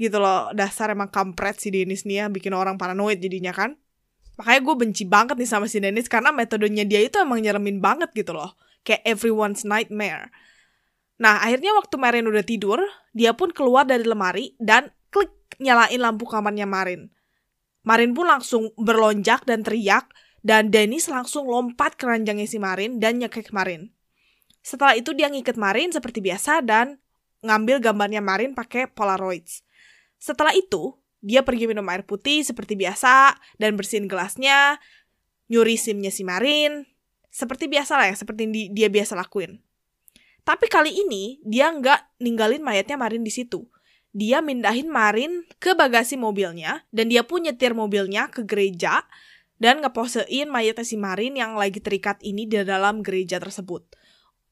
Gitu 0.00 0.16
loh 0.16 0.50
dasar 0.56 0.90
emang 0.90 1.12
kampret 1.12 1.60
si 1.60 1.68
Dennis 1.68 2.08
nih 2.08 2.24
ya 2.24 2.26
bikin 2.32 2.56
orang 2.56 2.80
paranoid 2.80 3.20
jadinya 3.20 3.52
kan. 3.52 3.76
Makanya 4.34 4.60
gue 4.66 4.74
benci 4.74 5.04
banget 5.06 5.36
nih 5.38 5.46
sama 5.46 5.70
si 5.70 5.78
Dennis 5.78 6.10
karena 6.10 6.34
metodenya 6.34 6.82
dia 6.82 6.98
itu 7.04 7.20
emang 7.20 7.38
nyeremin 7.38 7.78
banget 7.78 8.10
gitu 8.16 8.32
loh. 8.34 8.56
Kayak 8.82 9.04
everyone's 9.06 9.62
nightmare 9.62 10.32
nah 11.14 11.42
akhirnya 11.42 11.70
waktu 11.78 11.94
Marin 11.94 12.26
udah 12.26 12.42
tidur 12.42 12.82
dia 13.14 13.32
pun 13.32 13.54
keluar 13.54 13.86
dari 13.86 14.02
lemari 14.02 14.58
dan 14.58 14.90
klik 15.14 15.30
nyalain 15.62 16.02
lampu 16.02 16.26
kamarnya 16.26 16.66
Marin 16.66 17.14
Marin 17.84 18.16
pun 18.16 18.24
langsung 18.24 18.72
berlonjak 18.80 19.44
dan 19.44 19.60
teriak, 19.60 20.08
dan 20.40 20.72
Dennis 20.72 21.06
langsung 21.06 21.44
lompat 21.44 22.00
ke 22.00 22.08
ranjangnya 22.08 22.48
si 22.48 22.56
Marin 22.56 22.96
dan 22.96 23.20
nyekek 23.20 23.52
Marin. 23.52 23.92
Setelah 24.64 24.96
itu 24.96 25.12
dia 25.12 25.28
ngikat 25.28 25.60
Marin 25.60 25.92
seperti 25.92 26.24
biasa 26.24 26.64
dan 26.64 26.96
ngambil 27.44 27.84
gambarnya 27.84 28.24
Marin 28.24 28.56
pakai 28.56 28.88
Polaroids. 28.88 29.60
Setelah 30.16 30.56
itu, 30.56 30.96
dia 31.20 31.44
pergi 31.44 31.68
minum 31.68 31.84
air 31.92 32.08
putih 32.08 32.40
seperti 32.40 32.72
biasa 32.72 33.36
dan 33.60 33.76
bersihin 33.76 34.08
gelasnya, 34.08 34.80
nyuri 35.52 35.76
simnya 35.76 36.08
si 36.08 36.24
Marin, 36.24 36.88
seperti 37.28 37.68
biasa 37.68 38.00
lah 38.00 38.06
ya, 38.08 38.16
seperti 38.16 38.48
di, 38.48 38.62
dia 38.72 38.88
biasa 38.88 39.12
lakuin. 39.12 39.60
Tapi 40.44 40.68
kali 40.68 40.92
ini 40.92 41.40
dia 41.42 41.72
nggak 41.72 42.20
ninggalin 42.20 42.60
mayatnya 42.60 43.00
Marin 43.00 43.24
di 43.24 43.32
situ 43.32 43.64
dia 44.14 44.38
mindahin 44.38 44.86
Marin 44.86 45.42
ke 45.58 45.74
bagasi 45.74 46.14
mobilnya 46.14 46.86
dan 46.94 47.10
dia 47.10 47.26
pun 47.26 47.42
nyetir 47.42 47.74
mobilnya 47.74 48.30
ke 48.30 48.46
gereja 48.46 49.02
dan 49.58 49.82
ngeposein 49.82 50.46
mayatnya 50.46 50.86
si 50.86 50.94
Marin 50.94 51.34
yang 51.34 51.58
lagi 51.58 51.82
terikat 51.82 52.22
ini 52.22 52.46
di 52.46 52.62
dalam 52.62 53.02
gereja 53.02 53.42
tersebut. 53.42 53.82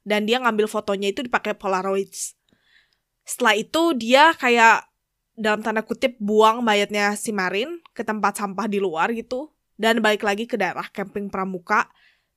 Dan 0.03 0.27
dia 0.27 0.43
ngambil 0.43 0.67
fotonya 0.67 1.15
itu 1.15 1.23
dipakai 1.23 1.55
Polaroids. 1.55 2.35
Setelah 3.23 3.55
itu 3.55 3.95
dia 3.95 4.35
kayak 4.35 4.91
dalam 5.39 5.63
tanda 5.63 5.87
kutip 5.87 6.19
buang 6.19 6.59
mayatnya 6.67 7.15
si 7.15 7.31
Marin 7.31 7.79
ke 7.95 8.03
tempat 8.03 8.43
sampah 8.43 8.67
di 8.67 8.83
luar 8.83 9.15
gitu 9.15 9.55
dan 9.79 10.03
balik 10.03 10.27
lagi 10.27 10.51
ke 10.51 10.59
daerah 10.59 10.91
camping 10.91 11.31
pramuka 11.31 11.87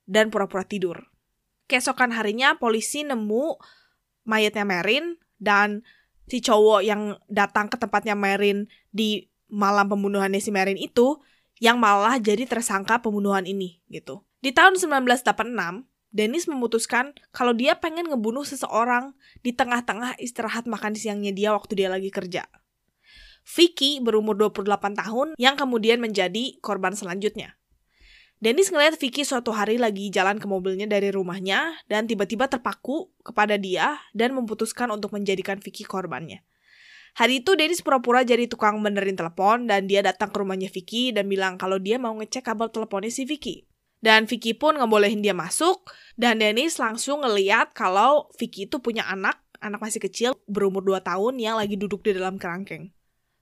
dan 0.06 0.30
pura-pura 0.30 0.62
tidur. 0.62 1.02
Keesokan 1.66 2.14
harinya 2.14 2.54
polisi 2.58 3.02
nemu 3.02 3.58
mayatnya 4.26 4.66
Marin 4.66 5.18
dan 5.38 5.82
si 6.26 6.42
cowok 6.42 6.82
yang 6.82 7.18
datang 7.30 7.70
ke 7.70 7.78
tempatnya 7.78 8.18
Merin 8.18 8.66
di 8.90 9.30
malam 9.46 9.86
pembunuhannya 9.86 10.42
si 10.42 10.50
Merin 10.50 10.78
itu 10.78 11.22
yang 11.62 11.78
malah 11.80 12.18
jadi 12.18 12.44
tersangka 12.44 13.00
pembunuhan 13.00 13.46
ini 13.46 13.80
gitu. 13.88 14.26
Di 14.42 14.52
tahun 14.52 14.76
1986, 14.76 15.86
Dennis 16.12 16.46
memutuskan 16.48 17.12
kalau 17.34 17.52
dia 17.52 17.76
pengen 17.76 18.08
ngebunuh 18.08 18.46
seseorang 18.46 19.16
di 19.42 19.52
tengah-tengah 19.52 20.16
istirahat 20.22 20.64
makan 20.64 20.94
siangnya 20.94 21.32
dia 21.32 21.50
waktu 21.52 21.76
dia 21.76 21.88
lagi 21.90 22.08
kerja. 22.12 22.46
Vicky 23.46 24.02
berumur 24.02 24.34
28 24.34 24.98
tahun 24.98 25.28
yang 25.38 25.54
kemudian 25.54 26.02
menjadi 26.02 26.58
korban 26.58 26.98
selanjutnya. 26.98 27.54
Dennis 28.36 28.68
ngeliat 28.68 29.00
Vicky 29.00 29.24
suatu 29.24 29.48
hari 29.48 29.80
lagi 29.80 30.12
jalan 30.12 30.36
ke 30.36 30.44
mobilnya 30.44 30.84
dari 30.84 31.08
rumahnya 31.08 31.72
dan 31.88 32.04
tiba-tiba 32.04 32.52
terpaku 32.52 33.08
kepada 33.24 33.56
dia 33.56 33.96
dan 34.12 34.36
memutuskan 34.36 34.92
untuk 34.92 35.16
menjadikan 35.16 35.56
Vicky 35.56 35.88
korbannya. 35.88 36.44
Hari 37.16 37.40
itu 37.40 37.56
Dennis 37.56 37.80
pura-pura 37.80 38.28
jadi 38.28 38.44
tukang 38.44 38.76
benerin 38.84 39.16
telepon 39.16 39.64
dan 39.64 39.88
dia 39.88 40.04
datang 40.04 40.28
ke 40.28 40.36
rumahnya 40.36 40.68
Vicky 40.68 41.16
dan 41.16 41.32
bilang 41.32 41.56
kalau 41.56 41.80
dia 41.80 41.96
mau 41.96 42.12
ngecek 42.12 42.44
kabel 42.44 42.68
teleponnya 42.68 43.08
si 43.08 43.24
Vicky. 43.24 43.64
Dan 44.04 44.28
Vicky 44.28 44.52
pun 44.52 44.76
ngebolehin 44.76 45.24
dia 45.24 45.32
masuk 45.32 45.88
dan 46.20 46.36
Dennis 46.36 46.76
langsung 46.76 47.24
ngeliat 47.24 47.72
kalau 47.72 48.28
Vicky 48.36 48.68
itu 48.68 48.84
punya 48.84 49.08
anak, 49.08 49.40
anak 49.64 49.80
masih 49.80 50.04
kecil 50.04 50.36
berumur 50.44 50.84
2 50.84 51.00
tahun 51.00 51.40
yang 51.40 51.56
lagi 51.56 51.80
duduk 51.80 52.04
di 52.04 52.12
dalam 52.12 52.36
kerangkeng. 52.36 52.92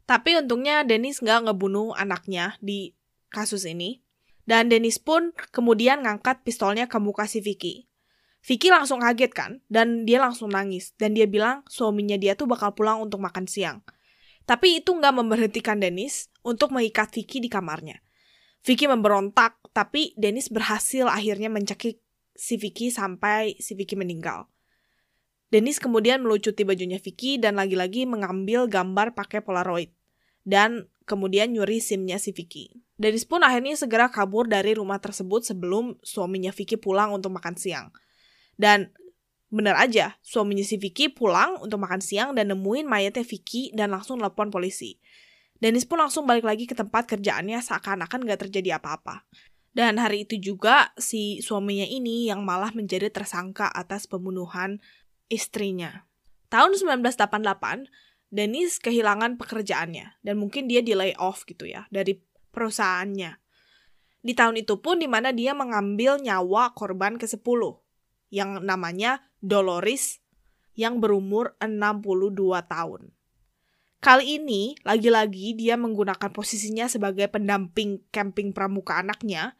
Tapi 0.06 0.38
untungnya 0.38 0.86
Dennis 0.86 1.18
nggak 1.18 1.50
ngebunuh 1.50 1.98
anaknya 1.98 2.54
di 2.62 2.94
kasus 3.34 3.66
ini 3.66 4.03
dan 4.44 4.68
Dennis 4.68 5.00
pun 5.00 5.32
kemudian 5.52 6.04
ngangkat 6.04 6.44
pistolnya 6.44 6.84
ke 6.84 7.00
muka 7.00 7.24
si 7.24 7.40
Vicky. 7.40 7.88
Vicky 8.44 8.68
langsung 8.68 9.00
kaget 9.00 9.32
kan, 9.32 9.52
dan 9.72 10.04
dia 10.04 10.20
langsung 10.20 10.52
nangis. 10.52 10.92
Dan 11.00 11.16
dia 11.16 11.24
bilang 11.24 11.64
suaminya 11.64 12.20
dia 12.20 12.36
tuh 12.36 12.44
bakal 12.44 12.76
pulang 12.76 13.00
untuk 13.00 13.24
makan 13.24 13.48
siang. 13.48 13.80
Tapi 14.44 14.84
itu 14.84 14.92
nggak 14.92 15.16
memberhentikan 15.16 15.80
Dennis 15.80 16.28
untuk 16.44 16.76
mengikat 16.76 17.08
Vicky 17.08 17.40
di 17.40 17.48
kamarnya. 17.48 18.04
Vicky 18.60 18.84
memberontak, 18.84 19.56
tapi 19.72 20.12
Dennis 20.20 20.52
berhasil 20.52 21.08
akhirnya 21.08 21.48
mencekik 21.48 22.04
si 22.36 22.60
Vicky 22.60 22.92
sampai 22.92 23.56
si 23.56 23.72
Vicky 23.72 23.96
meninggal. 23.96 24.44
Dennis 25.48 25.80
kemudian 25.80 26.20
melucuti 26.20 26.68
bajunya 26.68 27.00
Vicky 27.00 27.40
dan 27.40 27.56
lagi-lagi 27.56 28.04
mengambil 28.04 28.68
gambar 28.68 29.16
pakai 29.16 29.40
Polaroid. 29.40 29.88
Dan 30.44 30.92
kemudian 31.08 31.56
nyuri 31.56 31.80
SIM-nya 31.80 32.20
si 32.20 32.36
Vicky. 32.36 32.83
Dennis 32.94 33.26
pun 33.26 33.42
akhirnya 33.42 33.74
segera 33.74 34.06
kabur 34.06 34.46
dari 34.46 34.78
rumah 34.78 35.02
tersebut 35.02 35.42
sebelum 35.42 35.98
suaminya 36.06 36.54
Vicky 36.54 36.78
pulang 36.78 37.10
untuk 37.10 37.34
makan 37.34 37.58
siang. 37.58 37.90
Dan 38.54 38.94
bener 39.50 39.74
aja, 39.74 40.14
suaminya 40.22 40.62
si 40.62 40.78
Vicky 40.78 41.10
pulang 41.10 41.58
untuk 41.58 41.82
makan 41.82 41.98
siang 41.98 42.38
dan 42.38 42.54
nemuin 42.54 42.86
mayatnya 42.86 43.26
Vicky 43.26 43.74
dan 43.74 43.90
langsung 43.90 44.22
telepon 44.22 44.54
polisi. 44.54 45.02
Dennis 45.58 45.86
pun 45.86 45.98
langsung 45.98 46.26
balik 46.26 46.46
lagi 46.46 46.70
ke 46.70 46.74
tempat 46.74 47.06
kerjaannya 47.10 47.58
seakan-akan 47.62 48.26
gak 48.30 48.46
terjadi 48.46 48.78
apa-apa. 48.78 49.26
Dan 49.74 49.98
hari 49.98 50.22
itu 50.22 50.38
juga 50.38 50.94
si 50.94 51.42
suaminya 51.42 51.82
ini 51.82 52.30
yang 52.30 52.46
malah 52.46 52.70
menjadi 52.70 53.10
tersangka 53.10 53.66
atas 53.74 54.06
pembunuhan 54.06 54.78
istrinya. 55.26 56.06
Tahun 56.46 56.78
1988, 56.78 57.90
Dennis 58.30 58.78
kehilangan 58.78 59.34
pekerjaannya 59.34 60.22
dan 60.22 60.34
mungkin 60.38 60.70
dia 60.70 60.82
di 60.82 60.94
lay 60.94 61.14
off 61.18 61.42
gitu 61.46 61.70
ya 61.70 61.86
dari 61.90 62.18
perusahaannya. 62.54 63.42
Di 64.24 64.32
tahun 64.32 64.62
itu 64.62 64.80
pun 64.80 65.02
di 65.02 65.10
mana 65.10 65.34
dia 65.34 65.52
mengambil 65.52 66.16
nyawa 66.16 66.72
korban 66.72 67.20
ke-10 67.20 67.60
yang 68.32 68.62
namanya 68.64 69.20
Dolores 69.42 70.24
yang 70.78 71.02
berumur 71.02 71.58
62 71.60 72.32
tahun. 72.70 73.12
Kali 74.00 74.36
ini, 74.36 74.76
lagi-lagi 74.84 75.56
dia 75.56 75.80
menggunakan 75.80 76.28
posisinya 76.28 76.88
sebagai 76.88 77.24
pendamping 77.28 78.04
camping 78.12 78.52
pramuka 78.52 79.00
anaknya, 79.00 79.56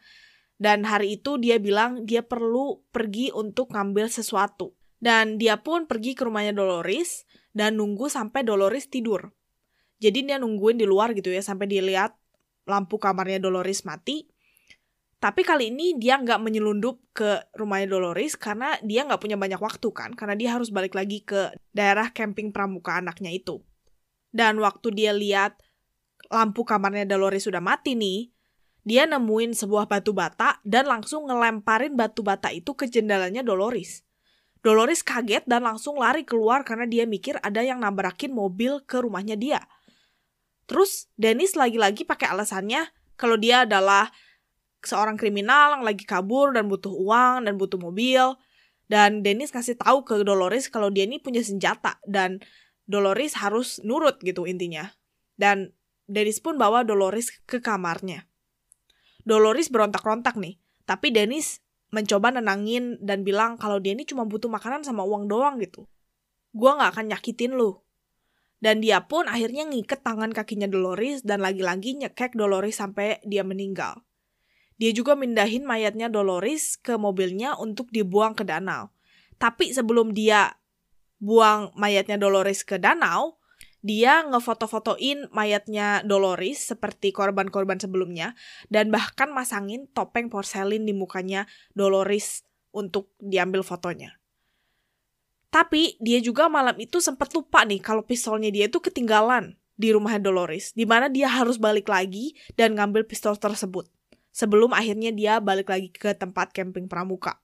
dan 0.61 0.85
hari 0.85 1.17
itu 1.17 1.41
dia 1.41 1.57
bilang 1.57 2.05
dia 2.05 2.21
perlu 2.21 2.85
pergi 2.93 3.33
untuk 3.33 3.73
ngambil 3.73 4.09
sesuatu. 4.13 4.77
Dan 5.05 5.37
dia 5.37 5.61
pun 5.61 5.85
pergi 5.85 6.17
ke 6.17 6.25
rumahnya 6.25 6.57
Dolores 6.57 7.29
dan 7.53 7.77
nunggu 7.77 8.09
sampai 8.09 8.41
Dolores 8.41 8.89
tidur. 8.89 9.37
Jadi 10.01 10.25
dia 10.25 10.41
nungguin 10.41 10.81
di 10.81 10.89
luar 10.89 11.13
gitu 11.13 11.29
ya 11.29 11.45
sampai 11.45 11.69
dilihat 11.69 12.17
lampu 12.65 12.97
kamarnya 12.97 13.41
Dolores 13.41 13.85
mati 13.85 14.29
tapi 15.25 15.41
kali 15.41 15.73
ini 15.73 15.97
dia 15.97 16.21
nggak 16.21 16.37
menyelundup 16.37 17.01
ke 17.17 17.49
rumahnya 17.57 17.97
Dolores 17.97 18.37
karena 18.37 18.77
dia 18.85 19.09
nggak 19.09 19.25
punya 19.25 19.41
banyak 19.41 19.57
waktu 19.57 19.89
kan, 19.89 20.13
karena 20.13 20.37
dia 20.37 20.53
harus 20.53 20.69
balik 20.69 20.93
lagi 20.93 21.25
ke 21.25 21.49
daerah 21.73 22.13
camping 22.13 22.53
pramuka 22.53 23.01
anaknya 23.01 23.33
itu. 23.33 23.65
Dan 24.29 24.61
waktu 24.61 24.93
dia 24.93 25.17
lihat 25.17 25.57
lampu 26.29 26.69
kamarnya 26.69 27.09
Dolores 27.09 27.49
sudah 27.49 27.65
mati 27.65 27.97
nih, 27.97 28.37
dia 28.85 29.09
nemuin 29.09 29.57
sebuah 29.57 29.89
batu 29.89 30.13
bata 30.13 30.61
dan 30.61 30.93
langsung 30.93 31.25
ngelemparin 31.25 31.97
batu 31.97 32.21
bata 32.21 32.53
itu 32.53 32.77
ke 32.77 32.85
jendelanya 32.85 33.41
Dolores. 33.41 34.05
Dolores 34.61 35.01
kaget 35.01 35.49
dan 35.49 35.65
langsung 35.65 36.05
lari 36.05 36.29
keluar 36.29 36.69
karena 36.69 36.85
dia 36.85 37.09
mikir 37.09 37.41
ada 37.41 37.65
yang 37.65 37.81
nabrakin 37.81 38.29
mobil 38.29 38.85
ke 38.85 39.01
rumahnya 39.01 39.41
dia. 39.41 39.65
Terus 40.65 41.13
Dennis 41.15 41.57
lagi-lagi 41.57 42.09
pakai 42.09 42.33
alasannya 42.33 42.89
kalau 43.21 43.37
dia 43.37 43.69
adalah 43.69 44.09
seorang 44.85 45.17
kriminal 45.17 45.81
yang 45.81 45.85
lagi 45.85 46.05
kabur 46.05 46.53
dan 46.53 46.69
butuh 46.69 46.93
uang 46.93 47.49
dan 47.49 47.57
butuh 47.57 47.81
mobil. 47.81 48.37
Dan 48.85 49.25
Dennis 49.25 49.49
kasih 49.49 49.81
tahu 49.81 50.05
ke 50.05 50.21
Dolores 50.21 50.69
kalau 50.69 50.93
dia 50.93 51.09
ini 51.09 51.17
punya 51.17 51.41
senjata 51.41 51.97
dan 52.05 52.45
Dolores 52.85 53.41
harus 53.41 53.81
nurut 53.81 54.21
gitu 54.21 54.45
intinya. 54.45 54.93
Dan 55.41 55.73
Dennis 56.05 56.41
pun 56.45 56.61
bawa 56.61 56.85
Dolores 56.85 57.33
ke 57.49 57.65
kamarnya. 57.65 58.29
Dolores 59.25 59.73
berontak-rontak 59.73 60.37
nih, 60.37 60.61
tapi 60.85 61.09
Dennis 61.09 61.65
mencoba 61.89 62.29
nenangin 62.29 63.01
dan 63.01 63.25
bilang 63.25 63.57
kalau 63.57 63.81
dia 63.81 63.97
ini 63.97 64.05
cuma 64.05 64.29
butuh 64.29 64.53
makanan 64.53 64.85
sama 64.85 65.01
uang 65.01 65.33
doang 65.33 65.57
gitu. 65.65 65.89
Gua 66.53 66.77
gak 66.77 66.99
akan 66.99 67.07
nyakitin 67.17 67.57
lu. 67.57 67.81
Dan 68.65 68.81
dia 68.81 69.05
pun 69.05 69.29
akhirnya 69.29 69.69
ngiket 69.69 70.01
tangan 70.01 70.33
kakinya 70.33 70.65
Dolores 70.65 71.21
dan 71.21 71.45
lagi-lagi 71.45 72.01
nyekek 72.01 72.33
Dolores 72.33 72.81
sampai 72.81 73.21
dia 73.21 73.45
meninggal. 73.45 74.01
Dia 74.81 74.89
juga 74.97 75.13
mindahin 75.13 75.69
mayatnya 75.69 76.09
Dolores 76.09 76.81
ke 76.81 76.97
mobilnya 76.97 77.61
untuk 77.61 77.93
dibuang 77.93 78.33
ke 78.33 78.41
danau. 78.49 78.89
Tapi 79.37 79.77
sebelum 79.77 80.17
dia 80.17 80.57
buang 81.21 81.77
mayatnya 81.77 82.17
Dolores 82.17 82.65
ke 82.65 82.81
danau, 82.81 83.37
dia 83.85 84.25
ngefoto-fotoin 84.25 85.29
mayatnya 85.29 86.01
Dolores 86.01 86.73
seperti 86.73 87.13
korban-korban 87.13 87.77
sebelumnya 87.77 88.33
dan 88.73 88.89
bahkan 88.89 89.29
masangin 89.29 89.93
topeng 89.93 90.33
porselin 90.33 90.89
di 90.89 90.97
mukanya 90.97 91.45
Dolores 91.77 92.49
untuk 92.73 93.13
diambil 93.21 93.61
fotonya. 93.61 94.24
Tapi 95.55 95.95
dia 96.03 96.19
juga 96.19 96.51
malam 96.51 96.75
itu 96.83 96.99
sempat 96.99 97.31
lupa 97.31 97.63
nih 97.63 97.79
kalau 97.79 98.03
pistolnya 98.03 98.51
dia 98.51 98.67
itu 98.67 98.83
ketinggalan 98.83 99.55
di 99.79 99.95
rumah 99.95 100.19
Dolores, 100.19 100.75
di 100.75 100.83
mana 100.83 101.07
dia 101.07 101.31
harus 101.31 101.63
balik 101.63 101.87
lagi 101.87 102.35
dan 102.59 102.75
ngambil 102.75 103.07
pistol 103.07 103.39
tersebut 103.39 103.87
sebelum 104.35 104.75
akhirnya 104.75 105.15
dia 105.15 105.39
balik 105.39 105.71
lagi 105.71 105.95
ke 105.95 106.11
tempat 106.19 106.51
camping 106.51 106.91
pramuka. 106.91 107.39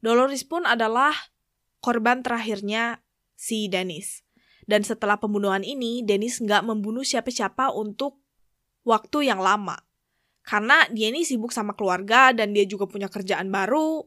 Dolores 0.00 0.40
pun 0.48 0.64
adalah 0.64 1.12
korban 1.84 2.24
terakhirnya 2.24 3.04
si 3.36 3.68
Dennis. 3.68 4.24
Dan 4.66 4.82
setelah 4.82 5.20
pembunuhan 5.20 5.62
ini, 5.62 6.02
Dennis 6.02 6.40
nggak 6.42 6.64
membunuh 6.64 7.04
siapa-siapa 7.04 7.76
untuk 7.76 8.18
waktu 8.82 9.30
yang 9.30 9.38
lama. 9.38 9.78
Karena 10.42 10.88
dia 10.90 11.12
ini 11.12 11.22
sibuk 11.22 11.52
sama 11.52 11.76
keluarga 11.76 12.32
dan 12.32 12.50
dia 12.56 12.66
juga 12.66 12.88
punya 12.88 13.06
kerjaan 13.06 13.52
baru. 13.52 14.02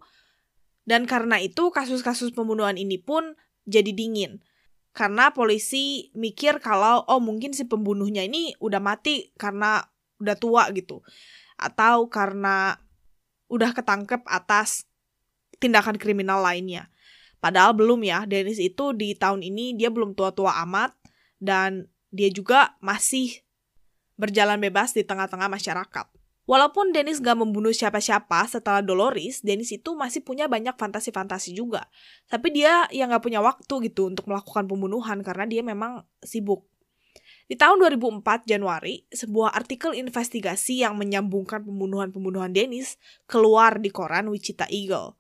Dan 0.89 1.05
karena 1.05 1.37
itu 1.37 1.69
kasus-kasus 1.69 2.33
pembunuhan 2.33 2.73
ini 2.73 2.97
pun 2.97 3.37
jadi 3.69 3.93
dingin. 3.93 4.41
Karena 4.89 5.29
polisi 5.29 6.09
mikir 6.17 6.57
kalau 6.57 7.05
oh 7.05 7.21
mungkin 7.21 7.53
si 7.53 7.69
pembunuhnya 7.69 8.25
ini 8.25 8.57
udah 8.57 8.81
mati 8.81 9.29
karena 9.37 9.85
udah 10.17 10.33
tua 10.33 10.65
gitu 10.73 11.05
atau 11.61 12.09
karena 12.09 12.81
udah 13.53 13.69
ketangkep 13.77 14.25
atas 14.25 14.89
tindakan 15.61 16.01
kriminal 16.01 16.41
lainnya. 16.41 16.89
Padahal 17.37 17.71
belum 17.77 18.03
ya, 18.03 18.25
Dennis 18.25 18.59
itu 18.59 18.91
di 18.97 19.15
tahun 19.15 19.45
ini 19.45 19.77
dia 19.77 19.93
belum 19.93 20.17
tua-tua 20.17 20.57
amat 20.67 20.91
dan 21.37 21.87
dia 22.09 22.27
juga 22.33 22.75
masih 22.83 23.45
berjalan 24.19 24.59
bebas 24.59 24.91
di 24.91 25.05
tengah-tengah 25.07 25.47
masyarakat. 25.47 26.18
Walaupun 26.49 26.89
Dennis 26.89 27.21
gak 27.21 27.37
membunuh 27.37 27.69
siapa-siapa 27.69 28.49
setelah 28.49 28.81
Dolores, 28.81 29.45
Dennis 29.45 29.69
itu 29.69 29.93
masih 29.93 30.25
punya 30.25 30.49
banyak 30.49 30.73
fantasi-fantasi 30.73 31.53
juga. 31.53 31.85
Tapi 32.25 32.49
dia 32.49 32.89
yang 32.89 33.13
gak 33.13 33.21
punya 33.21 33.37
waktu 33.37 33.69
gitu 33.85 34.09
untuk 34.09 34.25
melakukan 34.25 34.65
pembunuhan 34.65 35.21
karena 35.21 35.45
dia 35.45 35.61
memang 35.61 36.01
sibuk. 36.25 36.65
Di 37.45 37.53
tahun 37.53 37.85
2004 37.85 38.49
Januari, 38.49 39.05
sebuah 39.13 39.53
artikel 39.53 39.93
investigasi 39.93 40.81
yang 40.81 40.97
menyambungkan 40.97 41.61
pembunuhan-pembunuhan 41.61 42.49
Dennis 42.49 42.97
keluar 43.29 43.77
di 43.77 43.93
koran 43.93 44.33
Wichita 44.33 44.65
Eagle. 44.73 45.13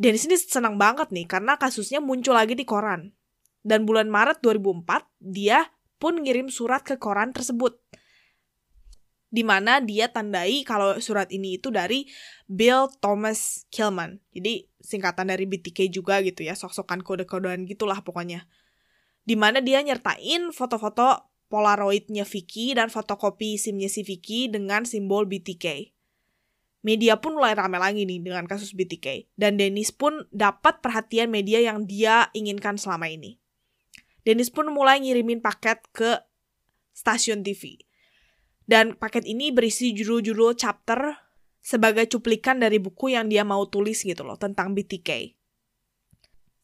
Dennis 0.00 0.24
ini 0.24 0.40
senang 0.40 0.80
banget 0.80 1.12
nih 1.12 1.28
karena 1.28 1.60
kasusnya 1.60 2.00
muncul 2.00 2.32
lagi 2.32 2.56
di 2.56 2.64
koran. 2.64 3.12
Dan 3.60 3.84
bulan 3.84 4.08
Maret 4.08 4.40
2004, 4.40 5.04
dia 5.20 5.68
pun 6.00 6.16
ngirim 6.16 6.48
surat 6.48 6.80
ke 6.80 6.96
koran 6.96 7.36
tersebut. 7.36 7.76
Di 9.30 9.46
mana 9.46 9.78
dia 9.78 10.10
tandai 10.10 10.66
kalau 10.66 10.98
surat 10.98 11.30
ini 11.30 11.56
itu 11.62 11.70
dari 11.70 12.10
Bill 12.50 12.90
Thomas 12.98 13.64
Killman. 13.70 14.18
Jadi 14.34 14.66
singkatan 14.82 15.30
dari 15.30 15.46
BTK 15.46 15.86
juga 15.86 16.18
gitu 16.20 16.42
ya, 16.42 16.58
sok-sokan 16.58 17.06
kode-kodean 17.06 17.62
gitulah 17.62 18.02
pokoknya. 18.02 18.50
Di 19.22 19.38
mana 19.38 19.62
dia 19.62 19.78
nyertain 19.86 20.50
foto-foto 20.50 21.30
Polaroidnya 21.50 22.22
Vicky 22.22 22.78
dan 22.78 22.94
fotokopi 22.94 23.58
SIM-nya 23.58 23.90
si 23.90 24.06
Vicky 24.06 24.46
dengan 24.46 24.86
simbol 24.86 25.26
BTK. 25.26 25.90
Media 26.86 27.18
pun 27.18 27.36
mulai 27.36 27.58
rame 27.58 27.76
lagi 27.76 28.06
nih 28.06 28.22
dengan 28.22 28.46
kasus 28.46 28.70
BTK. 28.72 29.34
Dan 29.34 29.58
Dennis 29.58 29.90
pun 29.90 30.30
dapat 30.30 30.78
perhatian 30.78 31.28
media 31.28 31.58
yang 31.58 31.90
dia 31.90 32.30
inginkan 32.38 32.78
selama 32.78 33.10
ini. 33.10 33.42
Dennis 34.22 34.48
pun 34.48 34.70
mulai 34.70 35.02
ngirimin 35.02 35.42
paket 35.42 35.82
ke 35.90 36.22
stasiun 36.94 37.42
TV. 37.42 37.82
Dan 38.70 38.94
paket 38.94 39.26
ini 39.26 39.50
berisi 39.50 39.90
judul-judul 39.90 40.54
chapter 40.54 41.18
sebagai 41.58 42.06
cuplikan 42.06 42.62
dari 42.62 42.78
buku 42.78 43.10
yang 43.10 43.26
dia 43.26 43.42
mau 43.42 43.66
tulis 43.66 43.98
gitu 44.06 44.22
loh 44.22 44.38
tentang 44.38 44.78
BTK. 44.78 45.34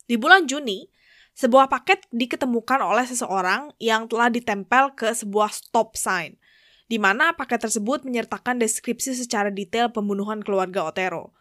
Di 0.06 0.14
bulan 0.14 0.46
Juni, 0.46 0.86
sebuah 1.34 1.66
paket 1.66 2.06
diketemukan 2.14 2.78
oleh 2.78 3.02
seseorang 3.10 3.74
yang 3.82 4.06
telah 4.06 4.30
ditempel 4.30 4.94
ke 4.94 5.10
sebuah 5.10 5.50
stop 5.50 5.98
sign, 5.98 6.38
di 6.86 7.02
mana 7.02 7.34
paket 7.34 7.66
tersebut 7.66 8.06
menyertakan 8.06 8.62
deskripsi 8.62 9.18
secara 9.18 9.50
detail 9.50 9.90
pembunuhan 9.90 10.46
keluarga 10.46 10.86
Otero. 10.86 11.34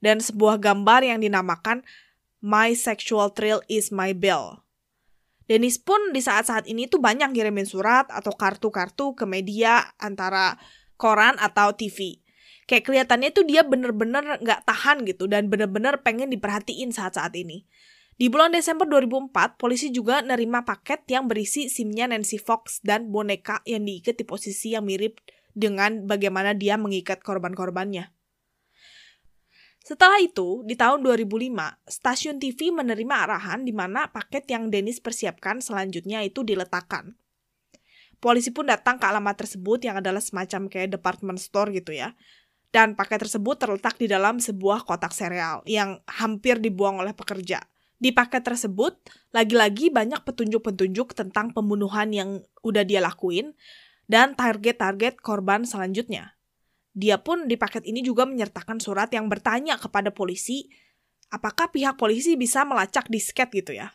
dan 0.00 0.16
sebuah 0.16 0.56
gambar 0.60 1.04
yang 1.04 1.20
dinamakan 1.20 1.84
My 2.40 2.72
Sexual 2.72 3.36
Thrill 3.36 3.60
is 3.68 3.92
My 3.92 4.16
Bill. 4.16 4.64
Dennis 5.50 5.82
pun 5.82 6.14
di 6.14 6.22
saat-saat 6.22 6.70
ini 6.70 6.86
tuh 6.86 7.02
banyak 7.02 7.34
ngirimin 7.34 7.66
surat 7.66 8.06
atau 8.06 8.30
kartu-kartu 8.30 9.18
ke 9.18 9.26
media 9.26 9.82
antara 9.98 10.54
koran 10.94 11.34
atau 11.42 11.74
TV. 11.74 12.22
Kayak 12.70 12.86
kelihatannya 12.86 13.34
tuh 13.34 13.42
dia 13.42 13.66
bener-bener 13.66 14.38
nggak 14.38 14.62
tahan 14.62 15.02
gitu 15.10 15.26
dan 15.26 15.50
bener-bener 15.50 16.06
pengen 16.06 16.30
diperhatiin 16.30 16.94
saat-saat 16.94 17.34
ini. 17.34 17.66
Di 18.14 18.30
bulan 18.30 18.54
Desember 18.54 18.86
2004, 18.86 19.58
polisi 19.58 19.90
juga 19.90 20.22
nerima 20.22 20.62
paket 20.62 21.02
yang 21.10 21.26
berisi 21.26 21.66
SIM-nya 21.66 22.06
Nancy 22.06 22.38
Fox 22.38 22.78
dan 22.86 23.10
boneka 23.10 23.58
yang 23.66 23.82
diikat 23.82 24.22
di 24.22 24.24
posisi 24.28 24.78
yang 24.78 24.86
mirip 24.86 25.18
dengan 25.50 26.06
bagaimana 26.06 26.54
dia 26.54 26.78
mengikat 26.78 27.26
korban-korbannya. 27.26 28.19
Setelah 29.90 30.22
itu, 30.22 30.62
di 30.62 30.78
tahun 30.78 31.02
2005, 31.02 31.50
stasiun 31.90 32.38
TV 32.38 32.70
menerima 32.70 33.26
arahan 33.26 33.66
di 33.66 33.74
mana 33.74 34.06
paket 34.06 34.46
yang 34.46 34.70
Dennis 34.70 35.02
persiapkan 35.02 35.58
selanjutnya 35.58 36.22
itu 36.22 36.46
diletakkan. 36.46 37.18
Polisi 38.22 38.54
pun 38.54 38.70
datang 38.70 39.02
ke 39.02 39.06
alamat 39.10 39.42
tersebut 39.42 39.82
yang 39.82 39.98
adalah 39.98 40.22
semacam 40.22 40.70
kayak 40.70 40.94
department 40.94 41.42
store 41.42 41.74
gitu 41.74 41.90
ya. 41.90 42.14
Dan 42.70 42.94
paket 42.94 43.26
tersebut 43.26 43.58
terletak 43.58 43.98
di 43.98 44.06
dalam 44.06 44.38
sebuah 44.38 44.86
kotak 44.86 45.10
sereal 45.10 45.66
yang 45.66 45.98
hampir 46.06 46.62
dibuang 46.62 47.02
oleh 47.02 47.10
pekerja. 47.10 47.58
Di 47.98 48.14
paket 48.14 48.46
tersebut, 48.46 48.94
lagi-lagi 49.34 49.90
banyak 49.90 50.22
petunjuk-petunjuk 50.22 51.18
tentang 51.18 51.50
pembunuhan 51.50 52.14
yang 52.14 52.46
udah 52.62 52.86
dia 52.86 53.02
lakuin 53.02 53.58
dan 54.06 54.38
target-target 54.38 55.18
korban 55.18 55.66
selanjutnya. 55.66 56.38
Dia 56.90 57.22
pun 57.22 57.46
di 57.46 57.54
paket 57.54 57.86
ini 57.86 58.02
juga 58.02 58.26
menyertakan 58.26 58.82
surat 58.82 59.08
yang 59.14 59.30
bertanya 59.30 59.78
kepada 59.78 60.10
polisi 60.10 60.66
apakah 61.30 61.70
pihak 61.70 61.94
polisi 61.94 62.34
bisa 62.34 62.66
melacak 62.66 63.06
disket 63.06 63.48
gitu 63.54 63.72
ya. 63.78 63.94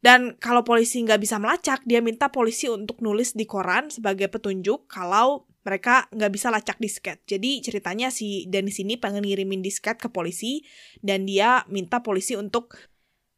Dan 0.00 0.40
kalau 0.40 0.64
polisi 0.64 1.04
nggak 1.04 1.20
bisa 1.20 1.36
melacak, 1.36 1.84
dia 1.84 2.00
minta 2.00 2.32
polisi 2.32 2.72
untuk 2.72 3.04
nulis 3.04 3.36
di 3.36 3.44
koran 3.44 3.92
sebagai 3.92 4.32
petunjuk 4.32 4.88
kalau 4.88 5.44
mereka 5.60 6.08
nggak 6.08 6.32
bisa 6.32 6.48
lacak 6.48 6.80
disket. 6.80 7.20
Jadi 7.28 7.60
ceritanya 7.60 8.08
si 8.08 8.48
Dennis 8.48 8.80
ini 8.80 8.96
pengen 8.96 9.28
ngirimin 9.28 9.60
disket 9.60 10.00
ke 10.00 10.08
polisi 10.08 10.64
dan 11.04 11.28
dia 11.28 11.68
minta 11.68 12.00
polisi 12.00 12.32
untuk 12.32 12.72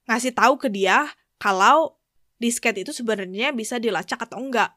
ngasih 0.07 0.38
tahu 0.38 0.55
ke 0.62 0.70
dia 0.70 1.11
kalau 1.43 1.99
disket 2.38 2.78
itu 2.78 2.95
sebenarnya 2.95 3.51
bisa 3.51 3.82
dilacak 3.82 4.22
atau 4.30 4.38
enggak. 4.38 4.70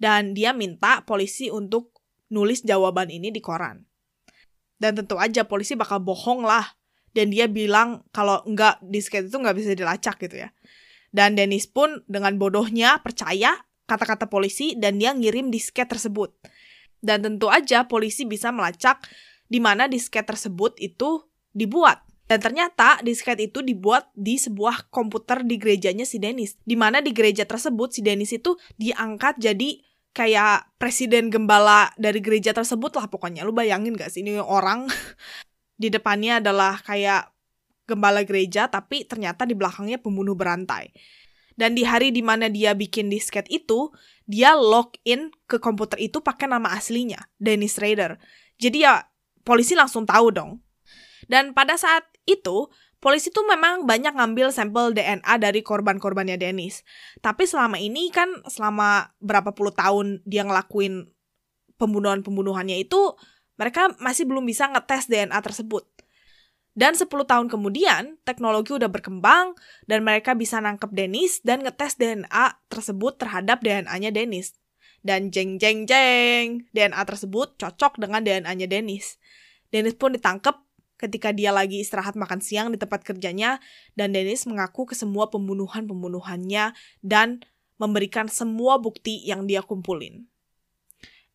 Dan 0.00 0.32
dia 0.32 0.56
minta 0.56 1.04
polisi 1.04 1.52
untuk 1.52 1.95
nulis 2.30 2.62
jawaban 2.62 3.10
ini 3.10 3.30
di 3.30 3.40
koran. 3.42 3.86
Dan 4.76 4.96
tentu 4.96 5.16
aja 5.16 5.48
polisi 5.48 5.74
bakal 5.74 6.04
bohong 6.04 6.44
lah. 6.44 6.76
Dan 7.16 7.32
dia 7.32 7.48
bilang 7.48 8.04
kalau 8.12 8.44
enggak 8.44 8.76
disket 8.84 9.32
itu 9.32 9.36
enggak 9.40 9.56
bisa 9.56 9.72
dilacak 9.72 10.20
gitu 10.20 10.44
ya. 10.44 10.52
Dan 11.08 11.32
Dennis 11.32 11.64
pun 11.64 12.04
dengan 12.04 12.36
bodohnya 12.36 13.00
percaya 13.00 13.56
kata-kata 13.88 14.28
polisi 14.28 14.76
dan 14.76 15.00
dia 15.00 15.16
ngirim 15.16 15.48
disket 15.48 15.88
tersebut. 15.88 16.36
Dan 17.00 17.24
tentu 17.24 17.48
aja 17.48 17.88
polisi 17.88 18.28
bisa 18.28 18.52
melacak 18.52 19.00
di 19.48 19.62
mana 19.62 19.88
disket 19.88 20.28
tersebut 20.28 20.76
itu 20.76 21.24
dibuat. 21.56 22.04
Dan 22.26 22.42
ternyata 22.42 22.98
disket 23.06 23.38
itu 23.38 23.62
dibuat 23.62 24.10
di 24.12 24.34
sebuah 24.34 24.90
komputer 24.90 25.46
di 25.46 25.56
gerejanya 25.56 26.02
si 26.02 26.18
Dennis. 26.18 26.58
Di 26.66 26.74
mana 26.74 26.98
di 26.98 27.14
gereja 27.14 27.46
tersebut 27.46 27.94
si 27.94 28.02
Dennis 28.02 28.34
itu 28.34 28.58
diangkat 28.76 29.38
jadi 29.38 29.78
kayak 30.16 30.72
presiden 30.80 31.28
gembala 31.28 31.92
dari 32.00 32.24
gereja 32.24 32.56
tersebut 32.56 32.96
lah 32.96 33.04
pokoknya. 33.12 33.44
Lu 33.44 33.52
bayangin 33.52 33.92
gak 33.92 34.08
sih 34.08 34.24
ini 34.24 34.40
orang 34.40 34.88
di 35.82 35.92
depannya 35.92 36.40
adalah 36.40 36.80
kayak 36.80 37.28
gembala 37.84 38.24
gereja 38.24 38.66
tapi 38.72 39.04
ternyata 39.04 39.44
di 39.44 39.52
belakangnya 39.52 40.00
pembunuh 40.00 40.32
berantai. 40.32 40.88
Dan 41.56 41.76
di 41.76 41.84
hari 41.84 42.12
di 42.12 42.20
mana 42.20 42.52
dia 42.52 42.76
bikin 42.76 43.08
disket 43.08 43.48
itu, 43.48 43.88
dia 44.28 44.52
login 44.52 45.32
ke 45.48 45.56
komputer 45.56 45.96
itu 46.04 46.20
pakai 46.20 46.52
nama 46.52 46.76
aslinya, 46.76 47.16
Dennis 47.40 47.80
Rader. 47.80 48.20
Jadi 48.60 48.84
ya 48.84 49.00
polisi 49.40 49.72
langsung 49.72 50.04
tahu 50.04 50.36
dong. 50.36 50.60
Dan 51.24 51.56
pada 51.56 51.80
saat 51.80 52.04
itu, 52.28 52.68
polisi 53.06 53.30
tuh 53.30 53.46
memang 53.46 53.86
banyak 53.86 54.18
ngambil 54.18 54.50
sampel 54.50 54.90
DNA 54.90 55.38
dari 55.38 55.62
korban-korbannya 55.62 56.34
Dennis. 56.34 56.82
Tapi 57.22 57.46
selama 57.46 57.78
ini 57.78 58.10
kan 58.10 58.26
selama 58.50 59.14
berapa 59.22 59.54
puluh 59.54 59.70
tahun 59.70 60.26
dia 60.26 60.42
ngelakuin 60.42 61.06
pembunuhan-pembunuhannya 61.78 62.82
itu, 62.82 63.14
mereka 63.54 63.94
masih 64.02 64.26
belum 64.26 64.42
bisa 64.42 64.66
ngetes 64.74 65.06
DNA 65.06 65.38
tersebut. 65.38 65.86
Dan 66.76 66.92
10 66.92 67.08
tahun 67.08 67.48
kemudian, 67.48 68.20
teknologi 68.28 68.76
udah 68.76 68.92
berkembang 68.92 69.56
dan 69.88 70.04
mereka 70.04 70.36
bisa 70.36 70.60
nangkep 70.60 70.92
Dennis 70.92 71.40
dan 71.40 71.64
ngetes 71.64 71.96
DNA 71.96 72.52
tersebut 72.68 73.16
terhadap 73.16 73.64
DNA-nya 73.64 74.12
Dennis. 74.12 74.60
Dan 75.00 75.32
jeng 75.32 75.56
jeng 75.56 75.88
jeng, 75.88 76.68
DNA 76.76 77.00
tersebut 77.08 77.56
cocok 77.56 77.96
dengan 77.96 78.20
DNA-nya 78.20 78.68
Dennis. 78.68 79.16
Dennis 79.72 79.96
pun 79.96 80.12
ditangkap 80.12 80.65
ketika 80.96 81.32
dia 81.32 81.52
lagi 81.52 81.80
istirahat 81.80 82.16
makan 82.16 82.40
siang 82.40 82.72
di 82.72 82.80
tempat 82.80 83.04
kerjanya 83.04 83.60
dan 83.94 84.12
Dennis 84.16 84.48
mengaku 84.48 84.88
ke 84.88 84.94
semua 84.96 85.28
pembunuhan-pembunuhannya 85.28 86.72
dan 87.04 87.44
memberikan 87.76 88.26
semua 88.32 88.80
bukti 88.80 89.20
yang 89.24 89.44
dia 89.44 89.60
kumpulin. 89.60 90.24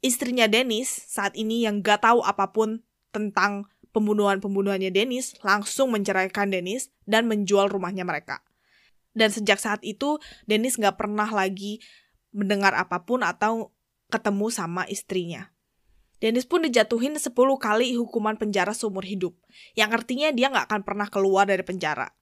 Istrinya 0.01 0.49
Dennis 0.49 0.89
saat 0.89 1.37
ini 1.37 1.61
yang 1.61 1.85
gak 1.85 2.01
tahu 2.09 2.25
apa 2.25 2.49
pun 2.49 2.81
tentang 3.13 3.69
pembunuhan-pembunuhannya 3.93 4.89
Dennis 4.89 5.37
langsung 5.45 5.93
menceraikan 5.93 6.49
Dennis 6.49 6.89
dan 7.05 7.29
menjual 7.29 7.69
rumahnya 7.69 8.01
mereka. 8.01 8.41
Dan 9.13 9.29
sejak 9.29 9.61
saat 9.61 9.85
itu 9.85 10.17
Dennis 10.49 10.81
gak 10.81 10.97
pernah 10.97 11.29
lagi 11.29 11.77
mendengar 12.33 12.73
apa 12.73 13.05
pun 13.05 13.21
atau 13.21 13.69
ketemu 14.09 14.47
sama 14.49 14.89
istrinya. 14.89 15.53
Dennis 16.21 16.45
pun 16.45 16.61
dijatuhin 16.61 17.17
10 17.17 17.33
kali 17.33 17.97
hukuman 17.97 18.37
penjara 18.37 18.77
seumur 18.77 19.01
hidup, 19.01 19.33
yang 19.73 19.89
artinya 19.89 20.29
dia 20.29 20.53
nggak 20.53 20.69
akan 20.69 20.81
pernah 20.85 21.09
keluar 21.09 21.49
dari 21.49 21.65
penjara. 21.65 22.13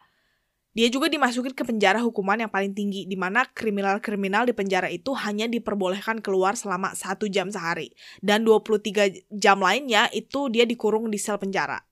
Dia 0.72 0.88
juga 0.88 1.12
dimasukin 1.12 1.52
ke 1.52 1.68
penjara 1.68 2.00
hukuman 2.00 2.40
yang 2.40 2.48
paling 2.48 2.72
tinggi, 2.72 3.04
di 3.04 3.20
mana 3.20 3.44
kriminal-kriminal 3.44 4.48
di 4.48 4.56
penjara 4.56 4.88
itu 4.88 5.12
hanya 5.20 5.52
diperbolehkan 5.52 6.24
keluar 6.24 6.56
selama 6.56 6.96
satu 6.96 7.28
jam 7.28 7.52
sehari, 7.52 7.92
dan 8.24 8.48
23 8.48 9.28
jam 9.36 9.60
lainnya 9.60 10.08
itu 10.16 10.48
dia 10.48 10.64
dikurung 10.64 11.12
di 11.12 11.20
sel 11.20 11.36
penjara. 11.36 11.84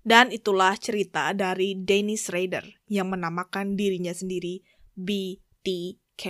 Dan 0.00 0.32
itulah 0.32 0.72
cerita 0.80 1.36
dari 1.36 1.76
Dennis 1.76 2.32
Rader 2.32 2.64
yang 2.88 3.12
menamakan 3.12 3.76
dirinya 3.76 4.16
sendiri 4.16 4.64
BTK. 4.96 6.24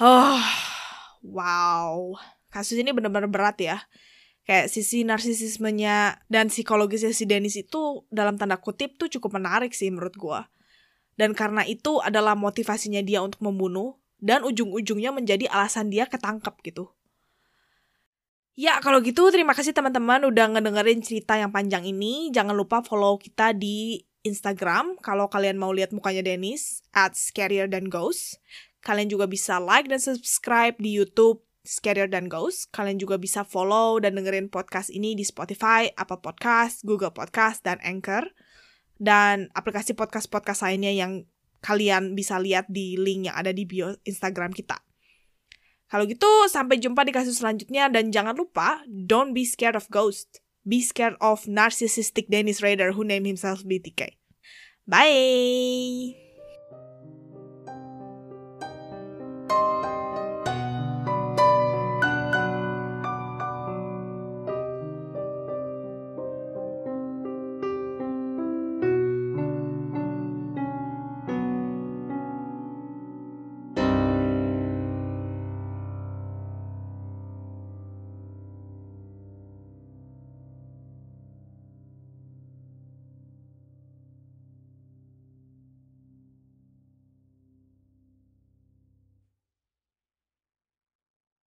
Oh, 0.00 0.44
wow 1.24 2.16
kasus 2.50 2.78
ini 2.78 2.90
benar-benar 2.90 3.30
berat 3.30 3.58
ya 3.62 3.78
kayak 4.50 4.66
sisi 4.66 5.06
narsisismenya 5.06 6.26
dan 6.26 6.50
psikologisnya 6.50 7.14
si 7.14 7.22
Dennis 7.28 7.54
itu 7.54 8.02
dalam 8.10 8.34
tanda 8.34 8.58
kutip 8.58 8.96
tuh 8.98 9.06
cukup 9.06 9.38
menarik 9.38 9.70
sih 9.70 9.92
menurut 9.92 10.16
gue. 10.16 10.40
Dan 11.14 11.36
karena 11.36 11.62
itu 11.68 12.00
adalah 12.00 12.32
motivasinya 12.32 13.04
dia 13.04 13.20
untuk 13.20 13.44
membunuh 13.44 14.00
dan 14.18 14.42
ujung-ujungnya 14.42 15.12
menjadi 15.12 15.46
alasan 15.52 15.92
dia 15.92 16.08
ketangkep 16.08 16.54
gitu. 16.64 16.90
Ya, 18.58 18.76
kalau 18.82 19.00
gitu 19.00 19.30
terima 19.32 19.54
kasih 19.56 19.72
teman-teman 19.72 20.26
udah 20.28 20.56
ngedengerin 20.56 21.00
cerita 21.00 21.36
yang 21.36 21.52
panjang 21.52 21.84
ini. 21.86 22.28
Jangan 22.32 22.52
lupa 22.56 22.82
follow 22.82 23.16
kita 23.22 23.54
di 23.56 24.02
Instagram 24.20 25.00
kalau 25.00 25.30
kalian 25.32 25.56
mau 25.56 25.72
lihat 25.72 25.96
mukanya 25.96 26.20
Dennis 26.20 26.84
at 26.92 27.16
Scarier 27.16 27.70
Than 27.70 27.88
Ghost. 27.88 28.40
Kalian 28.80 29.12
juga 29.12 29.28
bisa 29.28 29.60
like 29.60 29.88
dan 29.88 30.00
subscribe 30.00 30.76
di 30.80 30.96
YouTube 30.96 31.44
Scarier 31.64 32.08
dan 32.08 32.26
Ghost. 32.26 32.72
Kalian 32.72 32.96
juga 33.00 33.20
bisa 33.20 33.44
follow 33.44 34.00
dan 34.00 34.16
dengerin 34.16 34.48
podcast 34.48 34.88
ini 34.88 35.12
di 35.12 35.24
Spotify, 35.24 35.92
Apple 35.94 36.24
Podcast, 36.24 36.84
Google 36.84 37.12
Podcast, 37.12 37.64
dan 37.64 37.80
Anchor. 37.84 38.32
Dan 39.00 39.48
aplikasi 39.56 39.96
podcast-podcast 39.96 40.64
lainnya 40.64 40.92
yang 40.92 41.24
kalian 41.60 42.16
bisa 42.16 42.40
lihat 42.40 42.68
di 42.68 42.96
link 42.96 43.28
yang 43.28 43.36
ada 43.36 43.52
di 43.52 43.64
bio 43.64 43.96
Instagram 44.04 44.52
kita. 44.52 44.80
Kalau 45.90 46.06
gitu, 46.06 46.28
sampai 46.46 46.78
jumpa 46.78 47.02
di 47.02 47.10
kasus 47.10 47.42
selanjutnya 47.42 47.90
dan 47.90 48.14
jangan 48.14 48.38
lupa, 48.38 48.86
don't 48.86 49.34
be 49.34 49.42
scared 49.42 49.74
of 49.74 49.90
ghost. 49.90 50.38
Be 50.62 50.84
scared 50.84 51.18
of 51.18 51.48
narcissistic 51.50 52.30
Dennis 52.30 52.62
Rader 52.62 52.94
who 52.94 53.02
named 53.02 53.26
himself 53.26 53.66
BTK. 53.66 54.20
Bye! 54.86 56.30